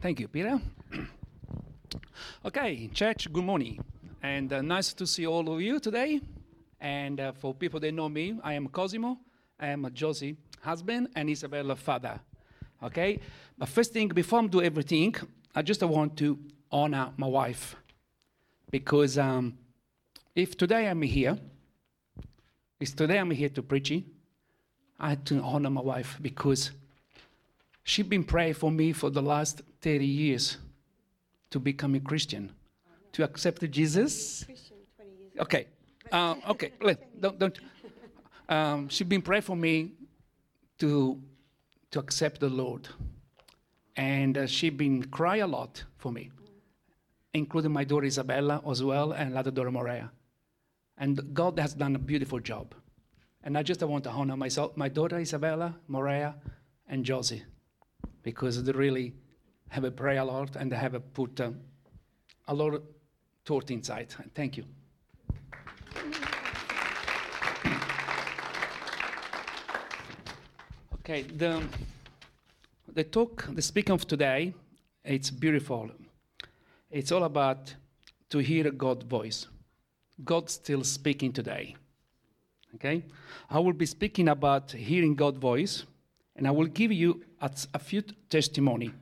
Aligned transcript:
Thank 0.00 0.18
you, 0.18 0.28
Peter. 0.28 0.58
okay, 2.46 2.88
church, 2.94 3.30
good 3.30 3.44
morning. 3.44 3.84
And 4.22 4.50
uh, 4.50 4.62
nice 4.62 4.94
to 4.94 5.06
see 5.06 5.26
all 5.26 5.52
of 5.52 5.60
you 5.60 5.78
today. 5.78 6.22
And 6.80 7.20
uh, 7.20 7.32
for 7.32 7.52
people 7.52 7.78
that 7.80 7.92
know 7.92 8.08
me, 8.08 8.38
I 8.42 8.54
am 8.54 8.68
Cosimo. 8.68 9.18
I 9.58 9.66
am 9.66 9.86
Josie 9.92 10.38
husband 10.62 11.08
and 11.14 11.28
Isabella 11.28 11.76
father. 11.76 12.18
Okay? 12.82 13.20
But 13.58 13.68
first 13.68 13.92
thing, 13.92 14.08
before 14.08 14.40
I 14.40 14.46
do 14.46 14.62
everything, 14.62 15.14
I 15.54 15.60
just 15.60 15.82
want 15.82 16.16
to 16.16 16.38
honor 16.72 17.12
my 17.18 17.26
wife. 17.26 17.76
Because 18.70 19.18
um, 19.18 19.58
if 20.34 20.56
today 20.56 20.88
I'm 20.88 21.02
here, 21.02 21.36
if 22.80 22.96
today 22.96 23.18
I'm 23.18 23.32
here 23.32 23.50
to 23.50 23.62
preach, 23.62 24.02
I 24.98 25.10
had 25.10 25.26
to 25.26 25.42
honor 25.42 25.68
my 25.68 25.82
wife 25.82 26.18
because 26.22 26.70
she's 27.84 28.06
been 28.06 28.24
praying 28.24 28.54
for 28.54 28.70
me 28.70 28.94
for 28.94 29.10
the 29.10 29.20
last 29.20 29.60
30 29.82 30.06
years 30.06 30.58
to 31.50 31.58
become 31.58 31.94
a 31.94 32.00
Christian, 32.00 32.52
to 33.12 33.24
accept 33.24 33.68
Jesus. 33.70 34.44
Christian 34.44 34.76
20 34.96 35.10
years. 35.10 35.32
Okay, 35.40 35.66
uh, 36.12 36.34
okay, 36.48 36.72
don't, 37.18 37.38
don't. 37.38 37.58
Um, 38.48 38.88
she's 38.88 39.06
been 39.06 39.22
praying 39.22 39.42
for 39.42 39.56
me 39.56 39.92
to, 40.78 41.20
to 41.92 41.98
accept 41.98 42.40
the 42.40 42.48
Lord. 42.48 42.88
And 43.96 44.36
uh, 44.36 44.46
she's 44.46 44.72
been 44.72 45.04
crying 45.04 45.42
a 45.42 45.46
lot 45.46 45.84
for 45.98 46.10
me, 46.10 46.30
including 47.34 47.72
my 47.72 47.84
daughter 47.84 48.06
Isabella 48.06 48.62
as 48.68 48.82
well 48.82 49.12
and 49.12 49.36
other 49.36 49.50
daughter 49.50 49.70
Morea. 49.70 50.10
And 50.98 51.32
God 51.32 51.58
has 51.58 51.74
done 51.74 51.94
a 51.96 51.98
beautiful 51.98 52.40
job. 52.40 52.74
And 53.42 53.56
I 53.56 53.62
just 53.62 53.82
want 53.82 54.04
to 54.04 54.10
honor 54.10 54.36
myself, 54.36 54.76
my 54.76 54.88
daughter 54.88 55.18
Isabella, 55.18 55.76
Morea, 55.88 56.34
and 56.88 57.04
Josie, 57.04 57.42
because 58.22 58.62
they 58.62 58.72
really 58.72 59.14
have 59.70 59.84
a 59.84 59.90
prayer 59.90 60.20
a 60.20 60.24
lot 60.24 60.56
and 60.56 60.72
have 60.72 60.94
a 60.94 61.00
put 61.00 61.40
uh, 61.40 61.50
a 62.48 62.54
lot 62.54 62.74
of 62.74 62.82
thought 63.44 63.70
inside. 63.70 64.14
Thank 64.34 64.56
you. 64.56 64.64
Okay, 71.00 71.22
the, 71.22 71.60
the 72.94 73.02
talk, 73.02 73.48
the 73.50 73.62
speaking 73.62 73.92
of 73.94 74.06
today, 74.06 74.54
it's 75.04 75.28
beautiful. 75.30 75.90
It's 76.88 77.10
all 77.10 77.24
about 77.24 77.74
to 78.28 78.38
hear 78.38 78.70
God's 78.70 79.04
voice. 79.06 79.48
God 80.22 80.48
still 80.50 80.84
speaking 80.84 81.32
today. 81.32 81.74
Okay? 82.76 83.02
I 83.48 83.58
will 83.58 83.72
be 83.72 83.86
speaking 83.86 84.28
about 84.28 84.70
hearing 84.70 85.16
God's 85.16 85.38
voice, 85.38 85.84
and 86.36 86.46
I 86.46 86.52
will 86.52 86.66
give 86.66 86.92
you 86.92 87.24
a, 87.40 87.50
a 87.74 87.78
few 87.78 88.02
testimony. 88.28 88.92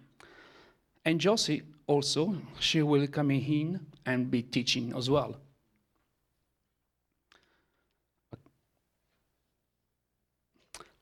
And 1.05 1.21
Josie 1.21 1.63
also, 1.87 2.37
she 2.61 2.83
will 2.83 3.07
come 3.07 3.31
in 3.31 3.81
and 4.05 4.31
be 4.31 4.43
teaching 4.43 4.93
as 4.97 5.09
well. 5.09 5.37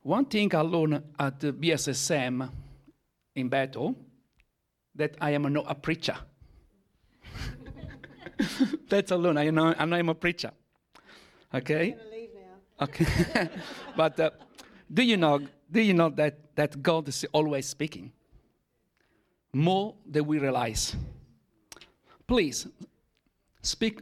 One 0.03 0.25
thing 0.27 0.55
I 0.55 0.61
learned 0.61 1.03
at 1.19 1.41
the 1.41 1.53
BSSM 1.53 2.49
in 3.35 3.49
Bethel 3.49 3.97
that 4.95 5.17
I 5.21 5.33
am 5.33 5.53
not 5.53 5.65
a 5.69 5.75
preacher. 5.75 6.17
That's 8.89 9.11
alone. 9.11 9.37
I 9.37 9.51
know 9.51 9.75
I 9.77 9.85
know 9.85 9.97
I'm 9.97 10.09
a 10.09 10.15
preacher. 10.15 10.53
Okay. 11.53 11.97
I'm 11.99 12.11
leave 12.13 12.31
now. 12.35 12.85
Okay. 12.85 13.49
but 13.97 14.21
uh, 14.21 14.31
do 14.93 15.03
you 15.03 15.17
know? 15.17 15.41
Do 15.71 15.81
you 15.81 15.95
know 15.95 16.11
that 16.11 16.55
that 16.55 16.81
God 16.81 17.09
is 17.09 17.27
always 17.33 17.67
speaking? 17.67 18.13
More 19.57 19.95
than 20.07 20.27
we 20.27 20.39
realize. 20.39 20.95
Please 22.27 22.67
speak. 23.63 24.01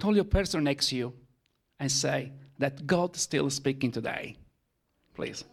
Tell 0.00 0.14
your 0.14 0.24
person 0.24 0.64
next 0.64 0.88
to 0.88 0.96
you, 0.96 1.12
and 1.78 1.92
say 1.92 2.32
that 2.58 2.86
God 2.86 3.14
is 3.14 3.20
still 3.20 3.50
speaking 3.50 3.92
today. 3.92 4.34
Please. 5.14 5.44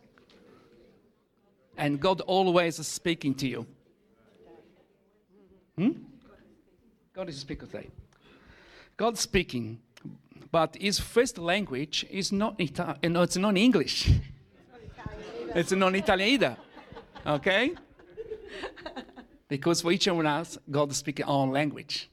And 1.77 1.99
God 1.99 2.21
always 2.21 2.79
is 2.79 2.87
speaking 2.87 3.35
to 3.35 3.47
you. 3.47 3.67
Hmm? 5.77 5.91
God 7.11 7.27
is 7.27 7.37
speaking 7.39 7.67
today. 7.67 7.89
God 8.95 9.17
speaking, 9.17 9.79
but 10.49 10.77
his 10.79 10.97
first 10.97 11.37
language 11.37 12.05
is 12.09 12.31
not 12.31 12.57
Ita- 12.57 12.99
no, 13.03 13.23
it's 13.23 13.35
not 13.35 13.57
English. 13.57 14.11
It's 15.53 15.73
not 15.73 15.93
Italian 15.93 16.29
either. 16.29 16.57
Okay? 17.27 17.75
Because 19.51 19.81
for 19.81 19.91
each 19.91 20.07
one 20.07 20.25
of 20.25 20.31
us, 20.31 20.57
God 20.71 20.95
speaks 20.95 21.21
our 21.23 21.27
own 21.27 21.51
language. 21.51 22.09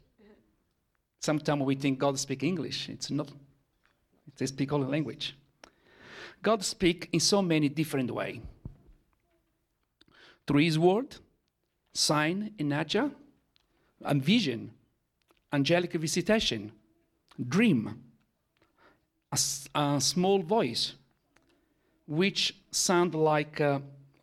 Sometimes 1.21 1.63
we 1.63 1.77
think 1.77 2.01
God 2.01 2.19
speaks 2.19 2.43
English. 2.43 2.89
It's 2.89 3.13
not. 3.13 3.31
They 4.37 4.47
speak 4.47 4.73
all 4.73 4.81
language. 4.81 5.37
God 6.43 6.65
speaks 6.65 7.07
in 7.13 7.21
so 7.21 7.41
many 7.41 7.69
different 7.69 8.11
ways. 8.11 8.41
Through 10.49 10.63
His 10.63 10.81
word, 10.81 11.15
sign 11.95 12.55
in 12.59 12.71
nature, 12.71 13.09
and 14.05 14.21
vision, 14.21 14.73
angelic 15.53 15.93
visitation, 15.93 16.73
dream, 17.49 18.03
a 19.31 20.01
small 20.01 20.43
voice, 20.43 20.95
which 22.05 22.57
sound 22.73 23.15
like 23.15 23.61
uh, 23.61 23.79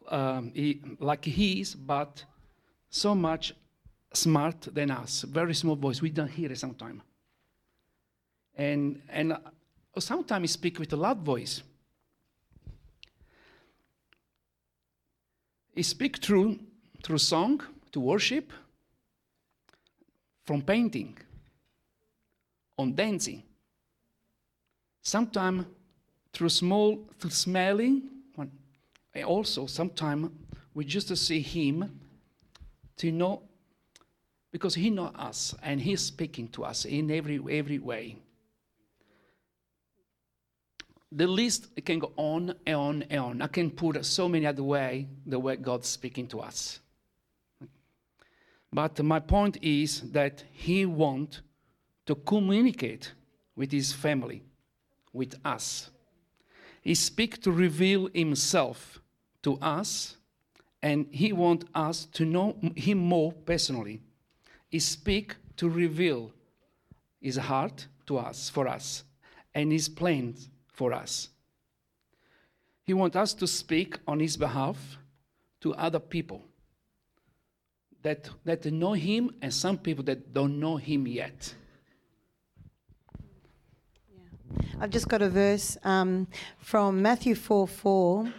um, 0.09 0.51
he, 0.53 0.81
like 0.99 1.23
he 1.23 1.61
is, 1.61 1.75
but 1.75 2.25
so 2.95 3.13
much 3.13 3.53
smart 4.13 4.73
than 4.73 4.89
us. 4.89 5.23
Very 5.23 5.53
small 5.53 5.75
voice. 5.75 6.01
We 6.01 6.09
don't 6.09 6.29
hear 6.29 6.51
it 6.51 6.57
sometimes. 6.57 7.01
And 8.55 9.01
and 9.09 9.33
uh, 9.33 9.39
sometimes 9.99 10.43
he 10.43 10.47
speak 10.47 10.79
with 10.79 10.93
a 10.93 10.95
loud 10.95 11.19
voice. 11.19 11.61
He 15.75 15.83
speak 15.83 16.17
through 16.23 16.57
through 17.03 17.17
song 17.17 17.61
to 17.91 17.99
worship, 17.99 18.51
from 20.45 20.61
painting, 20.61 21.17
on 22.77 22.95
dancing. 22.95 23.43
Sometimes 25.01 25.65
through 26.31 26.49
small, 26.49 27.05
through 27.19 27.31
smelling, 27.31 28.09
and 29.13 29.25
also 29.25 29.65
sometimes 29.65 30.31
we 30.73 30.85
just 30.85 31.15
see 31.17 31.41
him 31.41 32.04
to 32.97 33.11
know, 33.11 33.43
because 34.51 34.75
he 34.75 34.89
know 34.89 35.11
us 35.15 35.53
and 35.61 35.81
he's 35.81 36.01
speaking 36.01 36.47
to 36.49 36.63
us 36.63 36.85
in 36.85 37.11
every 37.11 37.39
every 37.49 37.79
way. 37.79 38.17
The 41.11 41.27
list 41.27 41.67
can 41.85 41.99
go 41.99 42.11
on 42.17 42.55
and 42.65 42.75
on 42.75 43.03
and 43.03 43.19
on. 43.19 43.41
I 43.41 43.47
can 43.47 43.71
put 43.71 44.03
so 44.05 44.27
many 44.27 44.45
other 44.45 44.63
way 44.63 45.07
the 45.25 45.39
way 45.39 45.55
God's 45.55 45.87
speaking 45.87 46.27
to 46.27 46.41
us. 46.41 46.79
But 48.73 49.01
my 49.01 49.19
point 49.19 49.57
is 49.61 50.01
that 50.11 50.43
he 50.51 50.85
want 50.85 51.41
to 52.05 52.15
communicate 52.15 53.13
with 53.55 53.71
his 53.71 53.93
family, 53.93 54.43
with 55.13 55.35
us. 55.45 55.89
He 56.81 56.93
speak 56.93 57.41
to 57.43 57.51
reveal 57.51 58.09
himself 58.13 58.99
to 59.43 59.57
us, 59.59 60.17
and 60.85 61.07
he 61.09 61.33
wants 61.33 61.65
us 61.73 62.05
to 62.05 62.25
know 62.25 62.55
him 62.75 62.99
more 62.99 63.31
personally. 63.31 64.01
He 64.69 64.77
speak 64.77 65.35
to 65.57 65.67
reveal 65.67 66.31
his 67.19 67.37
heart 67.37 67.87
to 68.05 68.19
us, 68.19 68.49
for 68.51 68.67
us, 68.67 69.03
and 69.55 69.71
his 69.71 69.89
plans 69.89 70.47
for 70.67 70.93
us. 70.93 71.29
He 72.83 72.93
wants 72.93 73.15
us 73.15 73.33
to 73.33 73.47
speak 73.47 73.97
on 74.07 74.19
his 74.19 74.37
behalf 74.37 74.77
to 75.61 75.73
other 75.73 75.97
people 75.97 76.43
that, 78.03 78.29
that 78.43 78.65
know 78.65 78.93
him 78.93 79.31
and 79.41 79.51
some 79.51 79.79
people 79.79 80.03
that 80.03 80.35
don't 80.35 80.59
know 80.59 80.77
him 80.77 81.07
yet. 81.07 81.55
I've 84.79 84.91
just 84.91 85.07
got 85.07 85.23
a 85.23 85.29
verse 85.29 85.79
um, 85.83 86.27
from 86.59 87.01
Matthew 87.01 87.33
4 87.33 87.67
4. 87.67 88.33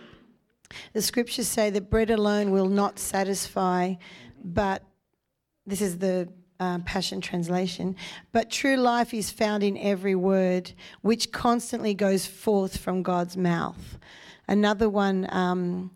The 0.93 1.03
scriptures 1.03 1.49
say 1.49 1.71
that 1.71 1.91
bread 1.91 2.11
alone 2.11 2.51
will 2.51 2.69
not 2.69 2.99
satisfy, 2.99 3.95
but 4.43 4.83
this 5.67 5.81
is 5.81 5.99
the 5.99 6.29
uh, 6.59 6.79
Passion 6.81 7.21
Translation. 7.21 7.97
But 8.33 8.51
true 8.51 8.77
life 8.77 9.13
is 9.13 9.31
found 9.31 9.63
in 9.63 9.77
every 9.77 10.15
word 10.15 10.73
which 11.03 11.33
constantly 11.33 11.95
goes 11.95 12.27
forth 12.27 12.77
from 12.79 13.03
God's 13.03 13.37
mouth. 13.37 13.99
Another 14.49 14.89
one, 14.89 15.27
um, 15.31 15.91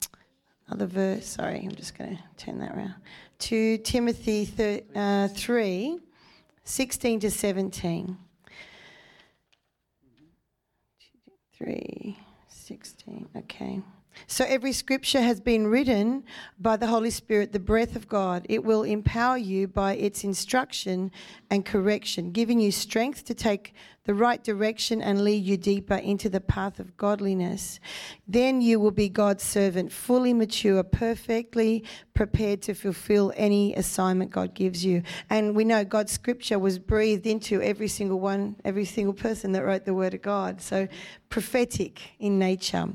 another 0.68 0.86
verse, 0.86 1.26
sorry, 1.26 1.60
I'm 1.60 1.74
just 1.74 1.96
going 1.96 2.16
to 2.16 2.44
turn 2.44 2.58
that 2.58 2.76
around. 2.76 2.94
2 3.38 3.78
Timothy 3.78 4.44
thir- 4.44 4.82
uh, 4.94 5.28
3 5.28 5.98
16 6.62 7.20
to 7.20 7.30
17. 7.30 8.16
3, 11.58 12.18
16. 12.48 13.28
Okay. 13.36 13.82
So 14.26 14.44
every 14.44 14.72
scripture 14.72 15.22
has 15.22 15.40
been 15.40 15.66
written 15.66 16.24
by 16.58 16.76
the 16.76 16.86
Holy 16.86 17.10
Spirit, 17.10 17.52
the 17.52 17.58
breath 17.58 17.96
of 17.96 18.08
God. 18.08 18.46
It 18.48 18.64
will 18.64 18.82
empower 18.82 19.36
you 19.36 19.66
by 19.68 19.94
its 19.94 20.24
instruction 20.24 21.10
and 21.50 21.64
correction, 21.64 22.32
giving 22.32 22.60
you 22.60 22.70
strength 22.70 23.24
to 23.24 23.34
take 23.34 23.74
the 24.04 24.14
right 24.14 24.42
direction 24.42 25.02
and 25.02 25.22
lead 25.22 25.44
you 25.44 25.56
deeper 25.56 25.94
into 25.94 26.28
the 26.28 26.40
path 26.40 26.80
of 26.80 26.96
godliness. 26.96 27.80
Then 28.26 28.60
you 28.60 28.80
will 28.80 28.90
be 28.90 29.08
God's 29.08 29.42
servant, 29.42 29.92
fully 29.92 30.32
mature, 30.32 30.82
perfectly 30.82 31.84
prepared 32.14 32.62
to 32.62 32.74
fulfill 32.74 33.32
any 33.36 33.74
assignment 33.74 34.30
God 34.30 34.54
gives 34.54 34.84
you. 34.84 35.02
And 35.28 35.54
we 35.54 35.64
know 35.64 35.84
God's 35.84 36.12
scripture 36.12 36.58
was 36.58 36.78
breathed 36.78 37.26
into 37.26 37.60
every 37.62 37.88
single 37.88 38.20
one, 38.20 38.56
every 38.64 38.84
single 38.84 39.14
person 39.14 39.52
that 39.52 39.64
wrote 39.64 39.84
the 39.84 39.94
word 39.94 40.14
of 40.14 40.22
God. 40.22 40.60
So 40.60 40.88
prophetic 41.28 42.00
in 42.18 42.38
nature. 42.38 42.88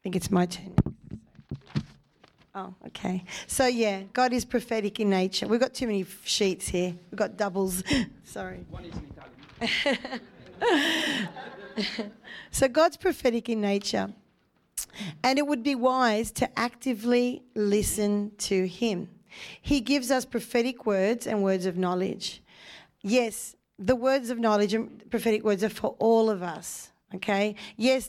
I 0.00 0.02
think 0.02 0.16
it's 0.16 0.30
my 0.30 0.46
turn. 0.46 0.74
Oh, 2.54 2.74
okay. 2.86 3.22
So, 3.46 3.66
yeah, 3.66 4.04
God 4.14 4.32
is 4.32 4.46
prophetic 4.46 4.98
in 4.98 5.10
nature. 5.10 5.46
We've 5.46 5.60
got 5.60 5.74
too 5.74 5.86
many 5.86 6.06
sheets 6.24 6.66
here. 6.68 6.94
We've 7.10 7.18
got 7.18 7.36
doubles. 7.36 7.84
Sorry. 8.24 8.64
One 8.70 8.86
is 8.86 8.94
in 8.96 9.06
Italian. 9.60 10.20
So, 12.50 12.68
God's 12.68 12.96
prophetic 12.96 13.48
in 13.48 13.60
nature. 13.60 14.12
And 15.22 15.38
it 15.38 15.46
would 15.46 15.62
be 15.62 15.74
wise 15.74 16.30
to 16.32 16.58
actively 16.58 17.42
listen 17.54 18.32
to 18.38 18.66
Him. 18.66 19.08
He 19.60 19.80
gives 19.80 20.10
us 20.10 20.24
prophetic 20.24 20.84
words 20.84 21.26
and 21.26 21.42
words 21.42 21.66
of 21.66 21.76
knowledge. 21.76 22.42
Yes, 23.02 23.54
the 23.78 23.96
words 23.96 24.30
of 24.30 24.38
knowledge 24.38 24.74
and 24.74 25.08
prophetic 25.10 25.44
words 25.44 25.62
are 25.62 25.70
for 25.70 25.94
all 25.98 26.28
of 26.28 26.42
us. 26.42 26.89
Okay. 27.12 27.56
Yes, 27.76 28.08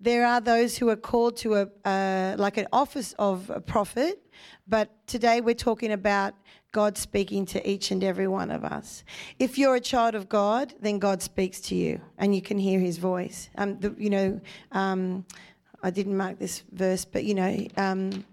there 0.00 0.26
are 0.26 0.40
those 0.40 0.76
who 0.76 0.88
are 0.88 0.96
called 0.96 1.36
to 1.38 1.54
a 1.54 1.68
uh, 1.84 2.34
like 2.36 2.56
an 2.56 2.66
office 2.72 3.14
of 3.16 3.48
a 3.48 3.60
prophet, 3.60 4.26
but 4.66 4.90
today 5.06 5.40
we're 5.40 5.54
talking 5.54 5.92
about 5.92 6.34
God 6.72 6.98
speaking 6.98 7.46
to 7.46 7.70
each 7.70 7.92
and 7.92 8.02
every 8.02 8.26
one 8.26 8.50
of 8.50 8.64
us. 8.64 9.04
If 9.38 9.56
you're 9.56 9.76
a 9.76 9.80
child 9.80 10.16
of 10.16 10.28
God, 10.28 10.74
then 10.80 10.98
God 10.98 11.22
speaks 11.22 11.60
to 11.62 11.76
you, 11.76 12.00
and 12.18 12.34
you 12.34 12.42
can 12.42 12.58
hear 12.58 12.80
His 12.80 12.98
voice. 12.98 13.50
Um, 13.56 13.78
the, 13.78 13.94
you 13.96 14.10
know, 14.10 14.40
um, 14.72 15.24
I 15.84 15.90
didn't 15.90 16.16
mark 16.16 16.40
this 16.40 16.64
verse, 16.72 17.04
but 17.04 17.22
you 17.24 17.34
know. 17.34 17.66
Um, 17.76 18.24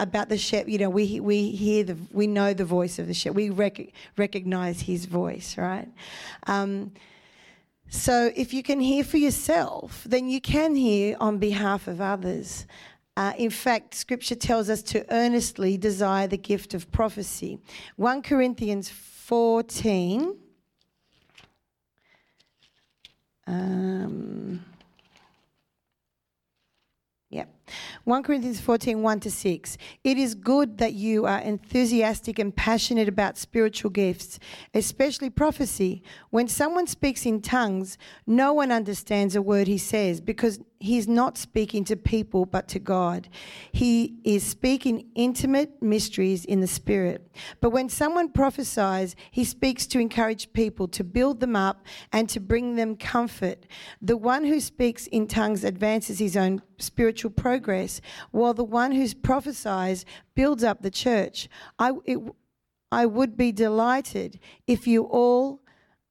about 0.00 0.28
the 0.28 0.38
shepherd, 0.38 0.70
you 0.70 0.78
know, 0.78 0.88
we 0.88 1.18
we 1.18 1.50
hear 1.50 1.82
the 1.82 1.96
we 2.12 2.28
know 2.28 2.54
the 2.54 2.64
voice 2.64 3.00
of 3.00 3.08
the 3.08 3.14
shepherd. 3.14 3.34
We 3.34 3.50
rec- 3.50 3.92
recognize 4.16 4.80
his 4.80 5.06
voice, 5.06 5.58
right? 5.58 5.88
Um, 6.46 6.92
so 7.88 8.30
if 8.36 8.52
you 8.52 8.62
can 8.62 8.80
hear 8.80 9.02
for 9.02 9.16
yourself, 9.16 10.04
then 10.08 10.28
you 10.28 10.40
can 10.40 10.74
hear 10.74 11.16
on 11.20 11.38
behalf 11.38 11.88
of 11.88 12.00
others. 12.00 12.66
Uh, 13.16 13.32
in 13.36 13.50
fact, 13.50 13.94
Scripture 13.94 14.34
tells 14.34 14.68
us 14.70 14.82
to 14.82 15.04
earnestly 15.12 15.76
desire 15.76 16.26
the 16.26 16.36
gift 16.36 16.74
of 16.74 16.90
prophecy. 16.92 17.58
1 17.96 18.22
Corinthians 18.22 18.88
14. 18.90 20.36
Um, 23.46 23.77
1 28.08 28.22
Corinthians 28.22 28.58
14, 28.58 29.02
1 29.02 29.20
to 29.20 29.30
6. 29.30 29.76
It 30.02 30.16
is 30.16 30.34
good 30.34 30.78
that 30.78 30.94
you 30.94 31.26
are 31.26 31.40
enthusiastic 31.40 32.38
and 32.38 32.56
passionate 32.56 33.06
about 33.06 33.36
spiritual 33.36 33.90
gifts, 33.90 34.38
especially 34.72 35.28
prophecy. 35.28 36.02
When 36.30 36.48
someone 36.48 36.86
speaks 36.86 37.26
in 37.26 37.42
tongues, 37.42 37.98
no 38.26 38.54
one 38.54 38.72
understands 38.72 39.36
a 39.36 39.42
word 39.42 39.66
he 39.66 39.76
says 39.76 40.22
because 40.22 40.58
he's 40.80 41.08
not 41.08 41.36
speaking 41.36 41.84
to 41.84 41.96
people 41.96 42.46
but 42.46 42.68
to 42.68 42.78
God. 42.78 43.28
He 43.72 44.18
is 44.24 44.44
speaking 44.44 45.06
intimate 45.14 45.82
mysteries 45.82 46.44
in 46.44 46.60
the 46.60 46.66
spirit. 46.66 47.30
But 47.60 47.70
when 47.70 47.88
someone 47.88 48.30
prophesies, 48.30 49.16
he 49.30 49.44
speaks 49.44 49.86
to 49.88 49.98
encourage 49.98 50.52
people, 50.52 50.88
to 50.88 51.04
build 51.04 51.40
them 51.40 51.56
up, 51.56 51.84
and 52.12 52.28
to 52.28 52.40
bring 52.40 52.76
them 52.76 52.96
comfort. 52.96 53.66
The 54.00 54.16
one 54.16 54.44
who 54.44 54.60
speaks 54.60 55.06
in 55.08 55.26
tongues 55.26 55.64
advances 55.64 56.18
his 56.18 56.36
own 56.36 56.62
spiritual 56.78 57.30
progress, 57.30 58.00
while 58.30 58.54
the 58.54 58.64
one 58.64 58.92
who 58.92 59.12
prophesies 59.14 60.04
builds 60.34 60.62
up 60.62 60.82
the 60.82 60.90
church. 60.90 61.48
I, 61.78 61.92
it, 62.04 62.18
I 62.90 63.06
would 63.06 63.36
be 63.36 63.52
delighted 63.52 64.38
if 64.66 64.86
you 64.86 65.04
all 65.04 65.60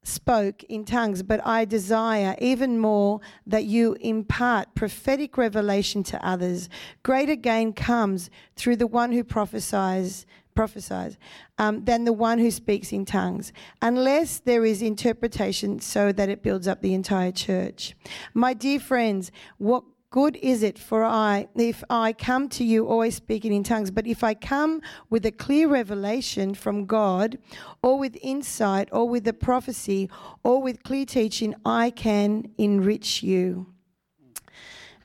spoke 0.08 0.64
in 0.64 0.86
tongues, 0.86 1.22
but 1.22 1.46
I 1.46 1.66
desire 1.66 2.36
even 2.40 2.80
more 2.80 3.20
that 3.46 3.66
you 3.66 3.98
impart 4.00 4.74
prophetic 4.74 5.38
revelation 5.38 6.04
to 6.04 6.26
others. 6.26 6.70
Greater 7.04 7.36
gain 7.36 7.74
comes 7.74 8.30
through 8.56 8.78
the 8.78 8.88
one 8.88 9.12
who 9.12 9.24
prophesies. 9.24 10.26
Prophesies 10.56 11.18
um, 11.60 11.86
than 11.86 12.06
the 12.06 12.14
one 12.14 12.40
who 12.40 12.50
speaks 12.50 12.92
in 12.92 13.06
tongues, 13.06 13.54
unless 13.80 14.40
there 14.40 14.66
is 14.66 14.82
interpretation 14.82 15.80
so 15.80 16.12
that 16.12 16.30
it 16.30 16.42
builds 16.42 16.68
up 16.68 16.82
the 16.82 16.96
entire 16.96 17.32
church. 17.32 17.96
My 18.34 18.56
dear 18.56 18.80
friends, 18.80 19.32
what 19.60 19.84
good 20.10 20.38
is 20.42 20.64
it 20.64 20.80
for 20.80 21.04
I 21.04 21.48
if 21.56 21.84
I 21.90 22.14
come 22.14 22.48
to 22.50 22.64
you 22.64 22.88
always 22.88 23.16
speaking 23.16 23.54
in 23.54 23.64
tongues, 23.64 23.92
but 23.92 24.08
if 24.08 24.24
I 24.24 24.34
come 24.34 24.82
with 25.10 25.26
a 25.26 25.32
clear 25.32 25.68
revelation 25.68 26.54
from 26.54 26.86
God, 26.86 27.38
or 27.82 28.00
with 28.00 28.18
insight, 28.22 28.90
or 28.92 29.08
with 29.08 29.28
a 29.28 29.34
prophecy, 29.34 30.10
or 30.44 30.62
with 30.62 30.84
clear 30.84 31.06
teaching, 31.06 31.56
I 31.66 31.90
can 31.90 32.52
enrich 32.58 33.24
you. 33.24 33.68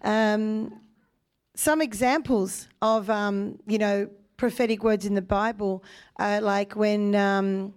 Um, 0.02 0.81
some 1.54 1.81
examples 1.81 2.69
of 2.81 3.10
um, 3.10 3.58
you 3.66 3.78
know 3.78 4.08
prophetic 4.37 4.82
words 4.82 5.06
in 5.06 5.14
the 5.14 5.22
Bible, 5.22 5.84
uh, 6.19 6.40
like 6.43 6.75
when 6.76 7.14
um, 7.14 7.75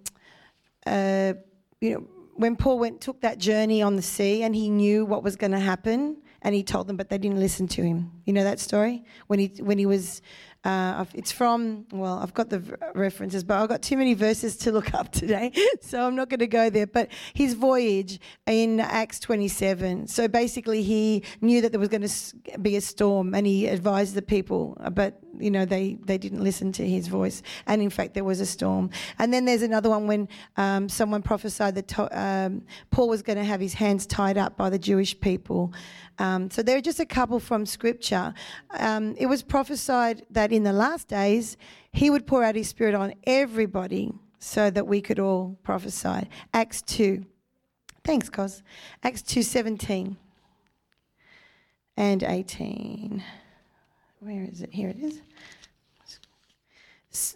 uh, 0.85 1.33
you 1.81 1.93
know 1.93 2.07
when 2.35 2.55
Paul 2.55 2.79
went 2.79 3.01
took 3.01 3.21
that 3.21 3.37
journey 3.37 3.81
on 3.81 3.95
the 3.95 4.01
sea 4.01 4.43
and 4.43 4.55
he 4.55 4.69
knew 4.69 5.05
what 5.05 5.23
was 5.23 5.35
going 5.35 5.51
to 5.51 5.59
happen 5.59 6.17
and 6.45 6.53
he 6.53 6.61
told 6.61 6.85
them, 6.85 6.95
but 6.95 7.09
they 7.09 7.17
didn't 7.17 7.39
listen 7.39 7.67
to 7.67 7.81
him. 7.81 8.11
You 8.25 8.31
know 8.31 8.43
that 8.43 8.59
story 8.59 9.03
when 9.27 9.39
he 9.39 9.47
when 9.59 9.77
he 9.77 9.85
was. 9.85 10.21
Uh, 10.63 11.05
it's 11.13 11.31
from 11.31 11.85
well, 11.91 12.17
I've 12.17 12.33
got 12.33 12.49
the 12.49 12.59
references, 12.95 13.43
but 13.43 13.59
I've 13.59 13.69
got 13.69 13.83
too 13.83 13.97
many 13.97 14.15
verses 14.15 14.57
to 14.57 14.71
look 14.71 14.95
up 14.95 15.11
today, 15.11 15.51
so 15.81 16.01
I'm 16.01 16.15
not 16.15 16.29
going 16.29 16.39
to 16.39 16.47
go 16.47 16.71
there. 16.71 16.87
But 16.87 17.09
his 17.35 17.53
voyage 17.53 18.19
in 18.47 18.79
Acts 18.79 19.19
27. 19.19 20.07
So 20.07 20.27
basically, 20.27 20.81
he 20.81 21.23
knew 21.41 21.61
that 21.61 21.71
there 21.71 21.79
was 21.79 21.89
going 21.89 22.07
to 22.07 22.59
be 22.59 22.75
a 22.77 22.81
storm, 22.81 23.35
and 23.35 23.45
he 23.45 23.67
advised 23.67 24.15
the 24.15 24.23
people, 24.23 24.75
but 24.93 25.21
you 25.39 25.51
know 25.51 25.65
they 25.65 25.97
they 26.05 26.17
didn't 26.17 26.43
listen 26.43 26.71
to 26.73 26.87
his 26.87 27.07
voice, 27.07 27.41
and 27.67 27.81
in 27.81 27.89
fact 27.89 28.13
there 28.13 28.23
was 28.23 28.39
a 28.39 28.45
storm. 28.45 28.89
And 29.19 29.33
then 29.33 29.45
there's 29.45 29.61
another 29.61 29.89
one 29.89 30.07
when 30.07 30.27
um, 30.57 30.89
someone 30.89 31.21
prophesied 31.21 31.75
that 31.75 31.87
to, 31.89 32.19
um, 32.19 32.63
Paul 32.91 33.09
was 33.09 33.21
going 33.21 33.37
to 33.37 33.43
have 33.43 33.59
his 33.59 33.73
hands 33.73 34.05
tied 34.05 34.37
up 34.37 34.57
by 34.57 34.69
the 34.69 34.79
Jewish 34.79 35.19
people. 35.19 35.73
Um, 36.19 36.49
so 36.49 36.61
there 36.63 36.77
are 36.77 36.81
just 36.81 36.99
a 36.99 37.05
couple 37.05 37.39
from 37.39 37.65
Scripture. 37.65 38.33
Um, 38.79 39.15
it 39.17 39.25
was 39.25 39.43
prophesied 39.43 40.25
that 40.29 40.51
in 40.51 40.63
the 40.63 40.73
last 40.73 41.07
days 41.07 41.57
he 41.91 42.09
would 42.09 42.25
pour 42.25 42.43
out 42.43 42.55
his 42.55 42.69
Spirit 42.69 42.95
on 42.95 43.13
everybody, 43.25 44.13
so 44.39 44.69
that 44.69 44.85
we 44.85 45.01
could 45.01 45.19
all 45.19 45.57
prophesy. 45.63 46.29
Acts 46.53 46.81
two. 46.81 47.25
Thanks, 48.03 48.29
Cos. 48.29 48.61
Acts 49.01 49.23
two 49.23 49.41
seventeen 49.41 50.17
and 51.97 52.21
eighteen. 52.23 53.23
Where 54.25 54.43
is 54.43 54.61
it? 54.61 54.73
Here 54.73 54.89
it 54.89 54.97
is. 54.97 55.21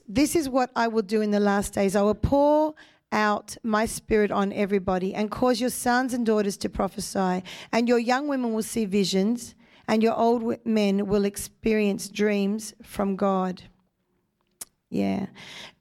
This 0.07 0.35
is 0.35 0.49
what 0.49 0.71
I 0.75 0.87
will 0.87 1.03
do 1.03 1.21
in 1.21 1.29
the 1.29 1.39
last 1.39 1.75
days. 1.75 1.95
I 1.95 2.01
will 2.01 2.15
pour 2.15 2.73
out 3.11 3.55
my 3.61 3.85
spirit 3.85 4.31
on 4.31 4.51
everybody 4.51 5.13
and 5.13 5.29
cause 5.29 5.61
your 5.61 5.69
sons 5.69 6.15
and 6.15 6.25
daughters 6.25 6.57
to 6.57 6.67
prophesy, 6.67 7.43
and 7.71 7.87
your 7.87 7.99
young 7.99 8.27
women 8.27 8.53
will 8.53 8.63
see 8.63 8.85
visions, 8.85 9.53
and 9.87 10.01
your 10.01 10.15
old 10.15 10.65
men 10.65 11.05
will 11.05 11.25
experience 11.25 12.09
dreams 12.09 12.73
from 12.81 13.15
God. 13.15 13.61
Yeah. 14.89 15.27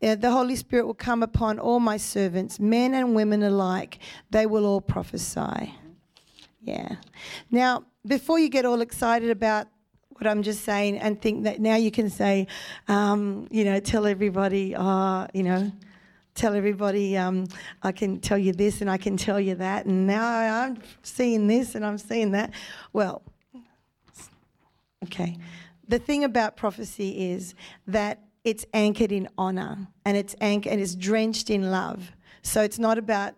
Uh, 0.02 0.14
the 0.14 0.30
Holy 0.30 0.56
Spirit 0.56 0.86
will 0.86 0.92
come 0.92 1.22
upon 1.22 1.58
all 1.58 1.80
my 1.80 1.96
servants, 1.96 2.60
men 2.60 2.92
and 2.92 3.14
women 3.14 3.42
alike. 3.42 3.98
They 4.30 4.44
will 4.44 4.66
all 4.66 4.82
prophesy. 4.82 5.74
Yeah. 6.60 6.96
Now, 7.50 7.84
before 8.06 8.38
you 8.38 8.50
get 8.50 8.66
all 8.66 8.82
excited 8.82 9.30
about 9.30 9.68
what 10.18 10.26
I'm 10.26 10.42
just 10.42 10.64
saying 10.64 10.98
and 10.98 11.20
think 11.20 11.44
that 11.44 11.60
now 11.60 11.76
you 11.76 11.90
can 11.90 12.10
say, 12.10 12.46
um, 12.88 13.46
you 13.50 13.64
know, 13.64 13.78
tell 13.80 14.06
everybody, 14.06 14.74
uh, 14.74 15.28
you 15.32 15.44
know, 15.44 15.70
tell 16.34 16.54
everybody 16.54 17.16
um, 17.16 17.46
I 17.82 17.92
can 17.92 18.20
tell 18.20 18.38
you 18.38 18.52
this 18.52 18.80
and 18.80 18.90
I 18.90 18.96
can 18.96 19.16
tell 19.16 19.40
you 19.40 19.54
that, 19.56 19.86
and 19.86 20.06
now 20.06 20.24
I'm 20.64 20.78
seeing 21.02 21.46
this 21.46 21.74
and 21.74 21.84
I'm 21.84 21.98
seeing 21.98 22.32
that. 22.32 22.52
Well, 22.92 23.22
okay. 25.04 25.36
The 25.88 25.98
thing 25.98 26.24
about 26.24 26.56
prophecy 26.56 27.30
is 27.32 27.54
that 27.86 28.20
it's 28.44 28.66
anchored 28.72 29.12
in 29.12 29.28
honor 29.36 29.88
and 30.04 30.16
it's 30.16 30.34
anchored 30.40 30.72
and 30.72 30.80
it's 30.80 30.94
drenched 30.94 31.50
in 31.50 31.70
love. 31.70 32.12
So 32.42 32.62
it's 32.62 32.78
not 32.78 32.98
about 32.98 33.34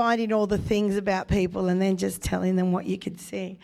finding 0.00 0.32
all 0.32 0.46
the 0.46 0.56
things 0.56 0.96
about 0.96 1.28
people 1.28 1.68
and 1.68 1.78
then 1.82 1.94
just 1.94 2.22
telling 2.22 2.56
them 2.56 2.72
what 2.72 2.86
you 2.86 2.98
could 2.98 3.20
see. 3.20 3.58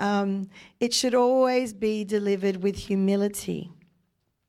Um, 0.00 0.50
it 0.80 0.92
should 0.92 1.14
always 1.14 1.72
be 1.72 2.02
delivered 2.02 2.56
with 2.60 2.74
humility. 2.74 3.70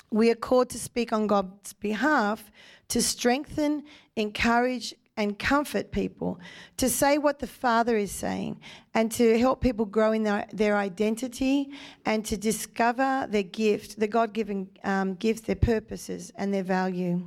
We 0.09 0.31
are 0.31 0.39
called 0.49 0.71
to 0.71 0.79
speak 0.79 1.13
on 1.13 1.27
God's 1.27 1.73
behalf 1.73 2.49
to 2.87 3.03
strengthen, 3.03 3.83
encourage, 4.15 4.95
and 5.15 5.37
comfort 5.37 5.91
people, 5.91 6.39
to 6.77 6.89
say 6.89 7.19
what 7.19 7.37
the 7.37 7.45
Father 7.45 7.97
is 7.97 8.11
saying, 8.11 8.59
and 8.95 9.11
to 9.11 9.37
help 9.37 9.61
people 9.61 9.85
grow 9.85 10.13
in 10.13 10.23
their, 10.23 10.47
their 10.53 10.75
identity 10.75 11.69
and 12.07 12.25
to 12.25 12.35
discover 12.35 13.27
their 13.29 13.43
gift, 13.43 13.99
the 13.99 14.07
God 14.07 14.33
given 14.33 14.69
um, 14.83 15.13
gifts, 15.13 15.41
their 15.41 15.55
purposes, 15.55 16.31
and 16.35 16.51
their 16.51 16.63
value. 16.63 17.23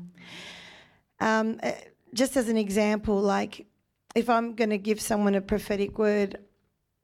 Um, 1.20 1.60
uh, 1.62 1.70
just 2.12 2.36
as 2.36 2.48
an 2.48 2.56
example, 2.56 3.20
like 3.20 3.66
if 4.14 4.28
I'm 4.28 4.54
going 4.54 4.70
to 4.70 4.78
give 4.78 5.00
someone 5.00 5.34
a 5.34 5.40
prophetic 5.40 5.98
word, 5.98 6.38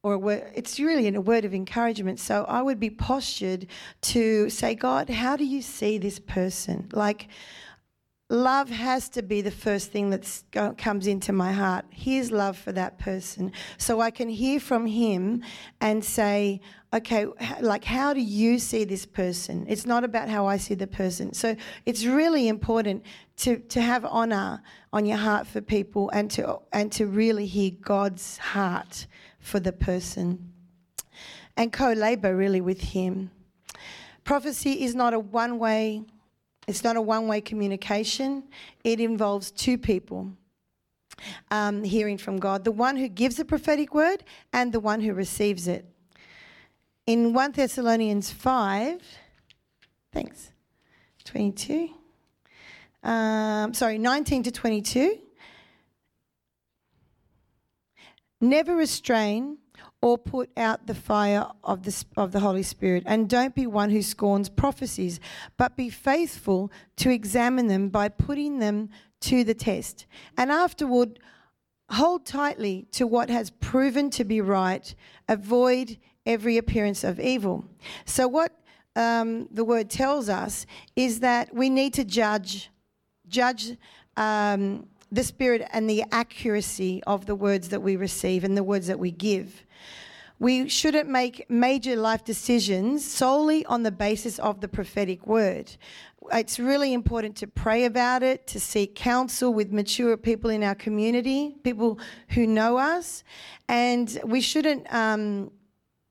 or 0.03 0.13
a 0.13 0.19
word, 0.19 0.53
it's 0.55 0.79
really 0.79 1.07
in 1.07 1.17
a 1.17 1.21
word 1.21 1.45
of 1.45 1.53
encouragement. 1.53 2.21
So 2.21 2.45
I 2.49 2.63
would 2.63 2.79
be 2.79 2.91
postured 2.91 3.67
to 4.03 4.49
say, 4.51 4.75
God, 4.75 5.11
how 5.11 5.37
do 5.37 5.45
you 5.45 5.63
see 5.63 5.99
this 5.99 6.19
person? 6.19 6.89
Like, 6.93 7.29
love 8.29 8.69
has 8.69 9.09
to 9.11 9.23
be 9.23 9.41
the 9.41 9.51
first 9.51 9.93
thing 9.93 10.11
that 10.11 10.77
comes 10.79 11.07
into 11.07 11.33
my 11.33 11.53
heart. 11.53 11.85
His 11.91 12.33
love 12.33 12.59
for 12.59 12.73
that 12.73 12.99
person. 12.99 13.53
So 13.79 14.01
I 14.01 14.11
can 14.11 14.29
hear 14.29 14.59
from 14.59 14.87
him 14.87 15.45
and 15.81 16.05
say, 16.05 16.61
okay, 16.93 17.27
like, 17.61 17.85
how 17.85 18.13
do 18.13 18.21
you 18.21 18.59
see 18.59 18.85
this 18.85 19.07
person? 19.07 19.65
It's 19.69 19.87
not 19.87 20.03
about 20.03 20.29
how 20.29 20.47
I 20.47 20.57
see 20.57 20.75
the 20.75 20.87
person. 20.87 21.33
So 21.35 21.55
it's 21.85 22.05
really 22.05 22.49
important 22.49 23.05
to, 23.39 23.59
to 23.59 23.81
have 23.81 24.05
honor 24.05 24.63
on 24.93 25.07
your 25.07 25.19
heart 25.19 25.47
for 25.47 25.61
people 25.61 26.11
and 26.11 26.31
to, 26.33 26.59
and 26.73 26.91
to 26.93 27.07
really 27.07 27.47
hear 27.47 27.71
God's 27.81 28.39
heart 28.39 29.07
for 29.39 29.61
the 29.61 29.73
person 29.73 30.53
and 31.57 31.73
co 31.73 31.93
labor 31.93 32.37
really 32.37 32.61
with 32.61 32.81
him. 32.81 33.31
Prophecy 34.25 34.83
is 34.83 34.95
not 34.95 35.15
a 35.15 35.19
one 35.21 35.59
way 35.59 36.05
it's 36.67 36.83
not 36.83 36.97
a 36.97 37.01
one 37.01 37.29
way 37.29 37.41
communication, 37.41 38.45
it 38.85 39.01
involves 39.01 39.51
two 39.51 39.79
people 39.79 40.33
um, 41.51 41.85
hearing 41.85 42.19
from 42.19 42.39
God 42.39 42.65
the 42.65 42.73
one 42.73 42.97
who 42.97 43.09
gives 43.09 43.37
the 43.37 43.45
prophetic 43.45 43.95
word 43.95 44.25
and 44.53 44.73
the 44.73 44.81
one 44.81 45.01
who 45.01 45.15
receives 45.15 45.69
it. 45.69 45.87
In 47.07 47.33
1 47.33 47.53
Thessalonians 47.53 48.33
5, 48.33 49.01
thanks, 50.13 50.51
22, 51.25 51.91
um, 53.05 53.73
sorry, 53.75 53.99
19 53.99 54.43
to 54.45 54.51
22. 54.51 55.19
Never 58.41 58.75
restrain 58.75 59.59
or 60.03 60.19
put 60.19 60.51
out 60.57 60.87
the 60.87 60.95
fire 60.95 61.47
of 61.65 61.83
the, 61.83 62.05
of 62.17 62.33
the 62.33 62.41
Holy 62.41 62.63
Spirit. 62.63 63.03
And 63.07 63.29
don't 63.29 63.55
be 63.55 63.67
one 63.67 63.91
who 63.91 64.03
scorns 64.03 64.49
prophecies, 64.49 65.21
but 65.57 65.77
be 65.77 65.89
faithful 65.89 66.71
to 66.97 67.11
examine 67.11 67.67
them 67.67 67.89
by 67.89 68.09
putting 68.09 68.59
them 68.59 68.91
to 69.23 69.43
the 69.43 69.55
test. 69.55 70.07
And 70.37 70.51
afterward, 70.51 71.19
hold 71.91 72.27
tightly 72.27 72.87
to 72.93 73.07
what 73.07 73.31
has 73.31 73.51
proven 73.51 74.11
to 74.11 74.25
be 74.25 74.41
right, 74.41 74.95
avoid 75.29 75.97
every 76.25 76.57
appearance 76.59 77.05
of 77.05 77.19
evil. 77.19 77.65
So, 78.05 78.29
what 78.29 78.53
um, 78.95 79.49
the 79.51 79.65
word 79.65 79.91
tells 79.91 80.29
us 80.29 80.67
is 80.95 81.21
that 81.21 81.55
we 81.55 81.71
need 81.71 81.95
to 81.95 82.05
judge, 82.05 82.71
judge. 83.29 83.77
Um, 84.17 84.89
the 85.13 85.23
spirit 85.23 85.67
and 85.73 85.89
the 85.89 86.05
accuracy 86.11 87.01
of 87.07 87.27
the 87.27 87.35
words 87.35 87.69
that 87.69 87.81
we 87.81 87.95
receive 87.95 88.43
and 88.43 88.57
the 88.57 88.65
words 88.65 88.89
that 88.89 88.99
we 88.99 89.13
give. 89.13 89.65
We 90.39 90.69
shouldn't 90.69 91.09
make 91.09 91.49
major 91.49 91.97
life 91.97 92.23
decisions 92.25 93.11
solely 93.11 93.65
on 93.67 93.83
the 93.83 93.91
basis 93.91 94.39
of 94.39 94.61
the 94.61 94.69
prophetic 94.69 95.27
word. 95.27 95.75
It's 96.33 96.59
really 96.59 96.93
important 96.93 97.37
to 97.37 97.47
pray 97.47 97.85
about 97.85 98.23
it, 98.23 98.47
to 98.49 98.61
seek 98.61 98.95
counsel 98.95 99.55
with 99.55 99.73
mature 99.73 100.17
people 100.17 100.51
in 100.51 100.63
our 100.63 100.75
community, 100.75 101.57
people 101.63 101.99
who 102.31 102.47
know 102.47 102.77
us, 102.77 103.25
and 103.69 104.21
we 104.25 104.41
shouldn't. 104.41 104.93
Um, 104.93 105.51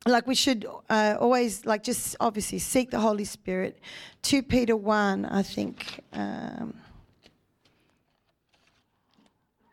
like 0.07 0.27
we 0.27 0.35
should 0.35 0.67
uh, 0.89 1.17
always 1.19 1.65
like 1.65 1.81
just 1.81 2.15
obviously 2.19 2.59
seek 2.59 2.91
the 2.91 2.99
holy 2.99 3.25
spirit 3.25 3.79
2 4.21 4.43
peter 4.43 4.75
1 4.75 5.25
i 5.25 5.41
think 5.41 5.99
um, 6.13 6.75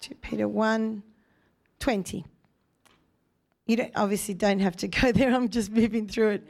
2 0.01 0.15
peter 0.23 0.49
1 0.49 1.03
20 1.81 2.25
you 3.73 3.76
don't, 3.79 3.93
obviously 3.97 4.35
don't 4.35 4.61
have 4.61 4.76
to 4.76 4.88
go 5.00 5.12
there. 5.12 5.35
I'm 5.35 5.49
just 5.49 5.71
moving 5.71 6.07
through 6.07 6.31
it. 6.31 6.49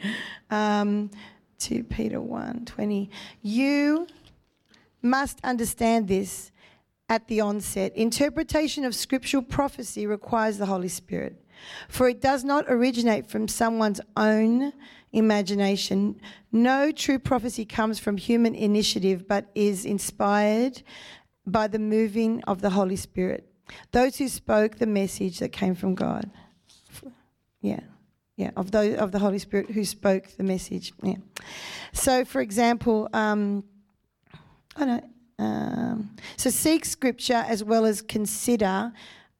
Um, 0.50 1.10
2 1.58 1.84
Peter 1.84 2.20
1 2.20 2.64
20. 2.64 3.10
You 3.42 4.06
must 5.00 5.38
understand 5.44 6.08
this 6.08 6.50
at 7.08 7.28
the 7.28 7.40
onset. 7.40 7.94
Interpretation 7.96 8.84
of 8.84 8.94
scriptural 8.94 9.42
prophecy 9.42 10.06
requires 10.06 10.58
the 10.58 10.66
Holy 10.66 10.88
Spirit, 10.88 11.40
for 11.88 12.08
it 12.08 12.20
does 12.20 12.42
not 12.42 12.64
originate 12.68 13.28
from 13.28 13.46
someone's 13.46 14.00
own 14.16 14.72
imagination. 15.12 16.20
No 16.50 16.90
true 16.90 17.18
prophecy 17.18 17.64
comes 17.64 17.98
from 17.98 18.16
human 18.16 18.54
initiative, 18.54 19.28
but 19.28 19.50
is 19.54 19.84
inspired 19.84 20.82
by 21.46 21.68
the 21.68 21.78
moving 21.78 22.42
of 22.44 22.60
the 22.60 22.70
Holy 22.70 22.96
Spirit. 22.96 23.46
Those 23.92 24.16
who 24.16 24.28
spoke 24.28 24.76
the 24.76 24.86
message 24.86 25.38
that 25.38 25.52
came 25.52 25.74
from 25.74 25.94
God. 25.94 26.30
Yeah. 27.62 27.80
Yeah, 28.36 28.50
of 28.56 28.70
the 28.70 28.98
of 28.98 29.12
the 29.12 29.18
Holy 29.18 29.38
Spirit 29.38 29.70
who 29.70 29.84
spoke 29.84 30.26
the 30.36 30.42
message. 30.42 30.92
Yeah. 31.02 31.16
So, 31.92 32.24
for 32.24 32.40
example, 32.40 33.08
um, 33.12 33.64
I 34.74 34.84
don't. 34.84 35.04
Um, 35.38 36.16
so 36.36 36.50
seek 36.50 36.84
Scripture 36.84 37.44
as 37.46 37.64
well 37.64 37.84
as 37.84 38.00
consider 38.00 38.92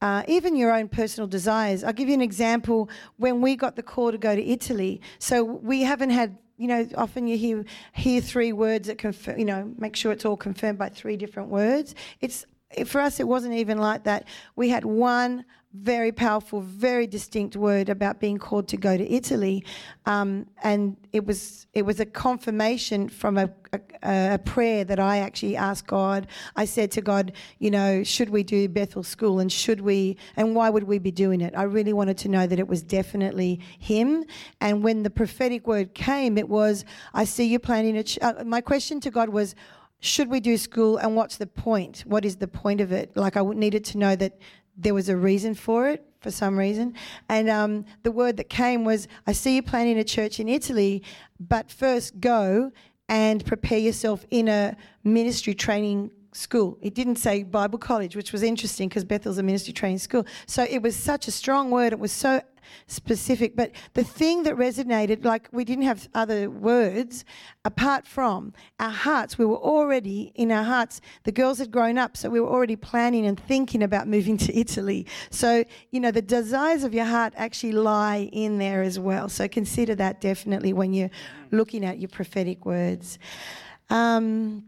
uh, 0.02 0.24
even 0.26 0.56
your 0.56 0.74
own 0.74 0.88
personal 0.88 1.28
desires. 1.28 1.84
I'll 1.84 1.92
give 1.92 2.08
you 2.08 2.14
an 2.14 2.22
example. 2.22 2.90
When 3.16 3.40
we 3.40 3.56
got 3.56 3.76
the 3.76 3.82
call 3.82 4.12
to 4.12 4.18
go 4.18 4.36
to 4.36 4.42
Italy, 4.42 5.00
so 5.18 5.42
we 5.42 5.82
haven't 5.82 6.10
had. 6.10 6.38
You 6.58 6.68
know, 6.68 6.86
often 6.96 7.26
you 7.26 7.36
hear 7.36 7.64
hear 7.92 8.20
three 8.20 8.52
words 8.52 8.86
that 8.86 8.98
confirm. 8.98 9.38
You 9.38 9.46
know, 9.46 9.72
make 9.78 9.96
sure 9.96 10.12
it's 10.12 10.24
all 10.24 10.36
confirmed 10.36 10.78
by 10.78 10.90
three 10.90 11.16
different 11.16 11.48
words. 11.48 11.94
It's 12.20 12.46
for 12.86 13.00
us. 13.00 13.20
It 13.20 13.28
wasn't 13.28 13.54
even 13.54 13.78
like 13.78 14.04
that. 14.04 14.28
We 14.56 14.68
had 14.68 14.84
one 14.84 15.44
very 15.74 16.12
powerful, 16.12 16.60
very 16.60 17.06
distinct 17.06 17.56
word 17.56 17.88
about 17.88 18.20
being 18.20 18.36
called 18.36 18.68
to 18.68 18.76
go 18.76 18.96
to 18.96 19.10
Italy, 19.10 19.64
um, 20.04 20.46
and 20.62 20.96
it 21.12 21.24
was 21.24 21.66
it 21.72 21.82
was 21.82 21.98
a 21.98 22.04
confirmation 22.04 23.08
from 23.08 23.38
a, 23.38 23.48
a, 23.72 24.34
a, 24.34 24.38
prayer 24.38 24.84
that 24.84 25.00
I 25.00 25.18
actually 25.18 25.56
asked 25.56 25.86
God. 25.86 26.26
I 26.56 26.66
said 26.66 26.90
to 26.92 27.00
God, 27.00 27.32
you 27.58 27.70
know, 27.70 28.02
should 28.02 28.28
we 28.28 28.42
do 28.42 28.68
Bethel 28.68 29.02
School, 29.02 29.40
and 29.40 29.50
should 29.50 29.80
we, 29.80 30.18
and 30.36 30.54
why 30.54 30.68
would 30.68 30.84
we 30.84 30.98
be 30.98 31.10
doing 31.10 31.40
it? 31.40 31.54
I 31.56 31.62
really 31.62 31.94
wanted 31.94 32.18
to 32.18 32.28
know 32.28 32.46
that 32.46 32.58
it 32.58 32.68
was 32.68 32.82
definitely 32.82 33.60
Him. 33.78 34.24
And 34.60 34.84
when 34.84 35.02
the 35.02 35.10
prophetic 35.10 35.66
word 35.66 35.94
came, 35.94 36.36
it 36.36 36.48
was, 36.50 36.84
I 37.14 37.24
see 37.24 37.46
you 37.46 37.58
planning 37.58 37.96
a. 37.96 38.02
Ch-. 38.02 38.18
Uh, 38.20 38.44
my 38.44 38.60
question 38.60 39.00
to 39.00 39.10
God 39.10 39.30
was 39.30 39.54
should 40.02 40.28
we 40.28 40.40
do 40.40 40.56
school 40.56 40.98
and 40.98 41.14
what's 41.14 41.36
the 41.36 41.46
point? 41.46 42.02
What 42.06 42.24
is 42.24 42.36
the 42.36 42.48
point 42.48 42.80
of 42.80 42.90
it? 42.90 43.16
Like, 43.16 43.36
I 43.36 43.42
needed 43.42 43.84
to 43.86 43.98
know 43.98 44.16
that 44.16 44.36
there 44.76 44.94
was 44.94 45.08
a 45.08 45.16
reason 45.16 45.54
for 45.54 45.88
it 45.88 46.04
for 46.20 46.32
some 46.32 46.58
reason. 46.58 46.94
And 47.28 47.48
um, 47.48 47.84
the 48.02 48.10
word 48.10 48.36
that 48.38 48.50
came 48.50 48.84
was, 48.84 49.06
I 49.28 49.32
see 49.32 49.54
you 49.54 49.62
planning 49.62 49.98
a 49.98 50.04
church 50.04 50.40
in 50.40 50.48
Italy, 50.48 51.04
but 51.38 51.70
first 51.70 52.20
go 52.20 52.72
and 53.08 53.44
prepare 53.44 53.78
yourself 53.78 54.26
in 54.30 54.48
a 54.48 54.76
ministry 55.04 55.54
training 55.54 56.10
school. 56.32 56.78
It 56.80 56.94
didn't 56.94 57.16
say 57.16 57.44
Bible 57.44 57.78
college, 57.78 58.16
which 58.16 58.32
was 58.32 58.42
interesting 58.42 58.88
because 58.88 59.04
Bethel's 59.04 59.38
a 59.38 59.42
ministry 59.42 59.72
training 59.72 59.98
school. 59.98 60.26
So 60.46 60.64
it 60.68 60.82
was 60.82 60.96
such 60.96 61.28
a 61.28 61.30
strong 61.30 61.70
word. 61.70 61.92
It 61.92 62.00
was 62.00 62.10
so 62.10 62.40
specific. 62.86 63.56
But 63.56 63.72
the 63.94 64.04
thing 64.04 64.42
that 64.44 64.56
resonated, 64.56 65.24
like 65.24 65.48
we 65.52 65.64
didn't 65.64 65.84
have 65.84 66.08
other 66.14 66.50
words 66.50 67.24
apart 67.64 68.06
from 68.06 68.52
our 68.80 68.90
hearts. 68.90 69.38
We 69.38 69.44
were 69.44 69.58
already 69.58 70.32
in 70.34 70.50
our 70.50 70.64
hearts. 70.64 71.00
The 71.24 71.32
girls 71.32 71.58
had 71.58 71.70
grown 71.70 71.98
up, 71.98 72.16
so 72.16 72.28
we 72.28 72.40
were 72.40 72.48
already 72.48 72.76
planning 72.76 73.26
and 73.26 73.38
thinking 73.38 73.82
about 73.82 74.08
moving 74.08 74.36
to 74.38 74.58
Italy. 74.58 75.06
So, 75.30 75.64
you 75.90 76.00
know, 76.00 76.10
the 76.10 76.22
desires 76.22 76.84
of 76.84 76.92
your 76.94 77.04
heart 77.04 77.34
actually 77.36 77.72
lie 77.72 78.28
in 78.32 78.58
there 78.58 78.82
as 78.82 78.98
well. 78.98 79.28
So 79.28 79.48
consider 79.48 79.94
that 79.96 80.20
definitely 80.20 80.72
when 80.72 80.92
you're 80.92 81.10
looking 81.50 81.84
at 81.84 81.98
your 81.98 82.08
prophetic 82.08 82.66
words. 82.66 83.18
Um, 83.90 84.64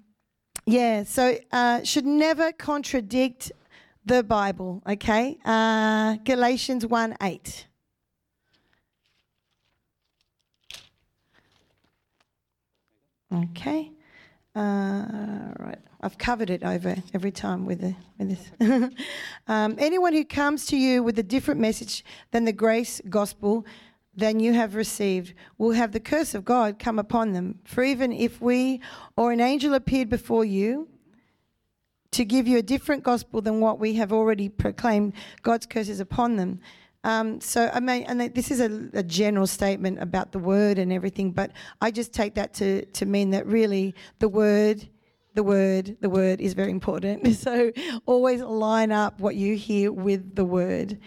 yeah, 0.66 1.04
so 1.04 1.36
uh, 1.52 1.82
should 1.82 2.06
never 2.06 2.52
contradict 2.52 3.52
the 4.06 4.22
Bible, 4.22 4.82
okay? 4.86 5.38
Uh, 5.44 6.16
Galatians 6.24 6.86
1 6.86 7.16
8. 7.22 7.66
Okay. 13.34 13.90
Uh, 14.54 15.52
right, 15.58 15.78
I've 16.00 16.16
covered 16.16 16.48
it 16.48 16.62
over 16.62 16.94
every 17.12 17.32
time 17.32 17.66
with, 17.66 17.80
the, 17.80 17.96
with 18.18 18.28
this. 18.28 18.92
um, 19.48 19.74
anyone 19.78 20.12
who 20.12 20.24
comes 20.24 20.66
to 20.66 20.76
you 20.76 21.02
with 21.02 21.18
a 21.18 21.24
different 21.24 21.60
message 21.60 22.04
than 22.30 22.44
the 22.44 22.52
grace 22.52 23.00
gospel 23.08 23.66
than 24.16 24.38
you 24.38 24.52
have 24.52 24.76
received 24.76 25.34
will 25.58 25.72
have 25.72 25.90
the 25.90 25.98
curse 25.98 26.34
of 26.34 26.44
God 26.44 26.78
come 26.78 27.00
upon 27.00 27.32
them. 27.32 27.58
For 27.64 27.82
even 27.82 28.12
if 28.12 28.40
we 28.40 28.80
or 29.16 29.32
an 29.32 29.40
angel 29.40 29.74
appeared 29.74 30.08
before 30.08 30.44
you 30.44 30.88
to 32.12 32.24
give 32.24 32.46
you 32.46 32.58
a 32.58 32.62
different 32.62 33.02
gospel 33.02 33.40
than 33.40 33.58
what 33.58 33.80
we 33.80 33.94
have 33.94 34.12
already 34.12 34.48
proclaimed, 34.48 35.14
God's 35.42 35.66
curse 35.66 35.88
is 35.88 35.98
upon 35.98 36.36
them. 36.36 36.60
Um, 37.04 37.38
so 37.38 37.70
I 37.72 37.80
mean, 37.80 38.04
and 38.04 38.34
this 38.34 38.50
is 38.50 38.60
a, 38.60 38.88
a, 38.94 39.02
general 39.02 39.46
statement 39.46 40.00
about 40.00 40.32
the 40.32 40.38
word 40.38 40.78
and 40.78 40.90
everything, 40.90 41.32
but 41.32 41.52
I 41.82 41.90
just 41.90 42.14
take 42.14 42.34
that 42.36 42.54
to 42.54 42.86
to 42.86 43.04
mean 43.04 43.30
that 43.30 43.46
really 43.46 43.94
the 44.20 44.28
word, 44.28 44.88
the 45.34 45.42
word, 45.42 45.98
the 46.00 46.08
word 46.08 46.40
is 46.40 46.54
very 46.54 46.70
important. 46.70 47.22
So 47.36 47.72
always 48.06 48.40
line 48.40 48.90
up 48.90 49.20
what 49.20 49.36
you 49.36 49.54
hear 49.54 49.92
with 49.92 50.34
the 50.34 50.46
word. 50.46 50.98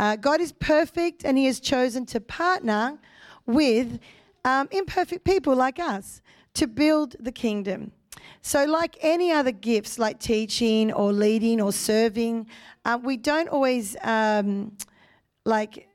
Uh, 0.00 0.16
God 0.16 0.40
is 0.40 0.50
perfect, 0.50 1.24
and 1.24 1.38
He 1.38 1.46
has 1.46 1.60
chosen 1.60 2.06
to 2.06 2.20
partner 2.20 2.98
with 3.46 4.00
um, 4.44 4.68
imperfect 4.72 5.24
people 5.24 5.54
like 5.54 5.78
us 5.78 6.22
to 6.54 6.66
build 6.66 7.14
the 7.20 7.32
kingdom. 7.32 7.92
So, 8.42 8.64
like 8.64 8.98
any 9.00 9.30
other 9.30 9.52
gifts, 9.52 9.96
like 9.96 10.18
teaching 10.18 10.92
or 10.92 11.12
leading 11.12 11.60
or 11.60 11.72
serving, 11.72 12.48
uh, 12.84 12.98
we 13.00 13.16
don't 13.16 13.48
always. 13.48 13.96
Um, 14.02 14.72
like 15.46 15.88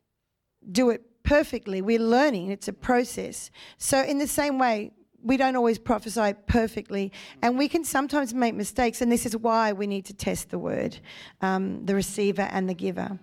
do 0.72 0.90
it 0.90 1.02
perfectly. 1.24 1.82
We're 1.82 2.00
learning, 2.00 2.52
it's 2.52 2.68
a 2.68 2.74
process. 2.74 3.52
So, 3.78 4.02
in 4.02 4.18
the 4.18 4.28
same 4.28 4.58
way, 4.58 4.92
we 5.24 5.38
don't 5.38 5.56
always 5.56 5.78
prophesy 5.78 6.34
perfectly, 6.48 7.12
and 7.42 7.58
we 7.58 7.68
can 7.68 7.84
sometimes 7.84 8.34
make 8.34 8.56
mistakes, 8.56 9.02
and 9.02 9.12
this 9.12 9.26
is 9.26 9.38
why 9.38 9.72
we 9.72 9.86
need 9.86 10.06
to 10.06 10.14
test 10.14 10.50
the 10.50 10.58
word, 10.58 10.98
um, 11.42 11.86
the 11.86 11.94
receiver 11.94 12.48
and 12.52 12.68
the 12.68 12.74
giver. 12.74 13.20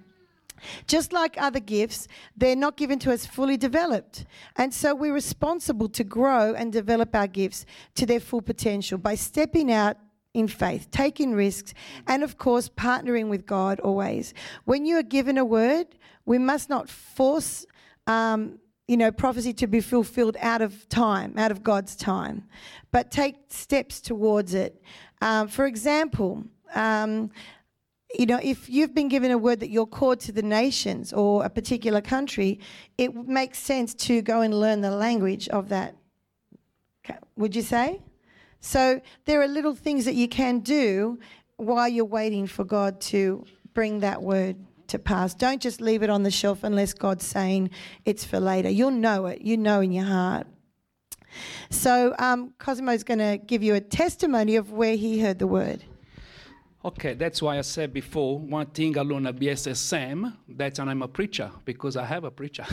Just 0.86 1.12
like 1.12 1.36
other 1.38 1.60
gifts, 1.60 2.08
they're 2.36 2.56
not 2.56 2.76
given 2.76 2.98
to 3.00 3.12
us 3.12 3.24
fully 3.24 3.56
developed. 3.56 4.24
And 4.56 4.74
so 4.74 4.94
we're 4.94 5.14
responsible 5.14 5.88
to 5.90 6.04
grow 6.04 6.52
and 6.54 6.72
develop 6.72 7.14
our 7.14 7.28
gifts 7.28 7.64
to 7.94 8.06
their 8.06 8.20
full 8.20 8.42
potential 8.42 8.98
by 8.98 9.14
stepping 9.14 9.70
out 9.72 9.96
in 10.34 10.48
faith, 10.48 10.90
taking 10.90 11.34
risks, 11.34 11.74
and 12.06 12.22
of 12.22 12.38
course, 12.38 12.68
partnering 12.68 13.28
with 13.28 13.46
God 13.46 13.80
always. 13.80 14.34
When 14.64 14.86
you 14.86 14.96
are 14.98 15.02
given 15.02 15.38
a 15.38 15.44
word, 15.44 15.86
we 16.26 16.38
must 16.38 16.68
not 16.68 16.88
force. 16.88 17.66
Um, 18.06 18.58
you 18.86 18.96
know, 18.96 19.12
prophecy 19.12 19.52
to 19.52 19.66
be 19.66 19.82
fulfilled 19.82 20.38
out 20.40 20.62
of 20.62 20.88
time, 20.88 21.34
out 21.36 21.50
of 21.50 21.62
God's 21.62 21.94
time, 21.94 22.44
but 22.90 23.10
take 23.10 23.36
steps 23.50 24.00
towards 24.00 24.54
it. 24.54 24.80
Um, 25.20 25.46
for 25.48 25.66
example, 25.66 26.44
um, 26.74 27.30
you 28.14 28.24
know, 28.24 28.40
if 28.42 28.70
you've 28.70 28.94
been 28.94 29.08
given 29.08 29.30
a 29.30 29.36
word 29.36 29.60
that 29.60 29.68
you're 29.68 29.86
called 29.86 30.20
to 30.20 30.32
the 30.32 30.42
nations 30.42 31.12
or 31.12 31.44
a 31.44 31.50
particular 31.50 32.00
country, 32.00 32.60
it 32.96 33.14
makes 33.14 33.58
sense 33.58 33.94
to 33.94 34.22
go 34.22 34.40
and 34.40 34.58
learn 34.58 34.80
the 34.80 34.90
language 34.90 35.48
of 35.48 35.68
that. 35.68 35.94
Would 37.36 37.54
you 37.54 37.62
say? 37.62 38.00
So 38.60 39.00
there 39.24 39.40
are 39.42 39.48
little 39.48 39.74
things 39.74 40.04
that 40.04 40.14
you 40.14 40.28
can 40.28 40.60
do 40.60 41.18
while 41.56 41.88
you're 41.88 42.04
waiting 42.04 42.46
for 42.46 42.64
God 42.64 43.00
to 43.02 43.44
bring 43.74 44.00
that 44.00 44.22
word 44.22 44.56
to 44.88 44.98
pass. 44.98 45.34
Don't 45.34 45.60
just 45.60 45.80
leave 45.80 46.02
it 46.02 46.10
on 46.10 46.22
the 46.22 46.30
shelf 46.30 46.64
unless 46.64 46.92
God's 46.92 47.26
saying 47.26 47.70
it's 48.04 48.24
for 48.24 48.40
later. 48.40 48.70
You'll 48.70 48.90
know 48.90 49.26
it, 49.26 49.42
you 49.42 49.56
know 49.56 49.80
in 49.80 49.92
your 49.92 50.06
heart. 50.06 50.46
So 51.70 52.14
um, 52.18 52.54
Cosmo's 52.58 53.04
going 53.04 53.18
to 53.18 53.38
give 53.38 53.62
you 53.62 53.74
a 53.74 53.80
testimony 53.80 54.56
of 54.56 54.72
where 54.72 54.96
he 54.96 55.20
heard 55.20 55.38
the 55.38 55.46
word. 55.46 55.84
Okay, 56.84 57.14
that's 57.14 57.42
why 57.42 57.58
I 57.58 57.62
said 57.62 57.92
before, 57.92 58.38
one 58.38 58.66
thing 58.66 58.96
I 58.96 59.02
learned 59.02 59.26
at 59.26 59.36
BSSM, 59.36 60.32
that's 60.48 60.78
when 60.78 60.88
I'm 60.88 61.02
a 61.02 61.08
preacher, 61.08 61.50
because 61.64 61.96
I 61.96 62.04
have 62.04 62.24
a 62.24 62.30
preacher. 62.30 62.64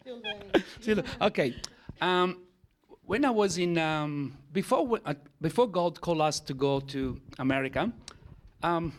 Still 0.00 0.16
learning. 0.16 0.64
Still, 0.80 1.02
okay. 1.20 1.54
Um, 2.00 2.40
when 3.08 3.24
I 3.24 3.30
was 3.30 3.56
in, 3.56 3.78
um, 3.78 4.36
before, 4.52 5.00
uh, 5.02 5.14
before 5.40 5.66
God 5.66 5.98
called 5.98 6.20
us 6.20 6.40
to 6.40 6.52
go 6.52 6.78
to 6.78 7.18
America, 7.38 7.90
um, 8.62 8.92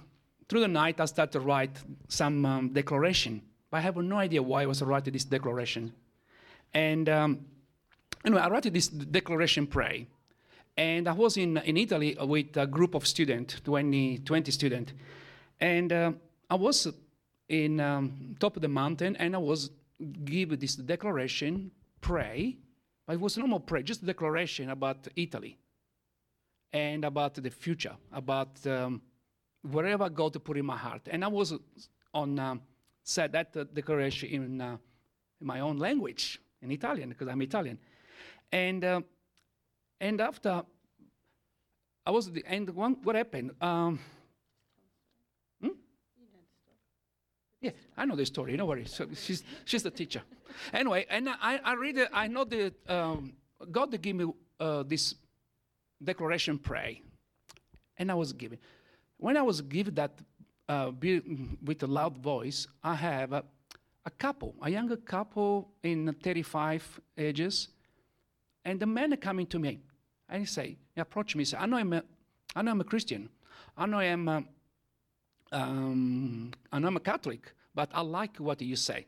through 0.47 0.61
the 0.61 0.67
night 0.67 0.99
I 0.99 1.05
started 1.05 1.31
to 1.33 1.39
write 1.41 1.77
some 2.07 2.43
um, 2.43 2.69
declaration. 2.73 3.43
But 3.69 3.77
I 3.77 3.81
have 3.81 3.97
no 3.97 4.17
idea 4.17 4.41
why 4.41 4.63
I 4.63 4.65
was 4.65 4.81
writing 4.81 5.13
this 5.13 5.25
declaration. 5.25 5.93
And 6.73 7.07
um, 7.07 7.45
anyway, 8.25 8.41
I 8.41 8.49
wrote 8.49 8.63
this 8.63 8.87
declaration 8.87 9.67
pray. 9.67 10.07
And 10.75 11.07
I 11.07 11.11
was 11.11 11.37
in, 11.37 11.57
in 11.57 11.77
Italy 11.77 12.17
with 12.19 12.57
a 12.57 12.65
group 12.65 12.95
of 12.95 13.05
students, 13.05 13.61
20, 13.63 14.19
20 14.25 14.51
students. 14.51 14.91
And 15.59 15.93
uh, 15.93 16.13
I 16.49 16.55
was 16.55 16.87
in 17.47 17.79
um, 17.79 18.35
top 18.39 18.55
of 18.55 18.63
the 18.63 18.69
mountain 18.69 19.15
and 19.17 19.35
I 19.35 19.39
was 19.39 19.69
give 20.25 20.59
this 20.59 20.75
declaration, 20.77 21.69
pray, 22.01 22.57
but 23.09 23.15
it 23.15 23.21
was 23.21 23.39
no 23.39 23.47
more 23.47 23.59
prayer, 23.59 23.81
just 23.81 24.03
a 24.03 24.05
declaration 24.05 24.69
about 24.69 25.07
Italy 25.15 25.57
and 26.71 27.03
about 27.03 27.33
the 27.33 27.49
future, 27.49 27.95
about 28.13 28.63
um, 28.67 29.01
wherever 29.63 30.07
God 30.09 30.37
put 30.43 30.57
in 30.57 30.65
my 30.67 30.77
heart. 30.77 31.01
And 31.09 31.25
I 31.25 31.27
was 31.27 31.55
on 32.13 32.37
um, 32.37 32.61
said 33.03 33.31
that 33.31 33.57
uh, 33.57 33.63
declaration 33.73 34.29
in, 34.29 34.61
uh, 34.61 34.77
in, 35.41 35.47
my 35.47 35.59
own 35.61 35.79
language, 35.79 36.39
in 36.61 36.69
Italian, 36.69 37.09
because 37.09 37.27
I'm 37.27 37.41
Italian. 37.41 37.79
And 38.51 38.85
uh, 38.85 39.01
and 39.99 40.21
after 40.21 40.61
I 42.05 42.11
was 42.11 42.31
the 42.31 42.45
end. 42.45 42.69
One, 42.69 42.95
what 43.01 43.15
happened? 43.15 43.55
Um, 43.59 43.97
Yeah, 47.61 47.71
I 47.97 48.05
know 48.05 48.15
the 48.15 48.25
story. 48.25 48.55
No 48.55 48.65
worries. 48.65 48.93
So 48.93 49.07
she's 49.13 49.43
she's 49.65 49.83
the 49.83 49.91
teacher. 49.91 50.21
Anyway, 50.71 51.05
and 51.09 51.29
I 51.29 51.59
I 51.63 51.73
read 51.73 51.97
it. 51.97 52.09
I 52.13 52.27
know 52.27 52.45
that 52.45 52.73
um, 52.89 53.33
God 53.69 54.01
gave 54.01 54.15
me 54.15 54.31
uh, 54.59 54.83
this 54.83 55.15
declaration 56.01 56.57
pray, 56.57 57.01
and 57.97 58.09
I 58.09 58.15
was 58.15 58.31
given. 58.31 58.59
When 59.17 59.35
I 59.35 59.41
was 59.41 59.61
given 59.61 59.95
that 59.95 60.11
uh, 60.69 60.91
with 61.61 61.83
a 61.83 61.87
loud 61.87 62.17
voice, 62.17 62.67
I 62.81 62.95
have 62.95 63.33
a, 63.33 63.43
a 64.05 64.09
couple, 64.11 64.55
a 64.61 64.69
younger 64.69 64.95
couple 64.95 65.71
in 65.83 66.15
35 66.23 67.01
ages, 67.17 67.67
and 68.63 68.79
the 68.79 68.85
man 68.85 69.17
coming 69.17 69.45
to 69.47 69.59
me, 69.59 69.81
and 70.29 70.41
he 70.41 70.45
say, 70.45 70.77
he 70.95 71.01
approach 71.01 71.35
me, 71.35 71.43
say, 71.43 71.57
I 71.57 71.65
know 71.65 71.75
I'm 71.75 71.91
a, 71.91 72.03
I 72.55 72.61
know 72.61 72.71
I'm 72.71 72.79
a 72.79 72.85
Christian, 72.85 73.27
I 73.75 73.85
know 73.85 73.99
I'm. 73.99 74.27
A, 74.29 74.43
um, 75.51 76.51
and 76.71 76.85
I'm 76.85 76.97
a 76.97 76.99
Catholic, 76.99 77.53
but 77.73 77.89
I 77.93 78.01
like 78.01 78.37
what 78.37 78.61
you 78.61 78.75
say 78.75 79.07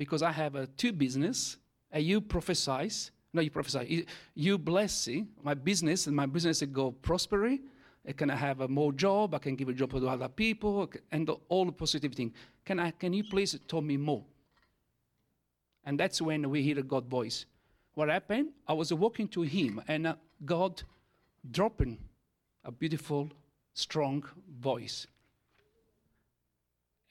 because 0.00 0.22
I 0.22 0.32
have 0.32 0.54
a 0.54 0.66
two 0.66 0.92
business, 0.92 1.58
and 1.92 2.02
you 2.02 2.22
prophesy. 2.22 2.90
No, 3.32 3.42
you 3.42 3.50
prophesy. 3.50 4.06
You 4.34 4.56
bless 4.56 5.08
my 5.42 5.54
business, 5.54 6.06
and 6.06 6.16
my 6.16 6.26
business 6.26 6.62
go 6.62 6.90
prosperity. 6.90 7.60
I 8.08 8.12
can 8.12 8.30
have 8.30 8.62
a 8.62 8.68
more 8.68 8.92
job. 8.92 9.34
I 9.34 9.38
can 9.38 9.56
give 9.56 9.68
a 9.68 9.74
job 9.74 9.90
to 9.90 10.08
other 10.08 10.28
people, 10.28 10.90
and 11.12 11.30
all 11.50 11.66
the 11.66 11.72
positive 11.72 12.14
things. 12.14 12.32
Can 12.64 12.80
I? 12.80 12.92
Can 12.92 13.12
you 13.12 13.24
please 13.24 13.58
tell 13.68 13.82
me 13.82 13.98
more? 13.98 14.24
And 15.84 16.00
that's 16.00 16.22
when 16.22 16.48
we 16.48 16.62
hear 16.62 16.82
God's 16.82 17.08
voice. 17.08 17.44
What 17.92 18.08
happened? 18.08 18.52
I 18.66 18.72
was 18.72 18.92
walking 18.94 19.28
to 19.28 19.42
Him, 19.42 19.82
and 19.86 20.06
uh, 20.06 20.14
God 20.46 20.82
dropping 21.50 21.98
a 22.64 22.72
beautiful, 22.72 23.30
strong 23.74 24.24
voice. 24.60 25.06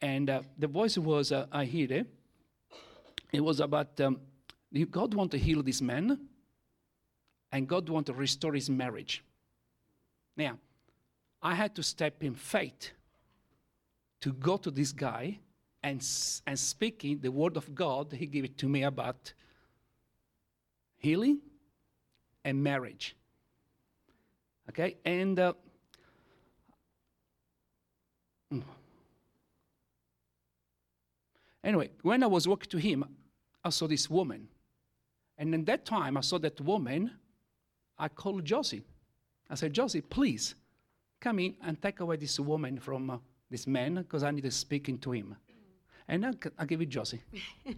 And 0.02 0.30
uh, 0.30 0.42
the 0.58 0.68
voice 0.68 0.98
was, 0.98 1.32
uh, 1.32 1.46
I 1.52 1.66
hear 1.66 1.92
it. 1.92 2.08
It 3.32 3.42
was 3.42 3.60
about 3.60 4.00
um, 4.00 4.20
God 4.90 5.14
want 5.14 5.32
to 5.32 5.38
heal 5.38 5.62
this 5.62 5.82
man, 5.82 6.20
and 7.52 7.68
God 7.68 7.90
want 7.90 8.06
to 8.08 8.14
restore 8.14 8.54
his 8.54 8.70
marriage. 8.70 9.24
Now, 10.38 10.58
I 11.42 11.54
had 11.54 11.76
to 11.76 11.84
step 11.84 12.24
in 12.24 12.36
faith 12.36 12.92
to 14.22 14.34
go 14.34 14.58
to 14.58 14.72
this 14.72 14.92
guy 14.92 15.40
and, 15.82 16.06
and 16.46 16.60
speaking 16.60 17.20
the 17.20 17.32
word 17.32 17.56
of 17.56 17.74
God, 17.74 18.12
he 18.12 18.26
gave 18.26 18.44
it 18.44 18.58
to 18.58 18.68
me 18.68 18.84
about 18.84 19.34
healing 20.98 21.40
and 22.44 22.62
marriage. 22.62 23.16
Okay, 24.70 24.98
and 25.04 25.40
uh, 25.40 25.54
Anyway, 31.70 31.92
when 32.02 32.24
I 32.24 32.26
was 32.26 32.48
walking 32.48 32.68
to 32.72 32.80
him, 32.80 33.06
I 33.64 33.70
saw 33.70 33.86
this 33.88 34.10
woman. 34.10 34.48
And 35.38 35.54
in 35.54 35.66
that 35.66 35.86
time, 35.86 36.18
I 36.18 36.22
saw 36.22 36.40
that 36.40 36.60
woman. 36.60 37.12
I 37.96 38.08
called 38.08 38.44
Josie. 38.44 38.82
I 39.48 39.54
said, 39.54 39.72
Josie, 39.72 40.02
please 40.02 40.56
come 41.22 41.38
in 41.38 41.54
and 41.64 41.80
take 41.80 42.00
away 42.00 42.16
this 42.16 42.40
woman 42.40 42.80
from 42.80 43.12
uh, 43.12 43.18
this 43.52 43.68
man 43.68 43.94
because 43.94 44.24
I 44.24 44.32
need 44.32 44.46
to 44.46 44.52
speak 44.52 45.00
to 45.00 45.12
him. 45.12 45.36
And 46.08 46.26
I'll, 46.26 46.34
I'll 46.58 46.66
give 46.66 46.82
it 46.82 46.90
Josie. 46.90 47.22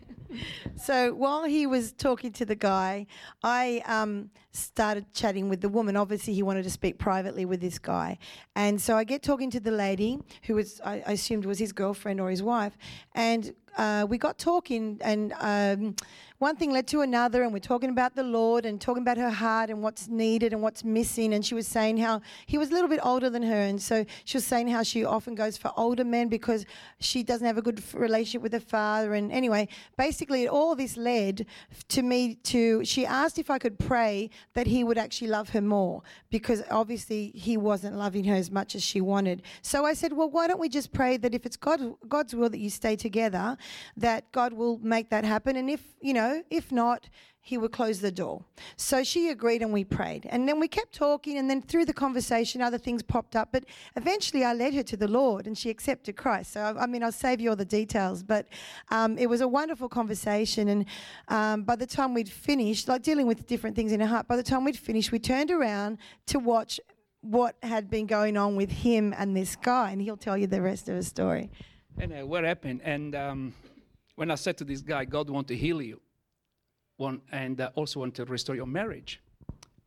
So 0.78 1.14
while 1.14 1.44
he 1.44 1.68
was 1.68 1.92
talking 1.92 2.32
to 2.34 2.46
the 2.46 2.56
guy, 2.56 3.06
I 3.44 3.84
um, 3.86 4.30
started 4.52 5.14
chatting 5.14 5.50
with 5.50 5.62
the 5.62 5.70
woman. 5.70 5.98
Obviously, 5.98 6.34
he 6.34 6.44
wanted 6.44 6.64
to 6.64 6.70
speak 6.70 6.98
privately 6.98 7.46
with 7.46 7.60
this 7.62 7.78
guy, 7.78 8.18
and 8.56 8.80
so 8.82 8.96
I 8.96 9.04
get 9.04 9.22
talking 9.22 9.52
to 9.52 9.60
the 9.60 9.72
lady 9.72 10.20
who 10.44 10.56
was 10.56 10.80
I, 10.84 11.04
I 11.06 11.12
assumed 11.12 11.46
was 11.46 11.60
his 11.60 11.74
girlfriend 11.74 12.22
or 12.22 12.30
his 12.30 12.42
wife, 12.42 12.78
and 13.14 13.54
uh, 13.78 14.06
we 14.08 14.18
got 14.18 14.38
talking, 14.38 15.00
and 15.02 15.34
um, 15.40 15.96
one 16.40 16.56
thing 16.56 16.72
led 16.72 16.88
to 16.88 17.02
another, 17.02 17.44
and 17.44 17.54
we're 17.54 17.60
talking 17.60 17.92
about 17.92 18.16
the 18.16 18.24
Lord 18.24 18.66
and 18.66 18.82
talking 18.82 19.04
about 19.04 19.18
her 19.18 19.30
heart 19.30 19.70
and 19.70 19.84
what's 19.84 20.08
needed 20.08 20.54
and 20.54 20.62
what's 20.62 20.84
missing. 20.84 21.36
And 21.36 21.46
she 21.46 21.54
was 21.54 21.68
saying 21.68 21.98
how 21.98 22.22
he 22.48 22.58
was 22.58 22.72
a 22.72 22.74
little 22.74 22.90
bit 22.90 23.00
older 23.04 23.30
than 23.30 23.44
her, 23.44 23.62
and 23.62 23.82
so 23.82 24.06
she 24.26 24.38
was 24.38 24.46
saying 24.46 24.68
how 24.68 24.82
she 24.82 25.06
often 25.06 25.36
goes 25.36 25.56
for 25.56 25.72
older 25.78 26.04
men 26.04 26.30
because 26.30 26.66
she 27.00 27.22
doesn't 27.22 27.46
have 27.46 27.58
a 27.58 27.62
good 27.62 27.82
relationship 27.94 28.42
with 28.42 28.54
her 28.54 28.60
father. 28.60 29.14
And 29.14 29.32
anyway, 29.32 29.68
basically, 29.98 30.48
all 30.48 30.76
this 30.76 30.98
led 30.98 31.46
to 31.90 32.02
me 32.02 32.36
to. 32.44 32.84
She 32.84 33.06
asked 33.06 33.38
if 33.38 33.50
I 33.50 33.60
could 33.60 33.78
pray 33.78 34.30
that 34.54 34.68
he 34.68 34.84
would 34.84 34.98
actually 34.98 35.28
love 35.28 35.50
her 35.50 35.62
more 35.62 36.02
because 36.30 36.64
obviously 36.72 37.32
he 37.36 37.56
wasn't 37.58 37.98
loving 37.98 38.24
her 38.26 38.36
as 38.36 38.50
much 38.50 38.76
as 38.76 38.84
she 38.84 39.00
wanted. 39.00 39.44
So 39.62 39.86
I 39.86 39.94
said, 39.94 40.14
well, 40.14 40.30
why 40.30 40.48
don't 40.48 40.60
we 40.60 40.70
just 40.70 40.92
pray 40.92 41.18
that 41.18 41.36
if 41.36 41.46
it's 41.46 41.58
God, 41.58 41.82
God's 42.08 42.34
will 42.34 42.50
that 42.50 42.60
you 42.60 42.70
stay 42.70 42.96
together, 42.96 43.58
that 43.98 44.32
God 44.32 44.54
will 44.54 44.78
make 44.80 45.10
that 45.10 45.26
happen. 45.26 45.56
And 45.56 45.70
if, 45.70 45.82
you 46.02 46.14
know, 46.14 46.44
if 46.50 46.72
not, 46.72 47.10
he 47.44 47.58
would 47.58 47.72
close 47.72 48.00
the 48.00 48.12
door. 48.12 48.46
So 48.78 49.04
she 49.04 49.30
agreed 49.30 49.64
and 49.64 49.74
we 49.74 49.84
prayed. 49.84 50.28
And 50.30 50.48
then 50.48 50.60
we 50.60 50.68
kept 50.68 50.94
talking. 50.94 51.40
And 51.40 51.50
then 51.50 51.62
through 51.62 51.86
the 51.86 51.94
conversation, 51.94 52.62
other 52.62 52.78
things 52.78 53.02
popped 53.02 53.36
up. 53.36 53.50
But 53.52 53.66
eventually 53.96 54.44
I 54.44 54.54
led 54.54 54.76
her 54.76 54.84
to 54.84 54.96
the 54.96 55.08
Lord 55.08 55.48
and 55.48 55.58
she 55.58 55.72
accepted 55.72 56.16
Christ. 56.16 56.54
So, 56.54 56.78
I 56.80 56.86
mean, 56.86 57.02
I'll 57.04 57.12
save 57.12 57.42
you 57.42 57.50
all 57.50 57.56
the 57.56 57.66
details. 57.66 58.22
But 58.22 58.48
um, 58.90 59.18
it 59.18 59.28
was 59.28 59.42
a 59.42 59.48
wonderful 59.48 59.90
conversation. 59.90 60.68
And 60.68 60.86
um, 61.30 61.64
by 61.64 61.76
the 61.76 61.88
time 61.88 62.14
we'd 62.14 62.30
finished, 62.30 62.88
like 62.88 63.02
dealing 63.02 63.26
with 63.26 63.48
different 63.48 63.76
things 63.76 63.92
in 63.92 64.00
her 64.00 64.08
heart, 64.08 64.28
by 64.28 64.36
the 64.36 64.44
time 64.44 64.64
we'd 64.64 64.78
finished, 64.78 65.12
we 65.12 65.18
turned 65.18 65.50
around 65.50 65.98
to 66.28 66.38
watch 66.38 66.80
what 67.22 67.56
had 67.64 67.90
been 67.90 68.06
going 68.06 68.38
on 68.38 68.56
with 68.56 68.70
him 68.70 69.16
and 69.18 69.36
this 69.36 69.56
guy. 69.56 69.92
And 69.92 70.00
he'll 70.00 70.16
tell 70.16 70.38
you 70.38 70.46
the 70.46 70.62
rest 70.62 70.90
of 70.90 70.96
the 70.96 71.04
story. 71.04 71.50
And 71.98 72.14
uh, 72.14 72.26
what 72.26 72.44
happened? 72.44 72.82
And 72.84 73.16
um, 73.16 73.54
when 74.16 74.32
I 74.32 74.36
said 74.36 74.58
to 74.58 74.64
this 74.64 74.82
guy, 74.82 75.06
God 75.06 75.30
want 75.30 75.48
to 75.50 75.56
heal 75.56 75.82
you, 75.82 76.00
one, 76.98 77.22
and 77.32 77.62
uh, 77.62 77.70
also 77.76 78.00
want 78.00 78.16
to 78.16 78.26
restore 78.26 78.56
your 78.56 78.66
marriage. 78.66 79.22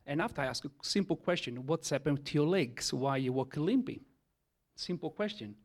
And 0.05 0.21
after 0.21 0.41
I 0.41 0.45
asked 0.45 0.65
a 0.65 0.71
simple 0.81 1.15
question, 1.15 1.65
what's 1.65 1.89
happened 1.89 2.25
to 2.25 2.33
your 2.35 2.47
legs? 2.47 2.93
Why 2.93 3.17
you 3.17 3.33
walk 3.33 3.57
limping? 3.57 4.01
Simple 4.75 5.09
question. 5.09 5.55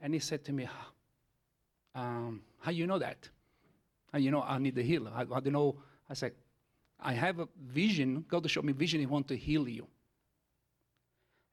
And 0.00 0.14
he 0.14 0.20
said 0.20 0.44
to 0.44 0.52
me, 0.52 0.68
um, 1.94 2.42
how 2.60 2.70
you 2.70 2.86
know 2.86 2.98
that? 2.98 3.28
How 4.12 4.18
you 4.18 4.30
know 4.30 4.42
I 4.42 4.58
need 4.58 4.76
the 4.76 4.82
healer? 4.82 5.10
I, 5.14 5.22
I 5.22 5.40
don't 5.40 5.52
know. 5.52 5.76
I 6.08 6.14
said, 6.14 6.32
I 7.00 7.12
have 7.12 7.40
a 7.40 7.48
vision. 7.60 8.24
God 8.28 8.48
showed 8.50 8.64
me 8.64 8.72
vision. 8.72 9.00
He 9.00 9.06
want 9.06 9.28
to 9.28 9.36
heal 9.36 9.68
you. 9.68 9.86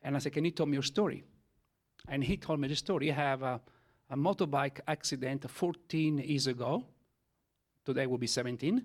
And 0.04 0.16
I 0.16 0.20
said, 0.20 0.34
can 0.34 0.46
you 0.46 0.52
tell 0.52 0.66
me 0.68 0.74
your 0.74 0.84
story? 0.84 1.24
And 2.08 2.24
he 2.24 2.38
told 2.38 2.60
me 2.60 2.68
the 2.68 2.76
story. 2.76 3.08
He 3.08 3.12
have 3.12 3.42
a, 3.42 3.60
a 4.10 4.16
motorbike 4.16 4.80
accident 4.88 5.50
14 5.50 6.20
years 6.20 6.48
ago. 6.48 6.86
Today 7.86 8.08
will 8.08 8.18
be 8.18 8.28
17. 8.28 8.84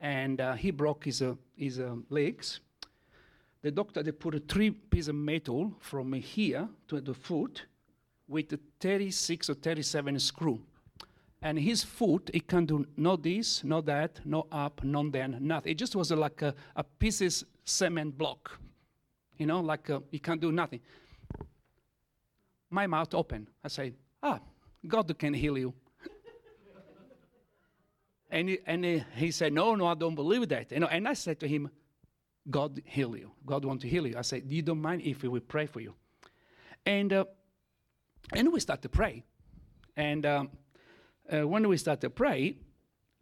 And 0.00 0.40
uh, 0.40 0.54
he 0.54 0.70
broke 0.70 1.04
his, 1.04 1.22
uh, 1.22 1.34
his 1.56 1.78
uh, 1.78 1.96
legs. 2.08 2.60
The 3.62 3.70
doctor, 3.70 4.02
they 4.02 4.12
put 4.12 4.34
a 4.34 4.40
three 4.40 4.70
piece 4.70 5.08
of 5.08 5.14
metal 5.14 5.74
from 5.80 6.12
here 6.14 6.68
to 6.88 7.00
the 7.00 7.12
foot 7.12 7.66
with 8.26 8.52
a 8.52 8.60
36 8.80 9.50
or 9.50 9.54
37 9.54 10.18
screw. 10.18 10.60
And 11.42 11.58
his 11.58 11.82
foot, 11.82 12.30
he 12.32 12.40
can 12.40 12.66
do 12.66 12.86
no 12.96 13.16
this, 13.16 13.64
no 13.64 13.80
that, 13.82 14.20
no 14.24 14.46
up, 14.52 14.82
no 14.84 15.08
down, 15.08 15.36
nothing. 15.40 15.72
It 15.72 15.78
just 15.78 15.96
was 15.96 16.10
like 16.10 16.42
a, 16.42 16.54
a 16.76 16.84
pieces 16.84 17.44
cement 17.64 18.16
block. 18.16 18.58
You 19.38 19.46
know, 19.46 19.60
like 19.60 19.88
a, 19.88 20.02
he 20.10 20.18
can't 20.18 20.40
do 20.40 20.52
nothing. 20.52 20.80
My 22.70 22.86
mouth 22.86 23.14
open. 23.14 23.48
I 23.64 23.68
say, 23.68 23.94
ah, 24.22 24.38
God 24.86 25.16
can 25.18 25.34
heal 25.34 25.58
you. 25.58 25.74
and 28.30 28.48
he, 28.48 28.58
and 28.66 28.84
he, 29.14 29.30
said, 29.30 29.52
no, 29.52 29.74
no, 29.74 29.86
I 29.86 29.94
don't 29.94 30.14
believe 30.14 30.48
that. 30.48 30.70
Know, 30.70 30.86
and 30.86 31.06
I 31.06 31.14
said 31.14 31.40
to 31.40 31.48
him, 31.48 31.70
God 32.48 32.80
heal 32.84 33.16
you. 33.16 33.30
God 33.44 33.64
want 33.64 33.82
to 33.82 33.88
heal 33.88 34.06
you. 34.06 34.16
I 34.16 34.22
said, 34.22 34.44
you 34.48 34.62
don't 34.62 34.80
mind 34.80 35.02
if 35.02 35.22
we 35.22 35.40
pray 35.40 35.66
for 35.66 35.80
you? 35.80 35.94
And 36.86 37.12
uh, 37.12 37.24
and 38.32 38.52
we 38.52 38.60
start 38.60 38.82
to 38.82 38.88
pray. 38.88 39.24
And 39.96 40.24
um, 40.24 40.50
uh, 41.30 41.46
when 41.46 41.68
we 41.68 41.76
start 41.76 42.00
to 42.02 42.10
pray, 42.10 42.56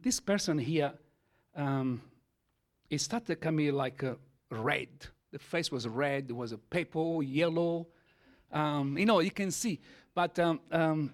this 0.01 0.21
person 0.21 0.59
here, 0.59 0.93
um, 1.57 2.03
it 2.91 3.01
started 3.01 3.41
coming 3.41 3.73
like 3.73 4.05
uh, 4.05 4.15
red. 4.51 4.89
The 5.33 5.39
face 5.39 5.73
was 5.73 5.87
red. 5.89 6.27
It 6.29 6.37
was 6.37 6.53
a 6.53 6.59
purple, 6.59 7.23
yellow. 7.23 7.89
Um, 8.53 8.97
you 8.97 9.07
know, 9.07 9.21
you 9.21 9.31
can 9.31 9.51
see. 9.51 9.81
But 10.15 10.39
um, 10.39 10.61
um, 10.71 11.13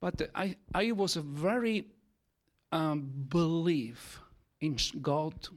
but 0.00 0.30
I 0.34 0.56
I 0.74 0.92
was 0.92 1.16
a 1.16 1.22
very 1.22 1.86
um, 2.72 3.10
believe 3.28 4.20
in 4.60 4.76
God's 5.00 5.50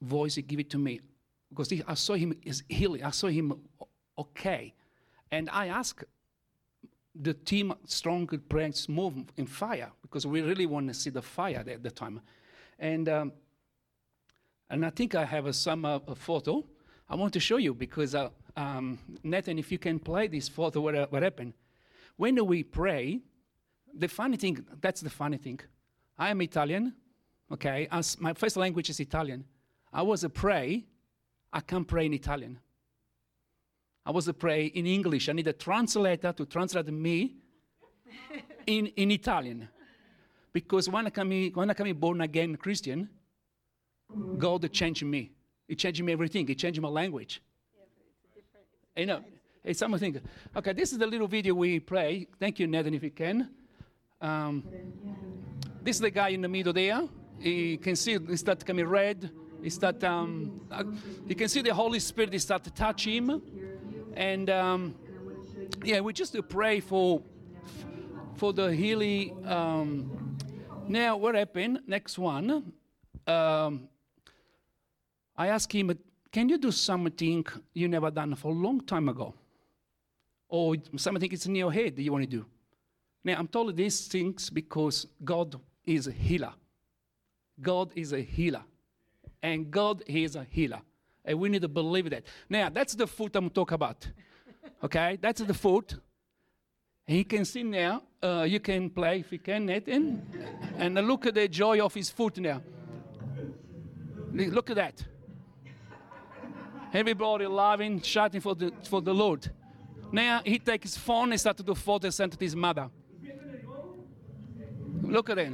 voice. 0.00 0.34
He 0.36 0.42
give 0.42 0.60
it 0.60 0.70
to 0.70 0.78
me 0.78 1.00
because 1.50 1.72
I 1.86 1.94
saw 1.94 2.14
him 2.14 2.36
is 2.42 2.62
healing. 2.68 3.04
I 3.04 3.10
saw 3.10 3.28
him 3.28 3.60
okay, 4.18 4.74
and 5.30 5.50
I 5.50 5.66
asked 5.66 6.04
the 7.14 7.34
team 7.34 7.72
strong 7.86 8.26
prayers 8.48 8.88
move 8.88 9.14
in 9.36 9.46
fire 9.46 9.90
because 10.02 10.26
we 10.26 10.42
really 10.42 10.66
want 10.66 10.88
to 10.88 10.94
see 10.94 11.10
the 11.10 11.22
fire 11.22 11.64
at 11.66 11.82
the 11.82 11.90
time, 11.90 12.20
and. 12.78 13.08
Um, 13.08 13.32
and 14.70 14.84
I 14.84 14.90
think 14.90 15.14
I 15.14 15.26
have 15.26 15.44
a, 15.44 15.52
some 15.52 15.84
uh, 15.84 16.00
a 16.08 16.14
photo 16.14 16.64
I 17.08 17.16
want 17.16 17.32
to 17.34 17.40
show 17.40 17.58
you 17.58 17.74
because, 17.74 18.14
uh, 18.14 18.30
um, 18.56 18.98
Nathan, 19.22 19.58
if 19.58 19.70
you 19.70 19.78
can 19.78 19.98
play 19.98 20.26
this 20.26 20.48
photo, 20.48 20.80
what, 20.80 20.94
uh, 20.94 21.06
what 21.10 21.22
happened? 21.22 21.52
When 22.16 22.44
we 22.46 22.62
pray, 22.62 23.20
the 23.96 24.08
funny 24.08 24.36
thing, 24.36 24.64
that's 24.80 25.00
the 25.00 25.10
funny 25.10 25.36
thing. 25.36 25.60
I 26.18 26.30
am 26.30 26.40
Italian, 26.42 26.94
okay? 27.52 27.88
As 27.90 28.20
my 28.20 28.32
first 28.32 28.56
language 28.56 28.90
is 28.90 29.00
Italian. 29.00 29.44
I 29.92 30.02
was 30.02 30.24
a 30.24 30.28
pray, 30.28 30.84
I 31.52 31.60
can't 31.60 31.86
pray 31.86 32.06
in 32.06 32.14
Italian. 32.14 32.58
I 34.06 34.10
was 34.10 34.28
a 34.28 34.34
pray 34.34 34.66
in 34.66 34.86
English. 34.86 35.28
I 35.28 35.32
need 35.32 35.46
a 35.46 35.52
translator 35.52 36.32
to 36.32 36.44
translate 36.44 36.88
me 36.88 37.36
in, 38.66 38.86
in 38.88 39.10
Italian. 39.10 39.68
Because 40.52 40.88
when 40.88 41.06
I 41.06 41.10
come, 41.10 41.50
when 41.54 41.70
I 41.70 41.74
come 41.74 41.92
born 41.94 42.20
again 42.20 42.56
Christian, 42.56 43.08
God 44.38 44.70
changed 44.72 45.04
me. 45.04 45.32
It 45.68 45.76
changed 45.76 46.02
me 46.02 46.12
everything. 46.12 46.48
It 46.48 46.58
changed 46.58 46.80
my 46.80 46.88
language. 46.88 47.42
Yeah, 48.96 49.00
you 49.00 49.06
know, 49.06 49.20
it's 49.64 49.78
something. 49.78 50.20
Okay, 50.54 50.72
this 50.74 50.92
is 50.92 50.98
the 50.98 51.06
little 51.06 51.26
video 51.26 51.54
we 51.54 51.80
play. 51.80 52.28
Thank 52.38 52.58
you, 52.58 52.66
Nathan, 52.66 52.94
if 52.94 53.02
you 53.02 53.10
can. 53.10 53.48
Um, 54.24 54.64
this 55.82 55.96
is 55.96 56.00
the 56.00 56.10
guy 56.10 56.30
in 56.30 56.40
the 56.40 56.48
middle 56.48 56.72
there. 56.72 57.02
You 57.40 57.76
can 57.76 57.94
see 57.94 58.14
it 58.14 58.38
start 58.38 58.64
coming 58.64 58.86
red. 58.86 59.30
He 59.62 59.68
start. 59.68 60.02
Um, 60.02 60.62
uh, 60.70 60.84
you 61.26 61.34
can 61.34 61.48
see 61.48 61.60
the 61.60 61.74
Holy 61.74 62.00
Spirit 62.00 62.40
start 62.40 62.64
to 62.64 62.70
touch 62.70 63.04
him, 63.04 63.42
and 64.14 64.48
um, 64.48 64.94
yeah, 65.84 66.00
we 66.00 66.14
just 66.14 66.34
pray 66.48 66.80
for 66.80 67.22
for 68.36 68.54
the 68.54 68.74
healing. 68.74 69.46
Um, 69.46 70.38
now, 70.88 71.18
what 71.18 71.34
happened? 71.34 71.80
Next 71.86 72.18
one. 72.18 72.72
Um, 73.26 73.88
I 75.36 75.48
asked 75.48 75.70
him, 75.70 75.98
Can 76.32 76.48
you 76.48 76.56
do 76.56 76.70
something 76.70 77.44
you 77.74 77.88
never 77.88 78.10
done 78.10 78.34
for 78.36 78.52
a 78.52 78.54
long 78.54 78.80
time 78.80 79.10
ago? 79.10 79.34
Or 80.48 80.76
something 80.96 81.30
is 81.30 81.44
in 81.44 81.56
your 81.56 81.72
head 81.72 81.96
that 81.96 82.02
you 82.02 82.12
want 82.12 82.24
to 82.24 82.30
do? 82.38 82.46
Now, 83.24 83.38
I'm 83.38 83.48
telling 83.48 83.74
these 83.74 84.06
things 84.06 84.50
because 84.50 85.06
God 85.24 85.58
is 85.86 86.06
a 86.06 86.12
healer. 86.12 86.52
God 87.60 87.90
is 87.94 88.12
a 88.12 88.20
healer. 88.20 88.62
And 89.42 89.70
God 89.70 90.02
is 90.06 90.36
a 90.36 90.44
healer. 90.48 90.80
And 91.24 91.38
we 91.38 91.48
need 91.48 91.62
to 91.62 91.68
believe 91.68 92.10
that. 92.10 92.24
Now, 92.48 92.68
that's 92.68 92.94
the 92.94 93.06
foot 93.06 93.34
I'm 93.34 93.48
talking 93.48 93.74
about. 93.74 94.06
Okay? 94.82 95.18
That's 95.20 95.40
the 95.40 95.54
foot. 95.54 95.96
He 97.06 97.24
can 97.24 97.44
see 97.44 97.62
now. 97.62 98.02
Uh, 98.22 98.46
you 98.48 98.60
can 98.60 98.90
play 98.90 99.20
if 99.20 99.32
you 99.32 99.38
can, 99.38 99.66
Nathan. 99.66 100.22
And 100.76 100.94
look 100.94 101.26
at 101.26 101.34
the 101.34 101.48
joy 101.48 101.80
of 101.80 101.94
his 101.94 102.10
foot 102.10 102.38
now. 102.38 102.62
Look 104.32 104.70
at 104.70 104.76
that. 104.76 105.04
Everybody 106.92 107.46
loving, 107.46 108.00
shouting 108.02 108.40
for 108.40 108.54
the, 108.54 108.72
for 108.84 109.00
the 109.00 109.12
Lord. 109.12 109.50
Now 110.12 110.42
he 110.44 110.58
takes 110.58 110.94
his 110.94 110.96
phone 110.96 111.32
and 111.32 111.40
starts 111.40 111.58
to 111.58 111.62
do 111.62 111.74
photos 111.74 112.14
sent 112.14 112.32
to 112.32 112.38
his 112.38 112.54
mother. 112.54 112.88
Look 115.14 115.30
at 115.30 115.38
it. 115.38 115.52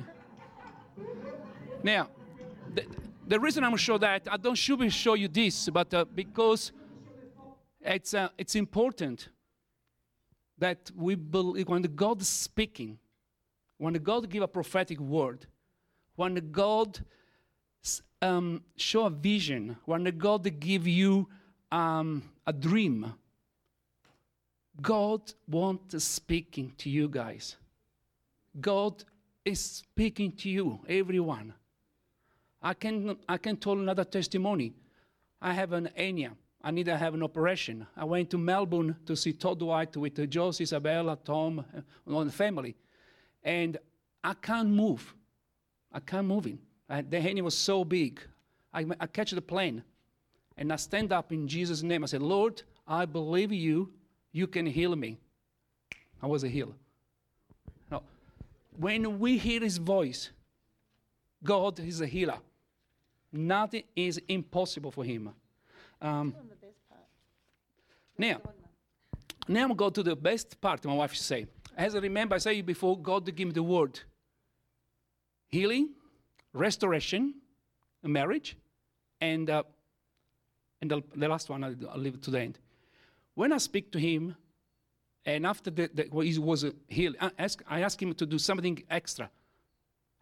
Now, 1.83 2.09
the, 2.75 2.83
the 3.29 3.39
reason 3.39 3.63
I'm 3.63 3.77
sure 3.77 3.99
that 3.99 4.27
I 4.31 4.39
don't 4.39 4.55
should 4.55 4.79
be 4.79 4.89
show 4.89 5.13
you 5.13 5.29
this, 5.29 5.69
but 5.69 5.93
uh, 5.93 6.07
because 6.15 6.73
it's 7.83 8.15
uh, 8.15 8.31
it's 8.39 8.55
important 8.55 9.29
that 10.57 10.91
we 10.97 11.15
believe 11.15 11.69
when 11.69 11.83
God 11.83 12.23
is 12.23 12.29
speaking, 12.31 12.99
when 13.77 13.93
God 13.93 14.31
give 14.31 14.43
a 14.43 14.49
prophetic 14.49 14.99
word, 14.99 15.45
when 16.17 16.51
God 16.51 16.99
um, 18.23 18.63
show 18.77 19.05
a 19.05 19.11
vision, 19.11 19.77
when 19.85 20.05
God 20.17 20.59
give 20.59 20.87
you 20.87 21.29
um, 21.71 22.23
a 22.47 22.53
dream, 22.55 23.13
God 24.81 25.21
wants 25.47 26.03
speaking 26.03 26.73
to 26.79 26.89
you 26.89 27.11
guys. 27.11 27.57
God 28.59 29.05
is 29.45 29.61
speaking 29.61 30.33
to 30.33 30.51
you, 30.51 30.81
everyone. 30.89 31.55
I 32.63 32.75
can 32.75 33.17
I 33.29 33.39
can 33.39 33.57
tell 33.57 33.73
another 33.73 34.05
testimony. 34.05 34.75
I 35.41 35.55
have 35.55 35.73
an 35.73 35.89
hernia. 35.97 36.33
I 36.63 36.71
need 36.71 36.87
to 36.87 36.97
have 36.97 37.15
an 37.15 37.23
operation. 37.23 37.87
I 37.97 38.05
went 38.05 38.29
to 38.31 38.39
Melbourne 38.39 38.97
to 39.07 39.17
see 39.17 39.33
Todd 39.33 39.63
White 39.63 39.97
with 39.97 40.29
Josie, 40.29 40.65
Isabella, 40.65 41.17
Tom, 41.25 41.65
the 42.07 42.31
family, 42.31 42.77
and 43.43 43.79
I 44.23 44.35
can't 44.35 44.69
move. 44.69 45.15
I 45.91 46.01
can't 46.01 46.27
move 46.27 46.47
in. 46.47 46.59
The 46.89 47.21
hernia 47.21 47.43
was 47.43 47.57
so 47.57 47.83
big. 47.85 48.21
I, 48.75 48.85
I 49.01 49.07
catch 49.07 49.31
the 49.31 49.41
plane, 49.41 49.83
and 50.59 50.71
I 50.71 50.77
stand 50.77 51.13
up 51.13 51.33
in 51.33 51.49
Jesus' 51.49 51.83
name. 51.83 52.05
I 52.05 52.07
said, 52.07 52.21
Lord, 52.21 52.63
I 52.87 53.07
believe 53.07 53.53
you. 53.53 53.91
You 54.33 54.47
can 54.47 54.67
heal 54.67 54.95
me. 54.95 55.19
I 56.23 56.27
was 56.27 56.45
a 56.45 56.49
healer. 56.49 56.75
Now, 56.75 56.90
when 58.81 59.19
we 59.19 59.37
hear 59.37 59.61
His 59.61 59.77
voice, 59.77 60.31
God 61.45 61.79
is 61.81 62.01
a 62.01 62.07
healer. 62.07 62.39
Nothing 63.33 63.85
is 63.95 64.21
impossible 64.27 64.91
for 64.91 65.05
Him. 65.05 65.31
Um, 66.01 66.35
now, 68.17 68.41
now 69.47 69.65
I'm 69.65 69.75
going 69.75 69.93
to 69.93 70.03
the 70.03 70.17
best 70.17 70.61
part. 70.61 70.85
My 70.85 70.95
wife 70.95 71.15
say, 71.15 71.47
as 71.77 71.95
I 71.95 71.99
remember, 71.99 72.35
I 72.35 72.39
said 72.39 72.65
before, 72.65 72.99
God 72.99 73.25
gave 73.37 73.47
me 73.47 73.53
the 73.53 73.63
word: 73.63 74.01
healing, 75.49 75.91
restoration, 76.53 77.35
marriage, 78.03 78.57
and 79.21 79.49
uh, 79.51 79.63
and 80.81 80.91
the, 80.91 81.03
the 81.15 81.29
last 81.29 81.51
one 81.51 81.63
I'll, 81.63 81.77
I'll 81.91 81.99
leave 81.99 82.15
it 82.15 82.23
to 82.23 82.31
the 82.31 82.41
end. 82.41 82.59
When 83.35 83.53
I 83.53 83.59
speak 83.59 83.93
to 83.93 83.99
him, 83.99 84.37
and 85.25 85.47
after 85.47 85.71
the 85.71 86.09
well, 86.11 86.27
he 86.27 86.39
was 86.39 86.65
uh, 86.65 86.71
healed, 86.89 87.17
I 87.21 87.31
ask, 87.39 87.63
I 87.69 87.83
asked 87.83 88.03
him 88.03 88.15
to 88.15 88.27
do 88.27 88.39
something 88.39 88.83
extra. 88.89 89.31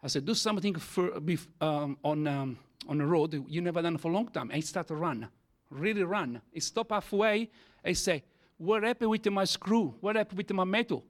I 0.01 0.07
said, 0.07 0.25
do 0.25 0.33
something 0.33 0.75
for, 0.75 1.11
um, 1.59 1.97
on, 2.03 2.27
um, 2.27 2.57
on 2.87 2.97
the 2.97 3.05
road 3.05 3.45
you 3.47 3.61
never 3.61 3.81
done 3.81 3.97
for 3.97 4.09
a 4.09 4.13
long 4.13 4.27
time. 4.27 4.49
And 4.49 4.55
he 4.55 4.61
started 4.61 4.89
to 4.89 4.95
run, 4.95 5.27
really 5.69 6.03
run. 6.03 6.41
He 6.51 6.59
stopped 6.59 6.91
halfway 6.91 7.49
and 7.83 7.97
say, 7.97 8.23
what 8.57 8.83
happened 8.83 9.09
with 9.09 9.25
my 9.29 9.45
screw? 9.45 9.95
What 10.01 10.15
happened 10.15 10.37
with 10.37 10.51
my 10.51 10.63
metal? 10.63 11.03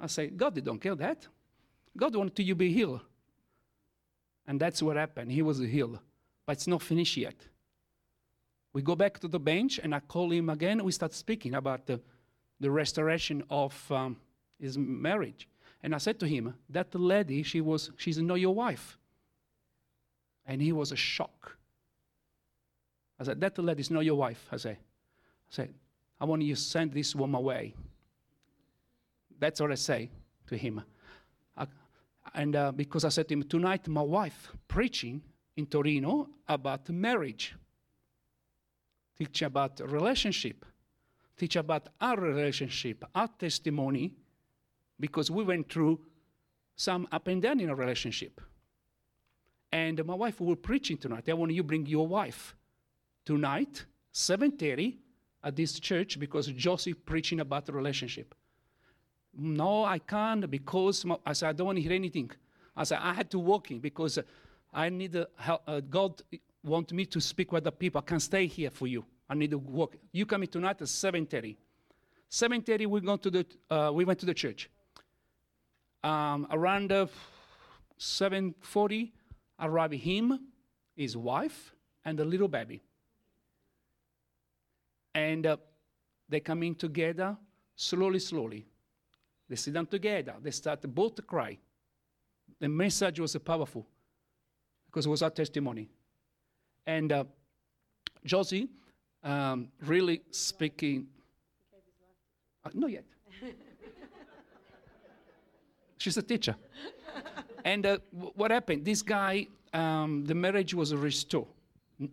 I 0.00 0.06
say, 0.06 0.28
God 0.28 0.54
they 0.54 0.60
don't 0.60 0.80
care 0.80 0.94
that. 0.94 1.26
God 1.96 2.14
wanted 2.16 2.38
you 2.42 2.54
to 2.54 2.58
be 2.58 2.72
healed. 2.72 3.00
And 4.46 4.58
that's 4.58 4.82
what 4.82 4.96
happened. 4.96 5.32
He 5.32 5.42
was 5.42 5.58
healed. 5.58 5.98
But 6.46 6.52
it's 6.52 6.66
not 6.66 6.82
finished 6.82 7.16
yet. 7.16 7.36
We 8.72 8.82
go 8.82 8.94
back 8.94 9.18
to 9.20 9.28
the 9.28 9.40
bench 9.40 9.80
and 9.82 9.94
I 9.94 10.00
call 10.00 10.30
him 10.30 10.48
again. 10.48 10.82
We 10.84 10.92
start 10.92 11.12
speaking 11.12 11.54
about 11.54 11.86
the, 11.86 12.00
the 12.60 12.70
restoration 12.70 13.42
of 13.50 13.90
um, 13.90 14.16
his 14.58 14.76
marriage. 14.76 15.48
And 15.82 15.94
I 15.94 15.98
said 15.98 16.18
to 16.20 16.26
him, 16.26 16.54
that 16.70 16.94
lady, 16.94 17.42
she 17.42 17.60
was, 17.60 17.90
she's 17.96 18.18
not 18.18 18.40
your 18.40 18.54
wife. 18.54 18.98
And 20.46 20.60
he 20.60 20.72
was 20.72 20.92
a 20.92 20.96
shock. 20.96 21.56
I 23.20 23.24
said, 23.24 23.40
that 23.40 23.58
lady's 23.58 23.90
not 23.90 24.04
your 24.04 24.16
wife. 24.16 24.48
I 24.50 24.56
said, 24.56 24.76
I 24.76 25.50
said, 25.50 25.74
I 26.20 26.24
want 26.24 26.42
you 26.42 26.54
to 26.54 26.60
send 26.60 26.92
this 26.92 27.14
woman 27.14 27.38
away. 27.38 27.74
That's 29.38 29.60
what 29.60 29.70
I 29.70 29.76
say 29.76 30.10
to 30.48 30.56
him. 30.56 30.82
I, 31.56 31.66
and 32.34 32.56
uh, 32.56 32.72
because 32.72 33.04
I 33.04 33.08
said 33.10 33.28
to 33.28 33.34
him, 33.34 33.44
tonight 33.44 33.86
my 33.86 34.02
wife 34.02 34.50
preaching 34.66 35.22
in 35.56 35.66
Torino 35.66 36.28
about 36.48 36.88
marriage. 36.88 37.54
Teach 39.16 39.42
about 39.42 39.80
relationship. 39.80 40.64
Teach 41.38 41.56
about 41.56 41.88
our 42.00 42.18
relationship, 42.18 43.04
our 43.14 43.28
testimony, 43.28 44.14
because 44.98 45.30
we 45.30 45.44
went 45.44 45.70
through 45.72 46.00
some 46.74 47.06
up 47.12 47.28
and 47.28 47.40
down 47.40 47.60
in 47.60 47.70
a 47.70 47.74
relationship. 47.74 48.40
And 49.70 50.04
my 50.04 50.14
wife 50.14 50.40
will 50.40 50.56
preaching 50.56 50.96
tonight. 50.96 51.28
I 51.28 51.34
want 51.34 51.52
you 51.52 51.62
bring 51.62 51.86
your 51.86 52.06
wife 52.06 52.56
tonight, 53.24 53.84
7:30 54.12 54.96
at 55.44 55.54
this 55.54 55.78
church 55.78 56.18
because 56.18 56.46
Josie 56.48 56.94
preaching 56.94 57.40
about 57.40 57.66
the 57.66 57.72
relationship. 57.72 58.34
No, 59.32 59.84
I 59.84 59.98
can't 59.98 60.50
because 60.50 61.04
my, 61.04 61.16
I 61.24 61.32
said 61.32 61.50
I 61.50 61.52
don't 61.52 61.66
want 61.66 61.76
to 61.76 61.82
hear 61.82 61.92
anything. 61.92 62.30
I 62.76 62.84
said 62.84 62.98
I 63.00 63.12
had 63.12 63.30
to 63.30 63.38
walk 63.38 63.70
in 63.70 63.78
because 63.78 64.18
I 64.72 64.88
need 64.88 65.14
help, 65.36 65.62
uh, 65.66 65.80
God 65.80 66.22
want 66.64 66.92
me 66.92 67.06
to 67.06 67.20
speak 67.20 67.52
with 67.52 67.64
the 67.64 67.72
people. 67.72 68.00
I 68.00 68.08
can't 68.08 68.22
stay 68.22 68.46
here 68.46 68.70
for 68.70 68.86
you. 68.86 69.04
I 69.28 69.34
need 69.34 69.50
to 69.50 69.58
walk. 69.58 69.96
You 70.12 70.26
coming 70.26 70.48
tonight 70.48 70.80
at 70.80 70.88
7:30. 70.88 71.56
7:30 72.30 72.86
we 72.86 73.00
go 73.00 73.16
to 73.16 73.30
the 73.30 73.46
uh, 73.70 73.90
we 73.92 74.04
went 74.04 74.18
to 74.20 74.26
the 74.26 74.34
church. 74.34 74.70
Um, 76.02 76.46
around 76.50 76.92
uh, 76.92 77.06
7:40 77.98 79.10
arrived 79.60 79.94
him, 79.94 80.38
his 80.96 81.16
wife, 81.16 81.74
and 82.04 82.18
the 82.18 82.24
little 82.24 82.48
baby. 82.48 82.82
And 85.14 85.46
uh, 85.46 85.56
they 86.28 86.40
come 86.40 86.62
in 86.62 86.74
together 86.74 87.36
slowly, 87.74 88.18
slowly. 88.18 88.66
They 89.48 89.56
sit 89.56 89.74
down 89.74 89.86
together. 89.86 90.34
They 90.42 90.50
start 90.50 90.82
both 90.82 91.14
to 91.16 91.22
cry. 91.22 91.58
The 92.60 92.68
message 92.68 93.20
was 93.20 93.36
powerful 93.36 93.86
because 94.86 95.06
it 95.06 95.08
was 95.08 95.22
our 95.22 95.30
testimony. 95.30 95.88
And 96.86 97.12
uh, 97.12 97.24
Josie 98.24 98.68
um, 99.22 99.68
really 99.84 100.22
speaking. 100.30 101.06
Uh, 102.64 102.70
not 102.74 102.90
yet. 102.90 103.04
She's 105.98 106.16
a 106.16 106.22
teacher. 106.22 106.56
and 107.64 107.84
uh, 107.86 107.98
w- 108.12 108.32
what 108.34 108.50
happened? 108.50 108.84
This 108.84 109.02
guy, 109.02 109.46
um, 109.72 110.24
the 110.24 110.34
marriage 110.34 110.74
was 110.74 110.94
restored. 110.94 111.48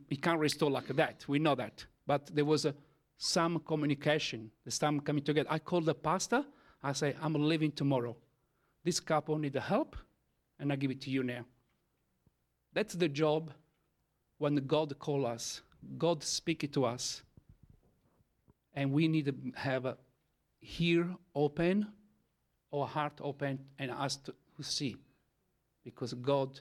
He 0.09 0.15
can't 0.15 0.39
restore 0.39 0.71
like 0.71 0.87
that. 0.87 1.23
We 1.27 1.39
know 1.39 1.55
that. 1.55 1.85
But 2.07 2.27
there 2.33 2.45
was 2.45 2.65
a, 2.65 2.73
some 3.17 3.59
communication, 3.59 4.51
some 4.67 4.99
coming 4.99 5.23
together. 5.23 5.47
I 5.51 5.59
called 5.59 5.85
the 5.85 5.95
pastor. 5.95 6.43
I 6.83 6.93
say, 6.93 7.15
I'm 7.21 7.33
leaving 7.33 7.71
tomorrow. 7.71 8.15
This 8.83 8.99
couple 8.99 9.37
need 9.37 9.53
the 9.53 9.61
help, 9.61 9.95
and 10.59 10.71
I 10.71 10.75
give 10.75 10.91
it 10.91 11.01
to 11.01 11.09
you 11.09 11.23
now. 11.23 11.45
That's 12.73 12.93
the 12.93 13.07
job 13.07 13.51
when 14.37 14.55
God 14.67 14.97
call 14.99 15.25
us. 15.25 15.61
God 15.97 16.23
speak 16.23 16.71
to 16.71 16.85
us, 16.85 17.23
and 18.73 18.91
we 18.91 19.07
need 19.07 19.25
to 19.25 19.35
have 19.55 19.85
a 19.85 19.97
ear 20.79 21.07
open, 21.33 21.87
or 22.71 22.87
heart 22.87 23.13
open, 23.21 23.59
and 23.79 23.91
us 23.91 24.17
to 24.17 24.33
see, 24.61 24.97
because 25.83 26.13
God 26.13 26.59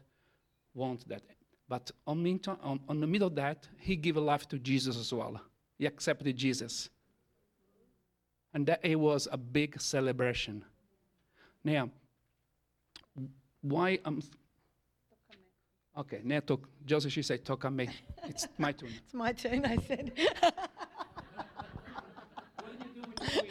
wants 0.74 1.04
that. 1.04 1.22
But 1.68 1.90
on, 2.06 2.40
on, 2.62 2.80
on 2.88 3.00
the 3.00 3.06
middle 3.06 3.28
of 3.28 3.34
that, 3.36 3.66
He 3.78 3.96
gave 3.96 4.16
life 4.16 4.46
to 4.48 4.58
Jesus 4.58 4.96
as 4.96 5.12
well. 5.12 5.40
He 5.78 5.86
accepted 5.86 6.36
Jesus, 6.36 6.90
and 8.52 8.66
that 8.66 8.80
it 8.82 8.96
was 8.96 9.26
a 9.32 9.36
big 9.36 9.80
celebration. 9.80 10.64
Now, 11.64 11.90
why 13.62 13.98
I'm 14.04 14.22
Okay, 15.96 16.20
now 16.24 16.40
talk. 16.40 16.68
Joseph, 16.84 17.12
she 17.12 17.22
said, 17.22 17.44
talk 17.44 17.64
on 17.64 17.76
me. 17.76 17.88
It's 18.24 18.48
my 18.58 18.72
turn. 18.72 18.90
It's 19.04 19.14
my 19.14 19.32
turn, 19.32 19.64
I 19.64 19.76
said. 19.76 20.12
What 22.56 22.72
did 22.78 22.86
you 22.86 23.02
do 23.02 23.02
with 23.08 23.20
him? 23.34 23.44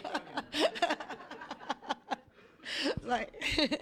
Like, 3.03 3.34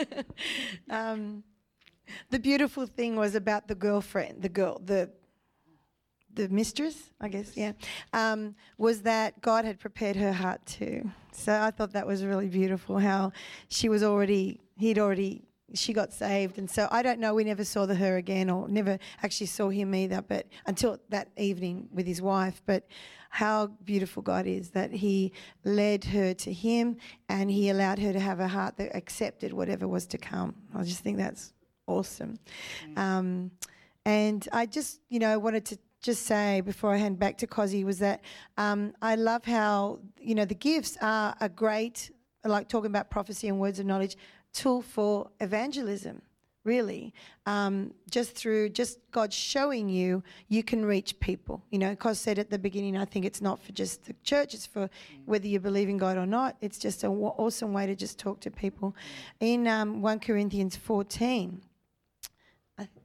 um, 0.89 1.43
the 2.30 2.39
beautiful 2.39 2.86
thing 2.86 3.15
was 3.15 3.36
about 3.36 3.67
the 3.67 3.76
girlfriend, 3.76 4.41
the 4.41 4.50
girl, 4.50 4.80
the 4.84 5.10
the 6.34 6.47
mistress, 6.50 7.12
I 7.19 7.28
guess, 7.28 7.58
yeah, 7.58 7.74
um, 8.13 8.56
was 8.78 9.02
that 9.02 9.41
God 9.41 9.65
had 9.65 9.80
prepared 9.80 10.15
her 10.15 10.32
heart 10.32 10.65
too. 10.65 11.12
So 11.34 11.54
I 11.54 11.71
thought 11.71 11.91
that 11.93 12.08
was 12.08 12.24
really 12.24 12.47
beautiful. 12.47 13.00
How 13.00 13.34
she 13.67 13.89
was 13.89 14.02
already, 14.02 14.62
he'd 14.78 14.97
already, 14.97 15.43
she 15.73 15.93
got 15.93 16.13
saved, 16.13 16.57
and 16.57 16.69
so 16.69 16.88
I 16.91 17.01
don't 17.01 17.19
know. 17.19 17.34
We 17.34 17.43
never 17.43 17.63
saw 17.63 17.86
the 17.86 17.95
her 17.95 18.17
again, 18.17 18.49
or 18.49 18.67
never 18.67 18.99
actually 19.23 19.47
saw 19.47 19.69
him 19.69 19.93
either. 19.95 20.21
But 20.21 20.47
until 20.65 20.99
that 21.10 21.29
evening 21.38 21.89
with 21.91 22.07
his 22.07 22.21
wife, 22.21 22.62
but 22.65 22.88
how 23.31 23.67
beautiful 23.86 24.21
God 24.21 24.45
is 24.45 24.71
that 24.71 24.91
He 24.91 25.31
led 25.63 26.03
her 26.03 26.34
to 26.34 26.51
Him 26.51 26.97
and 27.29 27.49
He 27.49 27.69
allowed 27.69 27.97
her 27.99 28.12
to 28.12 28.19
have 28.19 28.41
a 28.41 28.47
heart 28.47 28.75
that 28.77 28.93
accepted 28.93 29.53
whatever 29.53 29.88
was 29.88 30.05
to 30.07 30.17
come. 30.17 30.53
I 30.75 30.84
just 30.84 30.99
think 30.99 31.17
that's 31.17 31.53
awesome. 31.88 32.38
Um, 32.97 33.51
and 34.05 34.47
I 34.51 34.65
just, 34.65 34.99
you 35.10 35.19
know, 35.19 35.39
wanted 35.39 35.65
to 35.67 35.77
just 36.01 36.25
say 36.25 36.60
before 36.62 36.93
I 36.93 36.97
hand 36.97 37.19
back 37.19 37.38
to 37.38 37.47
Cozzy 37.47 37.86
was 37.86 37.99
that 37.99 38.21
um, 38.57 38.93
I 39.01 39.15
love 39.15 39.45
how, 39.45 39.99
you 40.19 40.36
know, 40.36 40.45
the 40.45 40.55
gifts 40.55 40.97
are, 41.01 41.34
are 41.39 41.49
great, 41.49 42.12
like 42.43 42.67
talking 42.67 42.89
about 42.89 43.10
prophecy 43.10 43.47
and 43.47 43.60
words 43.62 43.79
of 43.79 43.86
knowledge. 43.86 44.17
Tool 44.54 44.82
for 44.82 45.30
evangelism. 45.40 46.22
Really, 46.64 47.12
um, 47.48 47.92
just 48.12 48.36
through 48.36 48.70
just 48.70 49.00
God 49.10 49.34
showing 49.34 49.90
you, 49.90 50.22
you 50.48 50.62
can 50.62 50.86
reach 50.86 51.20
people. 51.20 51.64
You 51.72 51.80
know, 51.80 51.96
Cos 51.96 52.20
said 52.20 52.38
at 52.38 52.52
the 52.52 52.60
beginning, 52.60 52.96
I 52.96 53.06
think 53.06 53.26
it's 53.26 53.42
not 53.42 53.60
for 53.60 53.72
just 53.72 54.06
the 54.06 54.14
church; 54.24 54.54
it's 54.54 54.68
for 54.68 54.88
whether 55.26 55.48
you 55.48 55.60
believe 55.60 55.90
in 55.90 55.98
God 55.98 56.18
or 56.18 56.28
not. 56.28 56.58
It's 56.62 56.78
just 56.78 57.04
an 57.04 57.10
awesome 57.10 57.74
way 57.74 57.88
to 57.88 57.96
just 57.96 58.20
talk 58.20 58.42
to 58.42 58.52
people. 58.52 58.96
In 59.40 59.68
um, 59.68 60.04
one 60.04 60.20
Corinthians 60.20 60.76
fourteen, 60.76 61.64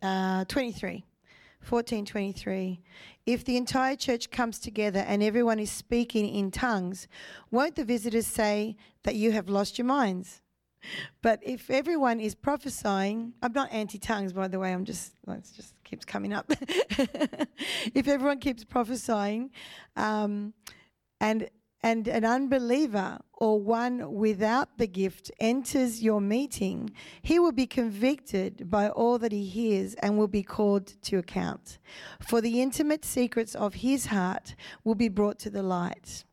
uh, 0.02 0.44
twenty 0.44 0.72
three. 0.72 1.06
1423 1.68 2.80
if 3.24 3.44
the 3.44 3.56
entire 3.56 3.96
church 3.96 4.30
comes 4.30 4.60
together 4.60 5.00
and 5.00 5.20
everyone 5.20 5.58
is 5.58 5.70
speaking 5.70 6.28
in 6.28 6.48
tongues 6.48 7.08
won't 7.50 7.74
the 7.74 7.84
visitors 7.84 8.26
say 8.26 8.76
that 9.02 9.16
you 9.16 9.32
have 9.32 9.48
lost 9.48 9.76
your 9.76 9.86
minds 9.86 10.42
but 11.22 11.40
if 11.42 11.70
everyone 11.70 12.20
is 12.20 12.34
prophesying 12.34 13.32
i'm 13.42 13.52
not 13.52 13.72
anti-tongues 13.72 14.32
by 14.32 14.48
the 14.48 14.58
way 14.58 14.72
i'm 14.72 14.84
just 14.84 15.14
well, 15.26 15.36
it 15.36 15.48
just 15.54 15.74
keeps 15.84 16.04
coming 16.04 16.32
up 16.32 16.50
if 17.94 18.08
everyone 18.08 18.38
keeps 18.38 18.64
prophesying 18.64 19.50
um, 19.96 20.52
and 21.20 21.48
and 21.82 22.08
an 22.08 22.24
unbeliever 22.24 23.18
or 23.34 23.60
one 23.60 24.12
without 24.12 24.76
the 24.76 24.88
gift 24.88 25.30
enters 25.38 26.02
your 26.02 26.20
meeting, 26.20 26.90
he 27.22 27.38
will 27.38 27.52
be 27.52 27.66
convicted 27.66 28.68
by 28.68 28.88
all 28.88 29.18
that 29.18 29.30
he 29.30 29.44
hears 29.44 29.94
and 30.02 30.18
will 30.18 30.26
be 30.26 30.42
called 30.42 31.00
to 31.02 31.18
account. 31.18 31.78
For 32.20 32.40
the 32.40 32.60
intimate 32.60 33.04
secrets 33.04 33.54
of 33.54 33.74
his 33.74 34.06
heart 34.06 34.56
will 34.82 34.96
be 34.96 35.08
brought 35.08 35.38
to 35.40 35.50
the 35.50 35.62
light. 35.62 36.24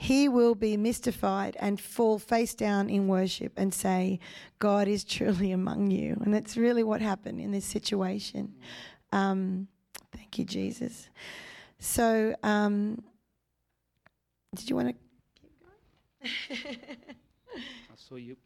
He 0.00 0.30
will 0.30 0.54
be 0.54 0.78
mystified 0.78 1.58
and 1.60 1.78
fall 1.78 2.18
face 2.18 2.54
down 2.54 2.88
in 2.88 3.06
worship 3.06 3.52
and 3.58 3.72
say, 3.72 4.18
God 4.58 4.88
is 4.88 5.04
truly 5.04 5.52
among 5.52 5.90
you. 5.90 6.16
And 6.24 6.32
that's 6.32 6.56
really 6.56 6.82
what 6.82 7.02
happened 7.02 7.38
in 7.38 7.50
this 7.50 7.66
situation. 7.66 8.54
Um, 9.12 9.68
thank 10.10 10.38
you, 10.38 10.46
Jesus. 10.46 11.10
So, 11.78 12.34
um, 12.42 13.04
did 14.54 14.70
you 14.70 14.76
want 14.76 14.88
to 14.88 14.94
keep 15.38 15.52
going? 15.60 16.78
I 17.92 17.94
saw 17.94 18.14
you. 18.14 18.38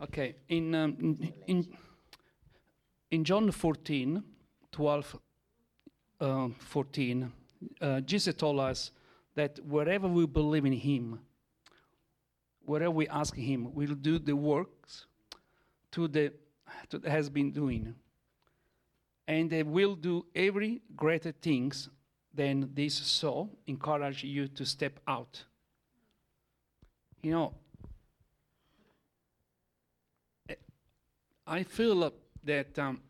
Okay, 0.00 0.36
in, 0.48 0.76
um, 0.76 1.18
in, 1.48 1.66
in 3.10 3.24
John 3.24 3.50
14, 3.50 4.22
12, 4.70 5.16
uh, 6.20 6.48
14, 6.60 7.32
uh, 7.80 8.00
Jesus 8.00 8.34
told 8.34 8.60
us 8.60 8.90
that 9.34 9.58
wherever 9.64 10.08
we 10.08 10.26
believe 10.26 10.64
in 10.64 10.72
Him, 10.72 11.20
wherever 12.64 12.90
we 12.90 13.08
ask 13.08 13.34
Him, 13.34 13.72
we'll 13.74 13.94
do 13.94 14.18
the 14.18 14.36
works 14.36 15.06
to 15.92 16.08
the 16.08 16.32
to 16.88 17.00
has 17.00 17.28
been 17.28 17.50
doing, 17.50 17.94
and 19.28 19.50
they 19.50 19.62
will 19.62 19.94
do 19.94 20.24
every 20.34 20.80
greater 20.96 21.32
things 21.32 21.88
than 22.34 22.70
this 22.74 22.94
so 22.94 23.50
encourage 23.66 24.24
you 24.24 24.48
to 24.48 24.64
step 24.64 24.98
out. 25.06 25.44
You 27.22 27.30
know, 27.30 27.54
I 31.46 31.62
feel 31.62 32.12
that, 32.44 32.78
um, 32.78 33.00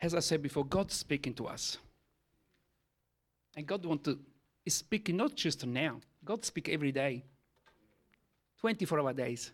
as 0.00 0.14
I 0.14 0.20
said 0.20 0.42
before, 0.42 0.64
God's 0.64 0.94
speaking 0.94 1.34
to 1.34 1.46
us. 1.46 1.78
And 3.56 3.66
God 3.66 3.84
wants 3.84 4.04
to 4.04 4.18
is 4.64 4.74
speaking 4.74 5.16
not 5.16 5.34
just 5.34 5.66
now, 5.66 6.00
God 6.24 6.44
speaks 6.44 6.70
every 6.70 6.92
day, 6.92 7.24
24 8.60 9.00
hour 9.00 9.12
days. 9.12 9.52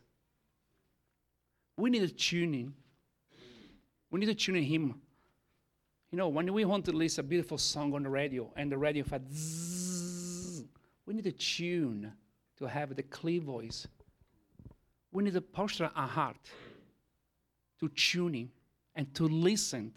We 1.76 1.90
need 1.90 2.00
to 2.00 2.14
tune 2.14 2.54
in. 2.54 2.74
We 4.10 4.20
need 4.20 4.26
to 4.26 4.34
tune 4.34 4.56
in 4.56 4.64
Him 4.64 5.00
you 6.14 6.18
know, 6.18 6.28
when 6.28 6.52
we 6.52 6.64
want 6.64 6.84
to 6.84 6.92
listen 6.92 7.24
a 7.24 7.26
beautiful 7.26 7.58
song 7.58 7.92
on 7.92 8.04
the 8.04 8.08
radio 8.08 8.48
and 8.54 8.70
the 8.70 8.78
radio 8.78 9.02
fades, 9.02 10.62
we 11.06 11.12
need 11.12 11.24
to 11.24 11.32
tune 11.32 12.12
to 12.56 12.66
have 12.66 12.94
the 12.94 13.02
clear 13.02 13.40
voice. 13.40 13.88
We 15.10 15.24
need 15.24 15.32
to 15.32 15.40
posture 15.40 15.90
our 15.96 16.06
heart 16.06 16.36
to 17.80 17.88
tuning 17.88 18.52
and 18.94 19.12
to 19.16 19.26
listen 19.26 19.92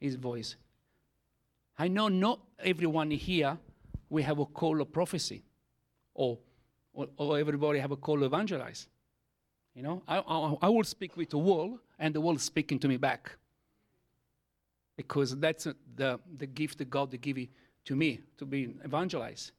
his 0.00 0.14
voice. 0.14 0.56
I 1.78 1.88
know 1.88 2.08
not 2.08 2.40
everyone 2.64 3.10
here 3.10 3.58
we 4.10 4.22
have 4.22 4.38
a 4.38 4.46
call 4.46 4.80
of 4.80 4.92
prophecy 4.92 5.42
or, 6.14 6.38
or, 6.92 7.08
or 7.16 7.38
everybody 7.38 7.78
have 7.78 7.92
a 7.92 7.96
call 7.96 8.18
to 8.18 8.24
evangelize. 8.24 8.88
You 9.74 9.82
know, 9.82 10.02
I, 10.08 10.18
I, 10.18 10.56
I 10.62 10.68
will 10.68 10.84
speak 10.84 11.16
with 11.16 11.30
the 11.30 11.38
world 11.38 11.78
and 11.98 12.14
the 12.14 12.20
world 12.20 12.38
is 12.38 12.42
speaking 12.42 12.78
to 12.80 12.88
me 12.88 12.96
back 12.96 13.36
because 14.96 15.36
that's 15.36 15.68
the, 15.94 16.18
the 16.36 16.46
gift 16.46 16.78
that 16.78 16.90
God 16.90 17.18
gave 17.20 17.48
to 17.84 17.96
me 17.96 18.20
to 18.36 18.44
be 18.44 18.74
evangelized 18.84 19.52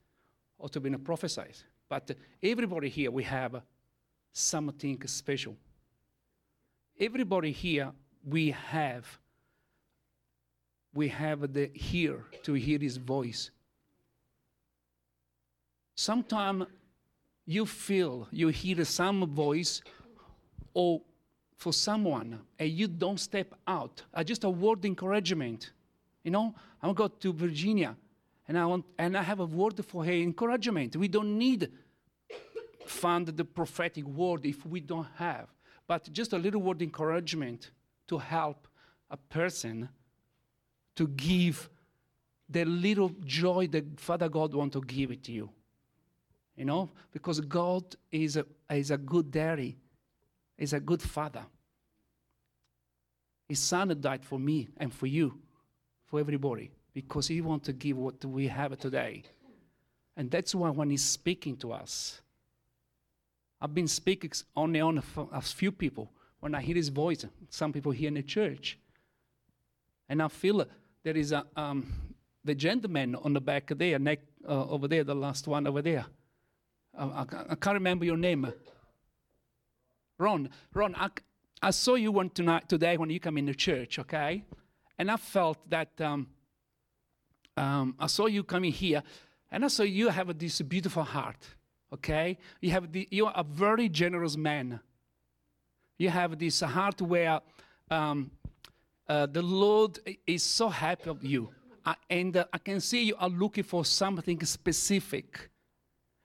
or 0.57 0.67
to 0.69 0.79
be 0.79 0.91
a 0.91 0.97
prophesied. 0.97 1.55
But 1.87 2.11
everybody 2.43 2.89
here, 2.89 3.09
we 3.09 3.23
have 3.23 3.61
something 4.33 5.01
special. 5.07 5.55
Everybody 6.99 7.51
here, 7.51 7.91
we 8.23 8.51
have 8.51 9.05
we 10.93 11.07
have 11.09 11.53
the 11.53 11.71
ear 11.93 12.25
to 12.43 12.53
hear 12.53 12.79
his 12.79 12.97
voice. 12.97 13.51
Sometimes 15.95 16.65
you 17.45 17.65
feel 17.65 18.27
you 18.31 18.49
hear 18.49 18.83
some 18.85 19.25
voice 19.27 19.81
or 20.73 21.01
for 21.57 21.73
someone 21.73 22.39
and 22.57 22.69
you 22.69 22.87
don't 22.87 23.19
step 23.19 23.53
out, 23.67 24.01
uh, 24.13 24.23
just 24.23 24.43
a 24.45 24.49
word 24.49 24.85
encouragement. 24.85 25.71
You 26.23 26.31
know, 26.31 26.55
I'm 26.81 26.93
going 26.93 27.11
to 27.19 27.33
Virginia 27.33 27.95
and 28.47 28.57
I, 28.57 28.65
want, 28.65 28.85
and 28.97 29.17
I 29.17 29.21
have 29.21 29.41
a 29.41 29.45
word 29.45 29.83
for 29.85 30.05
her 30.05 30.11
encouragement. 30.11 30.95
We 30.95 31.07
don't 31.07 31.37
need 31.37 31.69
fund 32.85 33.27
the 33.27 33.45
prophetic 33.45 34.05
word 34.05 34.45
if 34.45 34.65
we 34.65 34.79
don't 34.79 35.07
have, 35.15 35.47
but 35.87 36.11
just 36.11 36.33
a 36.33 36.37
little 36.37 36.61
word 36.61 36.81
encouragement 36.81 37.71
to 38.07 38.17
help 38.17 38.67
a 39.11 39.17
person 39.17 39.89
to 40.99 41.07
give 41.07 41.69
the 42.47 42.63
little 42.65 43.11
joy 43.25 43.67
that 43.67 43.99
Father 43.99 44.29
God 44.29 44.53
want 44.53 44.73
to 44.73 44.81
give 44.81 45.11
it 45.11 45.23
to 45.23 45.31
you. 45.31 45.49
You 46.55 46.65
know, 46.65 46.89
because 47.11 47.39
God 47.39 47.83
is 48.11 48.37
a, 48.37 48.45
is 48.69 48.91
a 48.91 48.97
good 48.97 49.31
daddy 49.31 49.77
is 50.59 50.73
a 50.73 50.79
good 50.79 51.01
father. 51.01 51.45
His 53.47 53.59
son 53.59 53.95
died 53.99 54.23
for 54.23 54.37
me 54.37 54.67
and 54.77 54.93
for 54.93 55.07
you, 55.07 55.39
for 56.05 56.19
everybody, 56.19 56.69
because 56.93 57.27
he 57.27 57.41
wants 57.41 57.65
to 57.67 57.73
give 57.73 57.97
what 57.97 58.23
we 58.25 58.47
have 58.47 58.77
today. 58.77 59.23
And 60.15 60.29
that's 60.29 60.53
why 60.53 60.69
when 60.69 60.89
he's 60.89 61.03
speaking 61.03 61.55
to 61.57 61.71
us, 61.71 62.21
I've 63.61 63.73
been 63.73 63.87
speaking 63.87 64.31
only 64.55 64.81
on 64.81 65.01
a 65.31 65.41
few 65.41 65.71
people. 65.71 66.11
When 66.41 66.53
I 66.53 66.61
hear 66.61 66.75
his 66.75 66.89
voice, 66.89 67.25
some 67.49 67.73
people 67.73 67.91
here 67.91 68.09
in 68.09 68.13
the 68.13 68.23
church, 68.23 68.77
and 70.07 70.21
I 70.21 70.27
feel 70.27 70.65
there 71.03 71.17
is 71.17 71.31
a 71.31 71.45
um, 71.55 71.91
the 72.43 72.55
gentleman 72.55 73.15
on 73.15 73.33
the 73.33 73.41
back 73.41 73.71
there, 73.75 73.99
neck, 73.99 74.19
uh, 74.47 74.65
over 74.67 74.87
there, 74.87 75.03
the 75.03 75.15
last 75.15 75.47
one 75.47 75.67
over 75.67 75.81
there. 75.81 76.05
I, 76.97 77.25
I, 77.49 77.55
can't 77.55 77.75
remember 77.75 78.05
your 78.05 78.17
name. 78.17 78.51
Ron, 80.17 80.49
Ron, 80.73 80.95
I, 80.95 81.09
I 81.61 81.71
saw 81.71 81.95
you 81.95 82.11
one 82.11 82.29
tonight, 82.29 82.67
today 82.67 82.97
when 82.97 83.09
you 83.09 83.19
come 83.19 83.37
in 83.37 83.45
the 83.45 83.53
church, 83.53 83.99
okay? 83.99 84.43
And 84.97 85.11
I 85.11 85.17
felt 85.17 85.57
that 85.69 85.89
um, 86.01 86.27
um, 87.55 87.95
I 87.99 88.07
saw 88.07 88.25
you 88.25 88.43
coming 88.43 88.71
here, 88.71 89.03
and 89.51 89.63
I 89.63 89.67
saw 89.67 89.83
you 89.83 90.09
have 90.09 90.37
this 90.37 90.61
beautiful 90.61 91.03
heart, 91.03 91.45
okay? 91.93 92.37
You 92.61 92.71
have 92.71 92.91
the, 92.91 93.07
you 93.11 93.27
are 93.27 93.33
a 93.35 93.43
very 93.43 93.89
generous 93.89 94.35
man. 94.35 94.79
You 95.97 96.09
have 96.09 96.39
this 96.39 96.61
heart 96.61 97.01
where 97.01 97.41
um, 97.91 98.31
uh, 99.09 99.25
the 99.25 99.41
Lord 99.41 99.99
is 100.25 100.43
so 100.43 100.69
happy 100.69 101.09
of 101.09 101.25
you, 101.25 101.49
uh, 101.85 101.95
and 102.09 102.37
uh, 102.37 102.45
I 102.53 102.59
can 102.59 102.79
see 102.79 103.03
you 103.03 103.15
are 103.19 103.29
looking 103.29 103.63
for 103.65 103.83
something 103.83 104.41
specific 104.45 105.49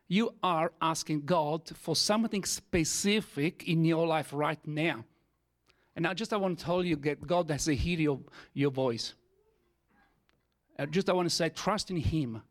you 0.09 0.35
are 0.43 0.73
asking 0.81 1.23
God 1.23 1.63
for 1.77 1.97
something 1.97 2.45
specific 2.45 3.67
in 3.69 3.85
your 3.85 4.07
life 4.07 4.31
right 4.33 4.65
now. 4.67 5.05
And 5.97 6.07
I 6.07 6.15
just 6.15 6.33
I 6.33 6.37
want 6.37 6.59
to 6.59 6.65
tell 6.65 6.85
you 6.85 6.97
that 6.97 7.27
God 7.27 7.51
has 7.51 7.69
a 7.69 7.75
hear 7.75 7.99
your, 7.99 8.21
your 8.53 8.71
voice. 8.71 9.15
Just 10.91 11.09
I 11.09 11.13
want 11.13 11.29
to 11.29 11.35
say 11.35 11.49
trust 11.49 11.91
in 11.91 11.97
Him. 11.97 12.43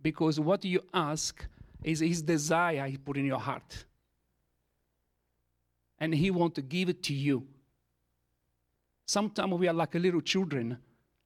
Because 0.00 0.40
what 0.40 0.64
you 0.64 0.80
ask 0.92 1.44
is 1.84 2.00
His 2.00 2.22
desire 2.22 2.86
He 2.86 2.96
put 2.96 3.16
in 3.16 3.26
your 3.26 3.38
heart. 3.38 3.84
And 6.00 6.14
He 6.14 6.30
wants 6.30 6.56
to 6.56 6.62
give 6.62 6.88
it 6.88 7.02
to 7.04 7.14
you. 7.14 7.46
Sometimes 9.08 9.54
we 9.54 9.66
are 9.66 9.72
like 9.72 9.94
little 9.94 10.20
children. 10.20 10.76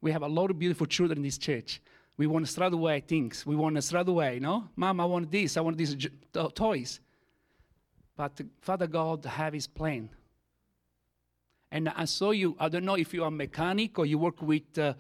We 0.00 0.12
have 0.12 0.22
a 0.22 0.28
lot 0.28 0.52
of 0.52 0.58
beautiful 0.58 0.86
children 0.86 1.18
in 1.18 1.24
this 1.24 1.36
church. 1.36 1.82
We 2.16 2.28
want 2.28 2.46
to 2.46 2.52
throw 2.52 2.68
away 2.68 3.00
things. 3.00 3.44
We 3.44 3.56
want 3.56 3.74
to 3.74 3.82
throw 3.82 4.02
away, 4.02 4.38
no? 4.38 4.68
Mom, 4.76 5.00
I 5.00 5.04
want 5.04 5.32
this. 5.32 5.56
I 5.56 5.62
want 5.62 5.76
these 5.76 5.96
toys. 6.54 7.00
But 8.16 8.40
Father 8.60 8.86
God 8.86 9.24
have 9.24 9.52
His 9.52 9.66
plan. 9.66 10.10
And 11.72 11.88
I 11.88 12.04
saw 12.04 12.30
you. 12.30 12.54
I 12.60 12.68
don't 12.68 12.84
know 12.84 12.94
if 12.94 13.12
you 13.12 13.24
are 13.24 13.32
mechanic 13.32 13.98
or 13.98 14.06
you 14.06 14.16
work 14.16 14.40
with 14.42 14.78
uh, 14.78 14.94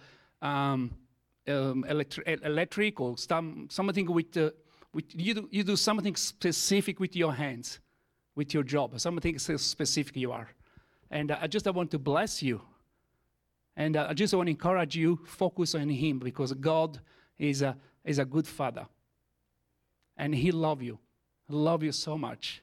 um, 0.44 0.90
um, 1.46 1.84
electri- 1.88 2.26
e- 2.26 2.44
electric 2.44 3.00
or 3.00 3.16
some, 3.16 3.68
something 3.70 4.12
with, 4.12 4.36
uh, 4.36 4.50
with 4.92 5.04
you, 5.14 5.34
do, 5.34 5.48
you 5.52 5.62
do 5.62 5.76
something 5.76 6.16
specific 6.16 6.98
with 6.98 7.14
your 7.14 7.32
hands, 7.32 7.78
with 8.34 8.52
your 8.52 8.64
job, 8.64 8.98
something 8.98 9.38
specific 9.38 10.16
you 10.16 10.32
are. 10.32 10.48
And 11.12 11.30
I 11.30 11.46
just 11.46 11.68
I 11.68 11.70
want 11.70 11.92
to 11.92 12.00
bless 12.00 12.42
you. 12.42 12.60
And 13.76 13.96
uh, 13.96 14.06
I 14.10 14.14
just 14.14 14.34
want 14.34 14.46
to 14.46 14.50
encourage 14.50 14.96
you, 14.96 15.20
focus 15.24 15.74
on 15.74 15.88
Him 15.88 16.18
because 16.18 16.52
God 16.52 17.00
is 17.38 17.62
a, 17.62 17.76
is 18.04 18.18
a 18.18 18.24
good 18.24 18.46
Father. 18.46 18.86
And 20.16 20.34
He 20.34 20.50
love 20.50 20.82
you, 20.82 20.98
love 21.48 21.82
you 21.82 21.92
so 21.92 22.18
much. 22.18 22.62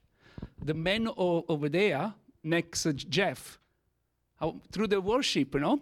The 0.64 0.74
man 0.74 1.10
over 1.18 1.70
there, 1.70 2.14
next 2.43 2.84
to 2.84 2.93
Jeff, 2.93 3.60
through 4.72 4.88
the 4.88 5.01
worship, 5.01 5.53
you 5.53 5.60
know, 5.60 5.82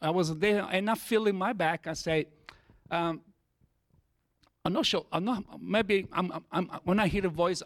I 0.00 0.10
was 0.10 0.34
there 0.36 0.66
and 0.70 0.88
I 0.88 0.94
feel 0.94 1.26
in 1.26 1.36
my 1.36 1.52
back, 1.52 1.86
I 1.86 1.94
say, 1.94 2.26
um, 2.90 3.20
I'm 4.64 4.72
not 4.72 4.86
sure, 4.86 5.06
I'm 5.12 5.24
not, 5.24 5.60
maybe 5.60 6.06
I'm, 6.12 6.32
I'm, 6.32 6.44
I'm, 6.52 6.80
when 6.84 7.00
I 7.00 7.08
hear 7.08 7.26
a 7.26 7.30
voice, 7.30 7.62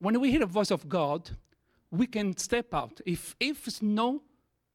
when 0.00 0.18
we 0.20 0.30
hear 0.30 0.40
the 0.40 0.46
voice 0.46 0.70
of 0.70 0.88
God, 0.88 1.30
we 1.90 2.06
can 2.06 2.36
step 2.36 2.72
out. 2.74 3.00
If, 3.04 3.36
if 3.38 3.66
it's 3.66 3.82
no, 3.82 4.22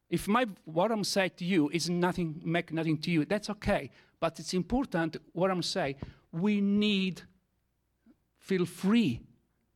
if 0.10 0.28
my, 0.28 0.46
what 0.66 0.92
I'm 0.92 1.04
saying 1.04 1.32
to 1.38 1.46
you 1.46 1.70
is 1.70 1.90
nothing, 1.90 2.42
make 2.44 2.72
nothing 2.72 2.98
to 3.00 3.12
you, 3.12 3.26
that's 3.26 3.50
okay. 3.50 3.90
But 4.20 4.40
it's 4.40 4.54
important 4.54 5.18
what 5.34 5.52
I'm 5.52 5.64
saying. 5.64 5.96
We 6.32 6.62
need 6.62 7.22
feel 8.46 8.66
free. 8.66 9.22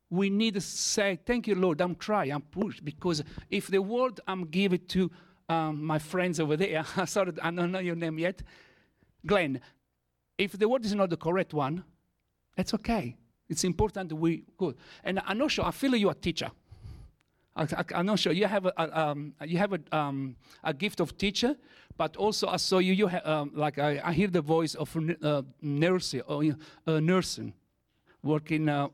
We 0.10 0.30
need 0.30 0.54
to 0.54 0.62
say, 0.62 1.20
Thank 1.26 1.48
you, 1.48 1.56
Lord. 1.56 1.82
I'm 1.82 1.96
trying, 1.96 2.32
I'm 2.32 2.42
pushed. 2.42 2.86
Because 2.86 3.24
if 3.50 3.68
the 3.68 3.82
word 3.82 4.20
I'm 4.28 4.46
giving 4.46 4.86
to 4.88 5.12
um, 5.48 5.84
my 5.84 6.00
friends 6.00 6.40
over 6.40 6.56
there, 6.56 6.86
sorry, 7.06 7.34
I 7.42 7.52
don't 7.52 7.72
know 7.72 7.80
your 7.80 7.96
name 7.96 8.20
yet, 8.20 8.42
Glenn, 9.26 9.60
if 10.38 10.54
the 10.54 10.70
word 10.70 10.86
is 10.86 10.96
not 10.96 11.10
the 11.10 11.18
correct 11.18 11.54
one, 11.54 11.84
that's 12.56 12.74
okay. 12.76 13.16
It's 13.50 13.64
important 13.64 14.14
we 14.14 14.44
good. 14.58 14.78
And 15.04 15.20
I'm 15.26 15.38
not 15.38 15.52
sure, 15.52 15.66
I 15.66 15.72
feel 15.72 15.96
you're 15.96 16.12
a 16.12 16.16
teacher. 16.16 16.52
I, 17.56 17.84
am 17.92 18.06
not 18.06 18.20
sure. 18.20 18.32
You 18.32 18.46
have 18.46 18.66
a, 18.66 18.74
a 18.78 19.00
um, 19.00 19.34
you 19.46 19.58
have 19.58 19.74
a, 19.74 19.80
um, 19.96 20.36
a 20.64 20.74
gift 20.74 21.00
of 21.00 21.18
teacher, 21.18 21.56
but 21.98 22.16
also 22.16 22.48
I 22.48 22.58
saw 22.58 22.80
you. 22.80 22.94
You 22.94 23.08
ha- 23.08 23.22
um, 23.26 23.52
like 23.54 23.80
I, 23.80 24.02
I 24.04 24.14
hear 24.14 24.28
the 24.28 24.42
voice 24.42 24.76
of 24.76 24.96
uh, 25.24 25.42
nursing 25.62 26.22
or 26.22 26.44
uh, 26.88 27.00
nursing, 27.00 27.54
working. 28.24 28.70
Uh, 28.70 28.88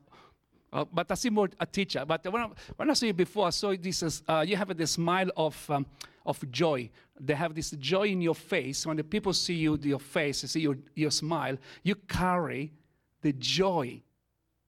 uh, 0.74 0.86
but 0.92 1.12
I 1.12 1.16
see 1.16 1.30
more 1.30 1.50
a 1.60 1.66
teacher. 1.66 2.04
But 2.06 2.26
when 2.32 2.44
I, 2.44 2.50
when 2.76 2.90
I 2.90 2.94
saw 2.94 3.06
you 3.06 3.14
before, 3.14 3.48
I 3.48 3.52
saw 3.52 3.76
this. 3.76 4.04
As, 4.04 4.24
uh, 4.28 4.44
you 4.48 4.56
have 4.56 4.76
the 4.76 4.88
smile 4.88 5.30
of 5.38 5.70
um, 5.70 5.86
of 6.26 6.40
joy. 6.50 6.90
They 7.20 7.36
have 7.36 7.54
this 7.54 7.72
joy 7.72 8.08
in 8.08 8.22
your 8.22 8.36
face. 8.36 8.86
When 8.86 8.98
the 8.98 9.04
people 9.04 9.34
see 9.34 9.54
you, 9.54 9.78
your 9.84 10.00
face, 10.00 10.40
see 10.40 10.62
your 10.62 10.78
your 10.96 11.12
smile, 11.12 11.58
you 11.84 11.96
carry 11.96 12.74
the 13.22 13.34
joy, 13.34 14.02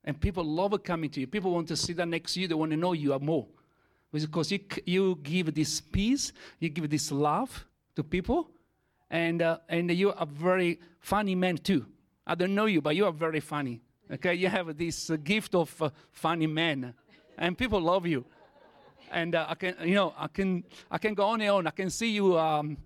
and 0.03 0.19
people 0.19 0.43
love 0.43 0.81
coming 0.83 1.09
to 1.11 1.19
you. 1.21 1.27
People 1.27 1.51
want 1.51 1.67
to 1.69 1.75
sit 1.75 1.97
down 1.97 2.11
next 2.11 2.35
to 2.35 2.41
you. 2.41 2.47
They 2.47 2.53
want 2.53 2.71
to 2.71 2.77
know 2.77 2.93
you 2.93 3.13
are 3.13 3.19
more 3.19 3.47
because 4.11 4.51
you, 4.51 4.59
you 4.85 5.19
give 5.21 5.53
this 5.53 5.81
peace, 5.81 6.31
you 6.59 6.69
give 6.69 6.89
this 6.89 7.11
love 7.11 7.65
to 7.95 8.03
people, 8.03 8.49
and, 9.09 9.41
uh, 9.41 9.57
and 9.69 9.91
you 9.91 10.13
are 10.13 10.25
very 10.25 10.79
funny 10.99 11.35
man 11.35 11.57
too. 11.57 11.85
I 12.25 12.35
don't 12.35 12.55
know 12.55 12.65
you, 12.65 12.81
but 12.81 12.95
you 12.95 13.05
are 13.05 13.11
very 13.11 13.39
funny. 13.39 13.81
Okay, 14.11 14.35
you 14.35 14.47
have 14.47 14.77
this 14.77 15.09
uh, 15.09 15.17
gift 15.17 15.55
of 15.55 15.81
uh, 15.81 15.89
funny 16.11 16.47
man, 16.47 16.93
and 17.37 17.57
people 17.57 17.81
love 17.81 18.05
you. 18.05 18.25
And 19.11 19.35
uh, 19.35 19.45
I 19.49 19.55
can, 19.55 19.75
you 19.83 19.95
know, 19.95 20.13
I 20.17 20.27
can, 20.27 20.63
I 20.91 20.97
can 20.97 21.13
go 21.13 21.27
on 21.27 21.41
and 21.41 21.49
on. 21.49 21.67
I 21.67 21.71
can 21.71 21.89
see 21.89 22.11
you. 22.11 22.37
Um, 22.37 22.77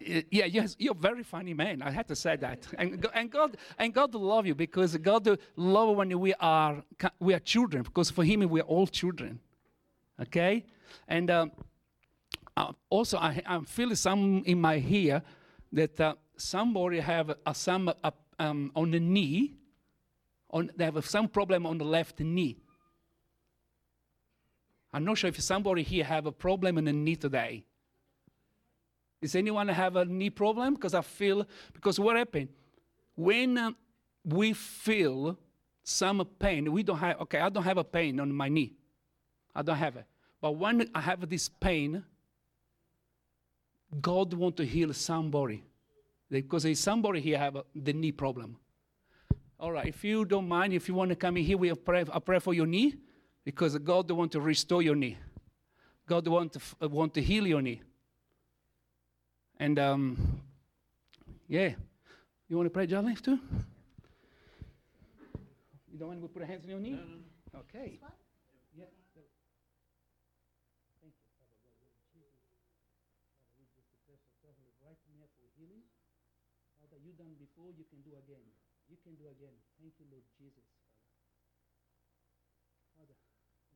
yeah, 0.00 0.44
yes, 0.46 0.76
you're 0.78 0.94
very 0.94 1.22
funny 1.22 1.52
man. 1.52 1.82
I 1.82 1.90
had 1.90 2.06
to 2.08 2.16
say 2.16 2.36
that. 2.36 2.66
And, 2.78 3.04
and 3.12 3.30
God, 3.30 3.56
and 3.78 3.92
God 3.92 4.14
love 4.14 4.46
you 4.46 4.54
because 4.54 4.96
God 4.96 5.38
love 5.56 5.96
when 5.96 6.18
we 6.18 6.32
are, 6.34 6.82
we 7.18 7.34
are 7.34 7.40
children. 7.40 7.82
Because 7.82 8.10
for 8.10 8.24
Him, 8.24 8.48
we 8.48 8.60
are 8.60 8.64
all 8.64 8.86
children 8.86 9.40
okay? 10.22 10.64
And 11.08 11.30
um, 11.30 11.52
uh, 12.56 12.72
also 12.88 13.16
I, 13.18 13.40
i'm 13.46 13.64
feeling 13.64 13.94
some 13.94 14.42
in 14.44 14.60
my 14.60 14.82
ear 14.86 15.22
that 15.72 16.00
uh, 16.00 16.14
somebody 16.36 17.00
have 17.00 17.30
uh, 17.46 17.52
some 17.52 17.92
um, 18.38 18.72
on 18.74 18.90
the 18.90 19.00
knee 19.00 19.54
on 20.50 20.70
they 20.76 20.84
have 20.84 21.06
some 21.06 21.28
problem 21.28 21.66
on 21.66 21.78
the 21.78 21.84
left 21.84 22.20
knee. 22.20 22.58
I'm 24.92 25.04
not 25.04 25.18
sure 25.18 25.28
if 25.28 25.40
somebody 25.40 25.82
here 25.84 26.02
have 26.04 26.26
a 26.26 26.32
problem 26.32 26.76
in 26.78 26.84
the 26.86 26.92
knee 26.92 27.14
today. 27.14 27.64
Does 29.22 29.36
anyone 29.36 29.68
have 29.68 29.94
a 29.94 30.04
knee 30.04 30.30
problem? 30.30 30.74
Because 30.74 30.94
i 30.94 31.02
feel 31.02 31.46
because 31.72 32.00
what 32.00 32.16
happened 32.16 32.48
when 33.14 33.58
uh, 33.58 33.70
we 34.24 34.52
feel 34.52 35.38
some 35.82 36.24
pain 36.38 36.70
we 36.72 36.82
don't 36.82 36.98
have 36.98 37.20
okay 37.20 37.40
i 37.40 37.48
don't 37.48 37.64
have 37.64 37.78
a 37.78 37.84
pain 37.84 38.20
on 38.20 38.32
my 38.32 38.48
knee 38.48 38.72
I 39.54 39.62
don't 39.62 39.76
have 39.76 39.96
it. 39.96 40.04
But 40.40 40.52
when 40.52 40.88
I 40.94 41.00
have 41.00 41.28
this 41.28 41.48
pain, 41.48 42.04
God 44.00 44.32
want 44.34 44.56
to 44.58 44.64
heal 44.64 44.92
somebody. 44.92 45.64
Because 46.30 46.62
there's 46.62 46.78
somebody 46.78 47.20
here 47.20 47.38
have 47.38 47.56
a, 47.56 47.64
the 47.74 47.92
knee 47.92 48.12
problem. 48.12 48.56
All 49.58 49.72
right, 49.72 49.86
if 49.86 50.04
you 50.04 50.24
don't 50.24 50.48
mind, 50.48 50.72
if 50.72 50.88
you 50.88 50.94
want 50.94 51.10
to 51.10 51.16
come 51.16 51.36
in 51.36 51.44
here, 51.44 51.58
we 51.58 51.74
pray, 51.74 52.04
I 52.10 52.18
pray 52.18 52.38
for 52.38 52.54
your 52.54 52.66
knee 52.66 52.94
because 53.44 53.76
God 53.78 54.10
want 54.10 54.32
to 54.32 54.40
restore 54.40 54.80
your 54.80 54.94
knee. 54.94 55.18
God 56.06 56.26
want 56.28 56.54
to, 56.54 56.60
uh, 56.82 56.88
want 56.88 57.14
to 57.14 57.22
heal 57.22 57.46
your 57.46 57.60
knee. 57.60 57.82
And 59.58 59.78
um, 59.78 60.40
yeah, 61.46 61.74
you 62.48 62.56
want 62.56 62.66
to 62.66 62.70
pray, 62.70 62.86
Charlie, 62.86 63.16
too? 63.16 63.38
You 65.92 65.98
don't 65.98 66.08
want 66.08 66.22
to 66.22 66.28
put 66.28 66.40
your 66.40 66.46
hands 66.46 66.64
on 66.64 66.70
your 66.70 66.80
knee? 66.80 66.92
No, 66.92 66.96
no. 66.96 67.60
Okay. 67.60 67.98
you 77.10 77.16
done 77.18 77.34
before, 77.42 77.74
you 77.74 77.82
can 78.00 78.12
do 78.12 78.16
again. 78.16 78.48
You 78.88 78.96
can 79.04 79.12
do 79.20 79.28
again. 79.28 79.52
Thank 79.76 79.92
you, 80.00 80.08
Lord 80.08 80.24
Jesus, 80.40 80.64
Father. 80.72 80.96
Father, 82.96 83.16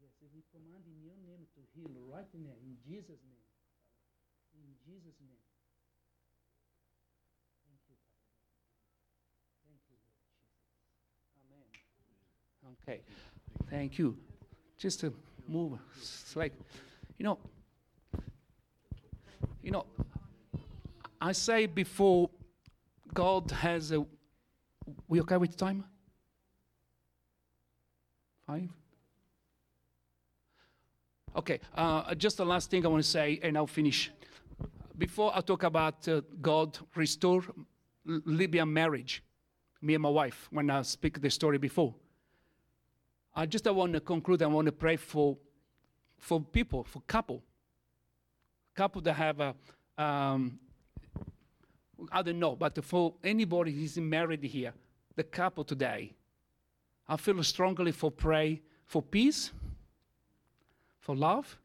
yes, 0.00 0.16
we 0.32 0.40
command 0.48 0.88
in 0.88 0.96
your 1.04 1.16
name 1.28 1.44
to 1.52 1.60
heal 1.76 1.92
right 2.08 2.28
now, 2.32 2.56
in 2.64 2.80
Jesus' 2.88 3.20
name. 3.28 3.48
In 4.56 4.72
Jesus' 4.80 5.20
name. 5.20 5.44
Thank 7.68 7.84
you, 7.84 7.96
Father. 8.08 8.32
Thank 9.68 9.80
you, 9.92 9.96
Lord 10.00 10.24
Jesus. 10.32 10.56
Amen. 11.44 11.68
Okay. 12.80 13.04
Thank 13.68 13.98
you. 13.98 14.16
Just 14.78 15.00
to 15.00 15.12
move, 15.46 15.78
like, 16.34 16.52
you 17.18 17.24
know, 17.24 17.38
you 19.62 19.70
know, 19.70 19.84
I 21.20 21.32
say 21.32 21.66
before 21.66 22.30
God 23.14 23.50
has 23.52 23.92
a. 23.92 24.04
We 25.08 25.20
okay 25.20 25.36
with 25.36 25.56
time? 25.56 25.84
Five? 28.46 28.68
Okay, 31.36 31.60
uh, 31.74 32.14
just 32.14 32.36
the 32.36 32.44
last 32.44 32.70
thing 32.70 32.84
I 32.84 32.88
want 32.88 33.02
to 33.02 33.08
say, 33.08 33.40
and 33.42 33.56
I'll 33.56 33.66
finish. 33.66 34.10
Before 34.96 35.32
I 35.34 35.40
talk 35.40 35.62
about 35.62 36.06
uh, 36.06 36.20
God 36.40 36.78
restore 36.94 37.42
Libyan 38.04 38.72
marriage, 38.72 39.22
me 39.80 39.94
and 39.94 40.02
my 40.02 40.08
wife, 40.08 40.48
when 40.50 40.70
I 40.70 40.82
speak 40.82 41.20
the 41.20 41.30
story 41.30 41.58
before, 41.58 41.94
I 43.34 43.46
just 43.46 43.66
I 43.66 43.70
want 43.70 43.92
to 43.94 44.00
conclude. 44.00 44.42
I 44.42 44.46
want 44.46 44.66
to 44.66 44.72
pray 44.72 44.96
for, 44.96 45.36
for 46.18 46.40
people, 46.40 46.84
for 46.84 47.02
couple, 47.06 47.42
couple 48.76 49.00
that 49.02 49.14
have 49.14 49.40
a, 49.40 49.54
um, 49.98 50.60
I 52.10 52.22
don't 52.22 52.38
know, 52.38 52.56
but 52.56 52.82
for 52.84 53.14
anybody 53.22 53.72
who's 53.72 53.96
married 53.98 54.42
here, 54.44 54.72
the 55.16 55.22
couple 55.22 55.64
today, 55.64 56.14
I 57.08 57.16
feel 57.16 57.42
strongly 57.42 57.92
for 57.92 58.10
pray 58.10 58.62
for 58.86 59.02
peace, 59.02 59.50
for 61.00 61.16
love, 61.16 61.58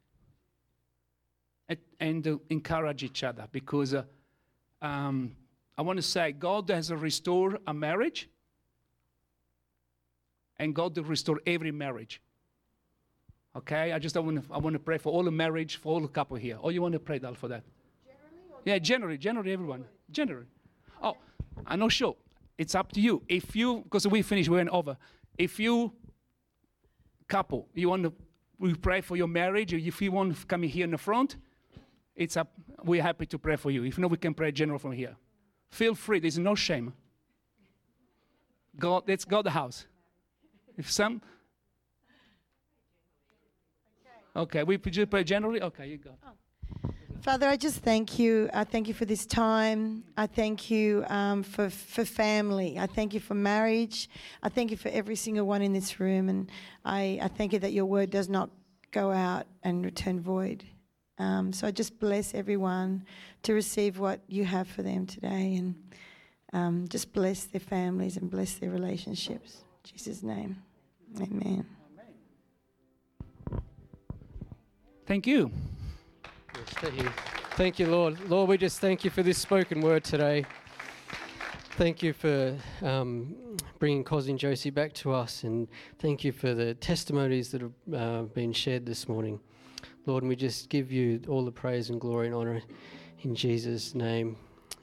and, 1.67 1.79
and 1.99 2.27
uh, 2.27 2.37
encourage 2.49 3.03
each 3.03 3.23
other 3.23 3.47
because 3.51 3.93
uh, 3.93 4.03
um, 4.81 5.35
I 5.77 5.81
want 5.81 5.97
to 5.97 6.03
say 6.03 6.31
God 6.31 6.69
has 6.69 6.91
restored 6.91 7.59
a 7.67 7.73
marriage, 7.73 8.29
and 10.57 10.75
God 10.75 10.97
will 10.97 11.05
restore 11.05 11.39
every 11.45 11.71
marriage. 11.71 12.21
Okay, 13.55 13.91
I 13.91 13.99
just 13.99 14.15
I 14.15 14.19
want 14.19 14.47
to 14.47 14.53
I 14.53 14.57
want 14.57 14.73
to 14.73 14.79
pray 14.79 14.97
for 14.97 15.11
all 15.11 15.23
the 15.23 15.31
marriage, 15.31 15.77
for 15.77 15.93
all 15.93 16.01
the 16.01 16.07
couple 16.07 16.37
here. 16.37 16.57
Or 16.61 16.71
you 16.71 16.81
want 16.81 16.93
to 16.93 16.99
pray, 16.99 17.19
Dal, 17.19 17.33
for 17.33 17.47
that? 17.47 17.63
Yeah, 18.65 18.77
generally, 18.79 19.17
generally, 19.17 19.51
everyone. 19.51 19.85
Generally. 20.11 20.47
Oh, 21.01 21.17
I'm 21.65 21.79
not 21.79 21.91
sure. 21.91 22.15
It's 22.57 22.75
up 22.75 22.91
to 22.93 23.01
you. 23.01 23.23
If 23.27 23.55
you, 23.55 23.81
because 23.83 24.07
we 24.07 24.21
finished, 24.21 24.49
we 24.49 24.57
went 24.57 24.69
over. 24.69 24.97
If 25.37 25.59
you 25.59 25.93
couple, 27.27 27.67
you 27.73 27.89
want 27.89 28.03
to, 28.03 28.13
we 28.57 28.73
pray 28.73 29.01
for 29.01 29.15
your 29.15 29.27
marriage, 29.27 29.73
or 29.73 29.77
if 29.77 30.01
you 30.01 30.11
want 30.11 30.35
to 30.37 30.45
come 30.45 30.63
here 30.63 30.83
in 30.83 30.91
the 30.91 30.97
front, 30.97 31.37
it's 32.15 32.35
up. 32.35 32.51
We're 32.83 33.01
happy 33.01 33.25
to 33.27 33.37
pray 33.37 33.55
for 33.55 33.71
you. 33.71 33.85
If 33.85 33.97
not, 33.97 34.11
we 34.11 34.17
can 34.17 34.33
pray 34.33 34.51
general 34.51 34.79
from 34.79 34.91
here. 34.91 35.15
Feel 35.69 35.95
free. 35.95 36.19
There's 36.19 36.37
no 36.37 36.55
shame. 36.55 36.93
God, 38.77 39.03
let's 39.07 39.23
go 39.25 39.41
the 39.41 39.51
house. 39.51 39.85
If 40.77 40.91
some, 40.91 41.21
okay, 44.35 44.63
we 44.63 44.77
pray 44.77 45.23
generally. 45.23 45.61
Okay, 45.61 45.87
you 45.87 45.97
go. 45.97 46.17
Oh. 46.25 46.31
Father, 47.21 47.49
I 47.49 47.57
just 47.57 47.79
thank 47.79 48.17
you. 48.17 48.49
I 48.53 48.63
thank 48.63 48.87
you 48.87 48.93
for 48.93 49.03
this 49.03 49.25
time. 49.25 50.05
I 50.15 50.25
thank 50.25 50.71
you 50.71 51.03
um, 51.09 51.43
for, 51.43 51.69
for 51.69 52.05
family. 52.05 52.79
I 52.79 52.87
thank 52.87 53.13
you 53.13 53.19
for 53.19 53.33
marriage. 53.33 54.09
I 54.41 54.47
thank 54.47 54.71
you 54.71 54.77
for 54.77 54.87
every 54.87 55.17
single 55.17 55.45
one 55.45 55.61
in 55.61 55.73
this 55.73 55.99
room. 55.99 56.29
And 56.29 56.49
I, 56.85 57.19
I 57.21 57.27
thank 57.27 57.51
you 57.51 57.59
that 57.59 57.73
your 57.73 57.85
word 57.85 58.09
does 58.09 58.29
not 58.29 58.49
go 58.91 59.11
out 59.11 59.47
and 59.63 59.83
return 59.83 60.21
void. 60.21 60.63
Um, 61.17 61.51
so 61.51 61.67
I 61.67 61.71
just 61.71 61.99
bless 61.99 62.33
everyone 62.33 63.05
to 63.43 63.53
receive 63.53 63.99
what 63.99 64.21
you 64.29 64.45
have 64.45 64.69
for 64.69 64.81
them 64.81 65.05
today. 65.05 65.57
And 65.57 65.75
um, 66.53 66.87
just 66.87 67.11
bless 67.11 67.43
their 67.43 67.59
families 67.59 68.15
and 68.15 68.31
bless 68.31 68.53
their 68.53 68.69
relationships. 68.69 69.57
In 69.57 69.97
Jesus' 69.97 70.23
name. 70.23 70.63
Amen. 71.19 71.65
Thank 75.05 75.27
you. 75.27 75.51
Thank 76.65 77.01
you. 77.01 77.09
Thank 77.51 77.79
you, 77.79 77.87
Lord. 77.87 78.29
Lord, 78.29 78.49
we 78.49 78.57
just 78.57 78.79
thank 78.79 79.03
you 79.03 79.09
for 79.09 79.23
this 79.23 79.37
spoken 79.37 79.81
word 79.81 80.03
today. 80.03 80.45
Thank 81.71 82.03
you 82.03 82.13
for 82.13 82.55
um, 82.81 83.35
bringing 83.79 84.03
Cos 84.03 84.27
and 84.27 84.37
Josie 84.37 84.69
back 84.69 84.93
to 84.93 85.13
us, 85.13 85.43
and 85.43 85.67
thank 85.99 86.23
you 86.23 86.31
for 86.31 86.53
the 86.53 86.73
testimonies 86.75 87.51
that 87.51 87.61
have 87.61 87.93
uh, 87.93 88.21
been 88.23 88.51
shared 88.51 88.85
this 88.85 89.07
morning. 89.07 89.39
Lord, 90.05 90.23
and 90.23 90.29
we 90.29 90.35
just 90.35 90.69
give 90.69 90.91
you 90.91 91.21
all 91.27 91.45
the 91.45 91.51
praise 91.51 91.89
and 91.89 92.01
glory 92.01 92.27
and 92.27 92.35
honor 92.35 92.61
in 93.21 93.35
Jesus' 93.35 93.95
name. 93.95 94.35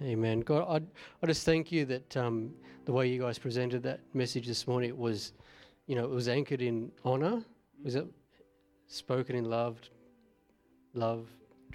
Amen. 0.03 0.41
God, 0.41 0.67
I, 0.69 0.81
I 1.23 1.27
just 1.27 1.45
thank 1.45 1.73
you 1.73 1.85
that 1.87 2.17
um, 2.17 2.55
the 2.85 2.93
way 2.93 3.09
you 3.09 3.21
guys 3.21 3.39
presented 3.39 3.83
that 3.83 4.01
message 4.15 4.47
this 4.47 4.67
morning, 4.67 4.91
it 4.91 4.97
was, 4.97 5.33
you 5.87 5.95
know, 5.95 6.05
it 6.05 6.11
was 6.11 6.29
anchored 6.29 6.63
in 6.63 6.91
honor. 7.05 7.43
Was 7.85 7.95
it 7.95 8.07
spoken 8.87 9.37
in 9.37 9.45
love, 9.45 9.79
love, 10.95 11.27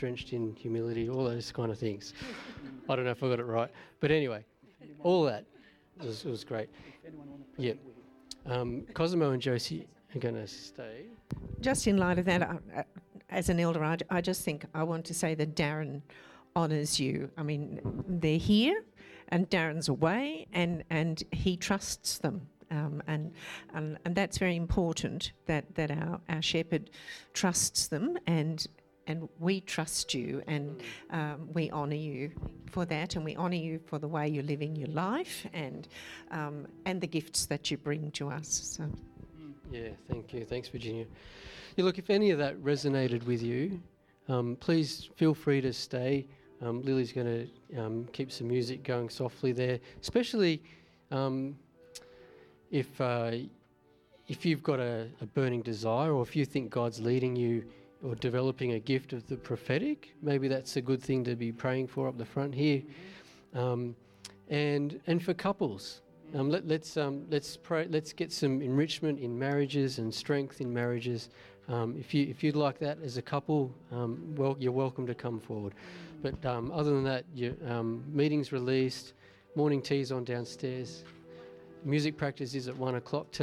drenched 0.01 0.33
in 0.33 0.55
humility, 0.55 1.07
all 1.11 1.23
those 1.25 1.51
kind 1.51 1.71
of 1.71 1.77
things. 1.77 2.15
I 2.89 2.95
don't 2.95 3.05
know 3.05 3.11
if 3.11 3.21
I 3.23 3.29
got 3.29 3.39
it 3.39 3.45
right, 3.45 3.69
but 3.99 4.09
anyway, 4.09 4.43
all 5.03 5.23
that 5.25 5.45
was, 6.03 6.25
was 6.25 6.43
great. 6.43 6.69
Yeah. 7.55 7.73
Um, 8.47 8.81
Cosimo 8.95 9.29
and 9.29 9.39
Josie 9.39 9.87
are 10.15 10.19
going 10.19 10.33
to 10.33 10.47
stay. 10.47 11.05
just 11.59 11.85
in 11.85 11.97
light 11.97 12.17
of 12.17 12.25
that, 12.25 12.41
uh, 12.41 12.55
uh, 12.75 12.83
as 13.29 13.49
an 13.49 13.59
elder, 13.59 13.83
I, 13.83 13.97
I 14.09 14.21
just 14.21 14.43
think 14.43 14.65
I 14.73 14.81
want 14.81 15.05
to 15.05 15.13
say 15.13 15.35
that 15.35 15.55
Darren 15.55 16.01
honours 16.55 16.99
you. 16.99 17.29
I 17.37 17.43
mean, 17.43 17.79
they're 18.07 18.39
here, 18.39 18.83
and 19.27 19.47
Darren's 19.51 19.87
away, 19.87 20.47
and 20.51 20.83
and 20.89 21.23
he 21.31 21.57
trusts 21.57 22.17
them. 22.17 22.47
Um, 22.71 23.03
and, 23.05 23.33
and 23.75 23.99
and 24.05 24.15
that's 24.15 24.39
very 24.39 24.55
important 24.55 25.33
that, 25.45 25.75
that 25.75 25.91
our, 25.91 26.21
our 26.29 26.41
shepherd 26.41 26.89
trusts 27.33 27.87
them 27.87 28.17
and 28.25 28.65
and 29.11 29.27
we 29.39 29.61
trust 29.61 30.13
you 30.13 30.41
and 30.47 30.81
um, 31.11 31.49
we 31.53 31.69
honour 31.71 31.95
you 31.95 32.31
for 32.71 32.85
that 32.85 33.15
and 33.15 33.25
we 33.25 33.35
honour 33.35 33.55
you 33.55 33.79
for 33.85 33.99
the 33.99 34.07
way 34.07 34.27
you're 34.27 34.43
living 34.43 34.75
your 34.75 34.89
life 34.89 35.45
and 35.53 35.87
um, 36.31 36.65
and 36.85 37.01
the 37.01 37.07
gifts 37.07 37.45
that 37.45 37.69
you 37.69 37.77
bring 37.77 38.09
to 38.11 38.29
us. 38.29 38.49
So. 38.77 38.85
Yeah, 39.71 39.89
thank 40.09 40.33
you. 40.33 40.45
Thanks, 40.45 40.69
Virginia. 40.69 41.05
Yeah, 41.75 41.85
look, 41.85 41.97
if 41.97 42.09
any 42.09 42.31
of 42.31 42.39
that 42.39 42.57
resonated 42.61 43.25
with 43.25 43.41
you, 43.41 43.81
um, 44.27 44.57
please 44.59 45.09
feel 45.15 45.33
free 45.33 45.61
to 45.61 45.73
stay. 45.73 46.27
Um, 46.61 46.81
Lily's 46.83 47.11
going 47.11 47.49
to 47.71 47.81
um, 47.81 48.07
keep 48.13 48.31
some 48.31 48.47
music 48.47 48.83
going 48.83 49.09
softly 49.09 49.51
there, 49.51 49.79
especially 50.01 50.61
um, 51.11 51.57
if 52.69 53.01
uh, 53.01 53.31
if 54.27 54.45
you've 54.45 54.63
got 54.63 54.79
a, 54.79 55.07
a 55.21 55.25
burning 55.25 55.61
desire 55.61 56.13
or 56.13 56.21
if 56.21 56.35
you 56.35 56.45
think 56.45 56.69
God's 56.69 56.99
leading 56.99 57.35
you 57.35 57.65
or 58.03 58.15
developing 58.15 58.73
a 58.73 58.79
gift 58.79 59.13
of 59.13 59.27
the 59.27 59.37
prophetic. 59.37 60.13
Maybe 60.21 60.47
that's 60.47 60.75
a 60.77 60.81
good 60.81 61.01
thing 61.01 61.23
to 61.25 61.35
be 61.35 61.51
praying 61.51 61.87
for 61.87 62.07
up 62.07 62.17
the 62.17 62.25
front 62.25 62.53
here. 62.53 62.81
Um, 63.53 63.95
and 64.49 64.99
and 65.07 65.23
for 65.23 65.33
couples, 65.33 66.01
um, 66.35 66.49
let, 66.49 66.67
let's 66.67 66.97
um, 66.97 67.25
let's 67.29 67.57
pray. 67.57 67.87
Let's 67.89 68.13
get 68.13 68.31
some 68.31 68.61
enrichment 68.61 69.19
in 69.19 69.37
marriages 69.37 69.99
and 69.99 70.13
strength 70.13 70.61
in 70.61 70.73
marriages. 70.73 71.29
Um, 71.69 71.95
if 71.97 72.13
you 72.13 72.27
if 72.27 72.43
you'd 72.43 72.55
like 72.55 72.79
that 72.79 72.97
as 73.03 73.17
a 73.17 73.21
couple, 73.21 73.73
um, 73.91 74.35
well, 74.35 74.55
you're 74.59 74.71
welcome 74.71 75.05
to 75.07 75.15
come 75.15 75.39
forward. 75.39 75.73
But 76.21 76.45
um, 76.45 76.71
other 76.71 76.91
than 76.91 77.03
that, 77.05 77.25
your 77.33 77.53
meetings 78.11 78.51
released, 78.51 79.13
morning 79.55 79.81
teas 79.81 80.11
on 80.11 80.23
downstairs. 80.23 81.03
Music 81.83 82.15
practice 82.15 82.53
is 82.53 82.67
at 82.67 82.77
one 82.77 82.95
o'clock. 82.95 83.31